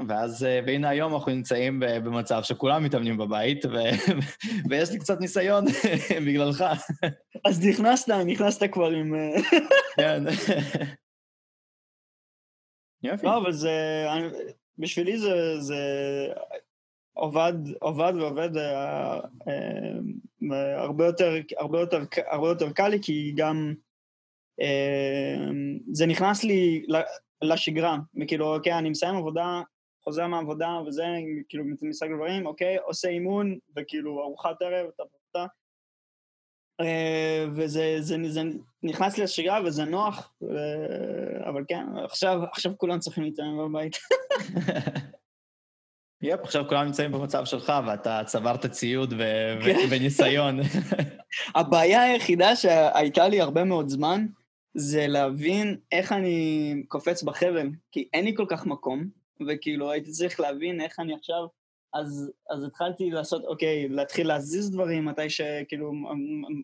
ואז, 0.08 0.44
אה, 0.44 0.60
והנה 0.66 0.88
היום 0.88 1.14
אנחנו 1.14 1.32
נמצאים 1.32 1.80
במצב 1.80 2.42
שכולם 2.42 2.84
מתאמנים 2.84 3.18
בבית, 3.18 3.64
ו... 3.64 3.70
ויש 4.70 4.90
לי 4.90 4.98
קצת 4.98 5.20
ניסיון 5.20 5.64
בגללך. 6.26 6.64
אז 7.46 7.66
נכנסת, 7.66 8.08
נכנסת 8.26 8.62
כבר 8.72 8.90
עם... 8.90 9.14
אה, 9.14 9.42
כן. 9.96 10.24
יופי. 13.02 13.26
לא, 13.26 13.38
אבל 13.38 13.52
זה... 13.52 14.06
בשבילי 14.78 15.18
זה, 15.18 15.60
זה 15.60 15.76
עובד, 17.20 17.52
עובד 17.80 18.12
ועובד 18.16 18.56
אה, 18.56 19.20
אה, 19.48 20.82
הרבה, 20.82 21.06
יותר, 21.06 21.34
הרבה, 21.58 21.80
יותר, 21.80 22.02
הרבה 22.30 22.48
יותר 22.48 22.72
קל 22.72 22.88
לי, 22.88 22.98
כי 23.02 23.32
גם 23.36 23.74
אה, 24.60 25.36
זה 25.92 26.06
נכנס 26.06 26.44
לי 26.44 26.86
לשגרה, 27.42 27.96
וכאילו, 28.22 28.54
אוקיי, 28.54 28.78
אני 28.78 28.90
מסיים 28.90 29.16
עבודה, 29.16 29.62
חוזר 30.04 30.26
מהעבודה 30.26 30.78
וזה, 30.86 31.04
כאילו, 31.48 31.64
משחק 31.82 32.08
דברים, 32.16 32.46
אוקיי, 32.46 32.76
עושה 32.78 33.08
אימון, 33.08 33.58
וכאילו, 33.76 34.22
ארוחת 34.22 34.62
ערב, 34.62 34.86
אתה 34.94 35.02
פותח. 35.02 35.52
וזה 37.54 37.96
זה, 38.00 38.16
זה 38.28 38.42
נכנס 38.82 39.18
לי 39.18 39.24
לשגרה 39.24 39.60
וזה 39.64 39.84
נוח, 39.84 40.32
ו... 40.42 40.56
אבל 41.48 41.64
כן, 41.68 41.86
עכשיו, 42.04 42.40
עכשיו 42.52 42.72
כולם 42.76 42.98
צריכים 42.98 43.24
להתאמן 43.24 43.58
בבית. 43.58 43.96
יפ, 46.22 46.40
עכשיו 46.42 46.64
כולם 46.68 46.86
נמצאים 46.86 47.12
במצב 47.12 47.44
שלך 47.44 47.72
ואתה 47.86 48.22
צברת 48.26 48.66
ציוד 48.66 49.12
ו- 49.18 49.64
כן. 49.64 49.86
וניסיון. 49.90 50.60
הבעיה 51.54 52.02
היחידה 52.02 52.56
שהייתה 52.56 53.28
לי 53.28 53.40
הרבה 53.40 53.64
מאוד 53.64 53.88
זמן, 53.88 54.26
זה 54.74 55.06
להבין 55.06 55.76
איך 55.92 56.12
אני 56.12 56.74
קופץ 56.88 57.22
בחבל, 57.22 57.68
כי 57.92 58.08
אין 58.12 58.24
לי 58.24 58.34
כל 58.36 58.46
כך 58.48 58.66
מקום, 58.66 59.08
וכאילו 59.48 59.90
הייתי 59.90 60.10
צריך 60.10 60.40
להבין 60.40 60.80
איך 60.80 61.00
אני 61.00 61.14
עכשיו, 61.14 61.46
אז, 61.94 62.32
אז 62.50 62.64
התחלתי 62.64 63.10
לעשות, 63.10 63.44
אוקיי, 63.44 63.88
להתחיל 63.88 64.28
להזיז 64.28 64.70
דברים 64.70 65.04
מתי 65.04 65.30
שכאילו, 65.30 65.92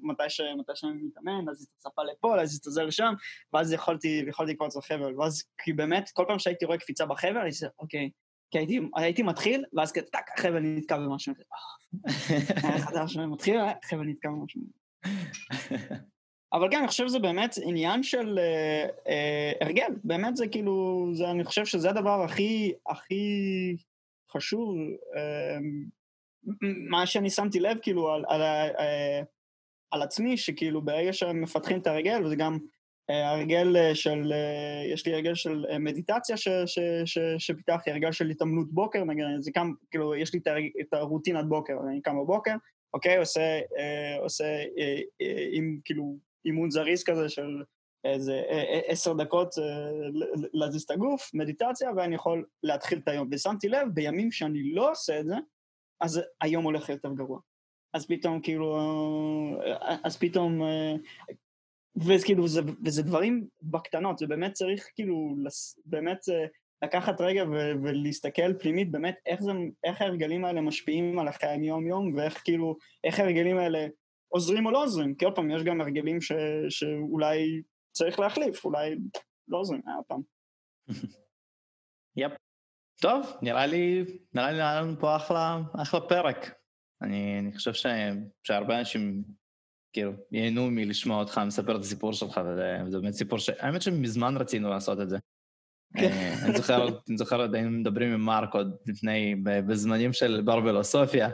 מתי, 0.03 0.31
ש, 0.31 0.41
מתי 0.59 0.73
שאני 0.75 1.03
מתאמן, 1.03 1.45
להזיז 1.47 1.67
את 1.67 1.77
הספה 1.79 2.03
לפה, 2.03 2.37
להזיז 2.37 2.59
את 2.59 2.73
זה 2.73 2.83
לשם, 2.83 3.15
ואז 3.53 3.73
יכולתי, 3.73 4.25
יכולתי 4.29 4.53
לקפוץ 4.53 4.77
בחבל, 4.77 5.21
ואז, 5.21 5.43
כי 5.65 5.73
באמת, 5.73 6.11
כל 6.15 6.25
פעם 6.29 6.39
שהייתי 6.39 6.65
רואה 6.65 6.79
קפיצה 6.79 7.07
בחבל, 7.07 7.37
הייתי 7.37 7.59
אומר, 7.63 7.73
אוקיי, 7.79 8.11
כי 8.51 8.59
הייתי, 8.59 8.81
הייתי 8.97 9.23
מתחיל, 9.23 9.65
ואז 9.73 9.93
כזה, 9.93 10.07
טאק, 10.07 10.31
החבל 10.39 10.61
נתקע 10.61 10.97
במשהו. 10.97 11.35
היה 12.63 12.79
חדש, 12.79 13.17
מתחיל, 13.17 13.61
החבל 13.85 14.05
נתקע 14.05 14.29
במשהו. 14.29 14.61
אבל 16.53 16.69
כן, 16.71 16.79
אני 16.79 16.89
חושב 16.89 17.09
שזה 17.09 17.19
באמת 17.19 17.55
עניין 17.63 18.03
של 18.03 18.39
אה, 18.39 18.87
אה, 19.09 19.53
הרגל, 19.61 19.93
באמת 20.05 20.37
זה 20.37 20.49
כאילו, 20.49 21.07
זה, 21.13 21.31
אני 21.31 21.45
חושב 21.45 21.65
שזה 21.65 21.91
הדבר 21.91 22.23
הכי, 22.23 22.73
הכי 22.87 23.77
חשוב, 24.33 24.77
אה, 25.17 25.59
מה 26.91 27.07
שאני 27.07 27.31
שמתי 27.31 27.61
לב 27.61 27.79
כאילו 27.83 28.13
על, 28.13 28.25
על, 28.29 28.43
אה, 28.43 29.23
על 29.91 30.03
עצמי, 30.03 30.37
שכאילו 30.37 30.83
ברגע 30.83 31.13
שמפתחים 31.13 31.79
את 31.79 31.87
הרגל, 31.87 32.25
וזה 32.25 32.37
גם 32.37 32.59
הרגל 33.09 33.77
אה, 33.77 33.95
של, 33.95 34.33
אה, 34.33 34.93
יש 34.93 35.07
לי 35.07 35.15
הרגל 35.15 35.35
של 35.35 35.67
אה, 35.71 35.79
מדיטציה 35.79 36.37
ש, 36.37 36.49
ש, 36.67 36.79
ש, 37.05 37.19
שפיתחתי, 37.39 37.91
הרגל 37.91 38.13
של 38.13 38.31
התאמנות 38.31 38.73
בוקר, 38.73 39.05
נגיד, 39.05 39.25
זה 39.39 39.51
גם, 39.55 39.75
כאילו, 39.91 40.15
יש 40.15 40.35
לי 40.35 40.41
את 40.81 40.95
הרוטינת 40.95 41.49
בוקר, 41.49 41.77
אני 41.89 42.03
קם 42.03 42.17
בבוקר, 42.23 42.55
אוקיי, 42.95 43.19
עושה, 43.19 43.61
עושה 44.21 44.45
עם, 45.53 45.79
כאילו, 45.85 46.17
אימון 46.45 46.71
זריז 46.71 47.05
כזה 47.05 47.29
של 47.29 47.63
איזה 48.05 48.43
עשר 48.87 49.13
דקות 49.13 49.55
להזיז 50.53 50.83
את 50.83 50.91
הגוף, 50.91 51.31
מדיטציה, 51.35 51.91
ואני 51.97 52.15
יכול 52.15 52.45
להתחיל 52.63 52.99
את 52.99 53.09
היום. 53.09 53.29
ושמתי 53.33 53.69
לב, 53.69 53.89
בימים 53.95 54.33
שאני 54.33 54.73
לא 54.73 54.91
עושה 54.91 55.21
את 55.21 55.27
זה, 55.27 55.35
אז 56.01 56.21
היום 56.41 56.65
הולך 56.65 56.89
יותר 56.89 57.13
גרוע. 57.13 57.39
אז 57.95 58.07
פתאום 58.07 58.41
כאילו, 58.41 58.79
אז 60.05 60.17
פתאום 60.17 60.63
וכאילו, 61.97 62.49
זה, 62.49 62.61
וזה 62.85 63.03
דברים 63.03 63.47
בקטנות, 63.63 64.19
זה 64.19 64.27
באמת 64.27 64.53
צריך 64.53 64.89
כאילו, 64.95 65.37
באמת 65.85 66.19
אה, 66.29 66.47
לקחת 66.83 67.21
רגע 67.21 67.45
ו- 67.45 67.73
ולהסתכל 67.83 68.59
פנימית 68.59 68.91
באמת 68.91 69.15
איך, 69.27 69.43
זה, 69.43 69.53
איך 69.85 70.03
ההרגלים 70.03 70.45
האלה 70.45 70.61
משפיעים 70.61 71.19
על 71.19 71.29
החיים 71.29 71.65
יום-יום, 71.65 72.15
ואיך 72.15 72.43
כאילו, 72.45 72.77
איך 73.05 73.21
ההרגלים 73.21 73.59
האלה 73.59 73.87
עוזרים 74.29 74.67
או 74.67 74.71
לא 74.71 74.85
עוזרים, 74.85 75.15
כי 75.15 75.25
עוד 75.25 75.35
פעם, 75.35 75.51
יש 75.51 75.63
גם 75.63 75.81
הרגלים 75.81 76.21
ש- 76.21 76.33
שאולי 76.69 77.63
צריך 77.93 78.19
להחליף, 78.21 78.65
אולי 78.65 78.97
לא 79.49 79.59
עוזרים, 79.59 79.81
היה 79.87 79.97
פעם. 80.09 80.21
יפ. 82.17 82.33
טוב, 83.01 83.27
נראה 83.43 83.67
לי, 83.67 84.05
נראה 84.35 84.53
לי 84.53 84.59
לנו 84.59 85.01
פה 85.01 85.17
אחלה, 85.17 85.61
אחלה 85.83 86.01
פרק. 86.01 86.55
אני, 87.03 87.39
אני 87.39 87.53
חושב 87.53 87.73
ש, 87.73 87.87
שהרבה 88.43 88.79
אנשים 88.79 89.25
כאילו, 89.97 90.13
ייהנו 90.33 90.71
מלשמוע 90.71 91.19
אותך 91.19 91.41
מספר 91.47 91.77
את 91.77 91.81
הסיפור 91.81 92.13
שלך, 92.13 92.41
וזה 92.87 92.99
באמת 93.01 93.13
סיפור 93.13 93.39
ש... 93.39 93.51
האמת 93.59 93.83
שמזמן 93.83 94.37
רצינו 94.37 94.71
לעשות 94.71 95.01
את 95.01 95.11
זה. 95.11 95.19
כן. 95.97 96.11
אה, 96.13 96.45
אני 96.45 96.57
זוכר, 96.57 96.89
אני 97.09 97.17
זוכר, 97.17 97.55
היינו 97.55 97.71
מדברים 97.71 98.13
עם 98.13 98.21
מרק 98.21 98.55
עוד 98.55 98.77
לפני, 98.87 99.35
בזמנים 99.45 100.13
של 100.13 100.43
ברבלוסופיה, 100.45 101.29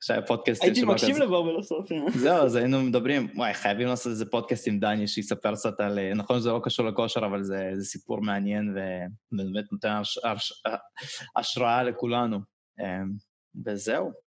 כשהיה 0.00 0.22
פודקאסטים 0.22 0.68
הייתי 0.68 0.84
מקשיב 0.84 1.16
לברבלוסופיה. 1.16 2.02
זהו, 2.14 2.44
אז 2.44 2.54
היינו 2.54 2.82
מדברים, 2.82 3.28
וואי, 3.34 3.54
חייבים 3.54 3.88
לעשות 3.88 4.10
איזה 4.10 4.26
פודקאסט 4.26 4.68
עם 4.68 4.78
דני 4.78 5.08
שיספר 5.08 5.54
קצת 5.54 5.80
על, 5.80 5.98
אה, 5.98 6.14
נכון 6.14 6.40
זה 6.40 6.50
לא 6.50 6.60
קשור 6.64 6.86
לכושר, 6.86 7.26
אבל 7.26 7.42
זה, 7.42 7.70
זה 7.74 7.84
סיפור 7.84 8.20
מעניין 8.20 8.70
ובאמת 8.70 9.64
נותן 9.72 10.02
השראה 11.36 11.82
לכולנו. 11.82 12.38
אה, 12.80 13.02
וזהו. 13.66 14.27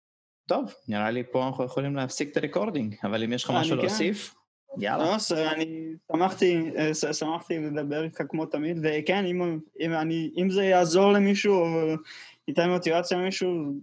טוב, 0.45 0.73
נראה 0.87 1.11
לי 1.11 1.23
פה 1.31 1.47
אנחנו 1.47 1.63
יכולים 1.63 1.95
להפסיק 1.95 2.31
את 2.31 2.37
הריקורדינג, 2.37 2.95
אבל 3.03 3.23
אם 3.23 3.33
יש 3.33 3.43
לך 3.43 3.51
משהו 3.55 3.75
להוסיף, 3.75 4.35
יאללה. 4.77 5.03
לא, 5.03 5.51
אני 5.51 5.95
שמחתי, 6.11 6.71
אה, 6.77 7.13
שמחתי 7.13 7.59
לדבר 7.59 8.03
איתך 8.03 8.21
כמו 8.29 8.45
תמיד, 8.45 8.77
וכן, 8.83 9.25
אם, 9.25 9.59
אם, 9.79 9.93
אני, 9.93 10.31
אם 10.37 10.49
זה 10.49 10.63
יעזור 10.63 11.11
למישהו 11.11 11.53
או 11.53 11.93
ייתן 12.47 12.69
מוטיבציה 12.69 13.17
למישהו, 13.17 13.73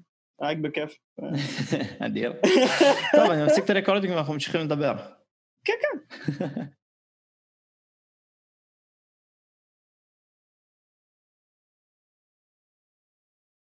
רק 0.40 0.56
בכיף. 0.56 0.98
אדיר. 2.06 2.32
טוב, 3.16 3.30
אני 3.30 3.44
מפסיק 3.44 3.64
את 3.64 3.70
הריקורדינג 3.70 4.14
ואנחנו 4.14 4.32
ממשיכים 4.32 4.60
לדבר. 4.60 4.94
כן, 5.64 5.72
כן. 5.82 6.44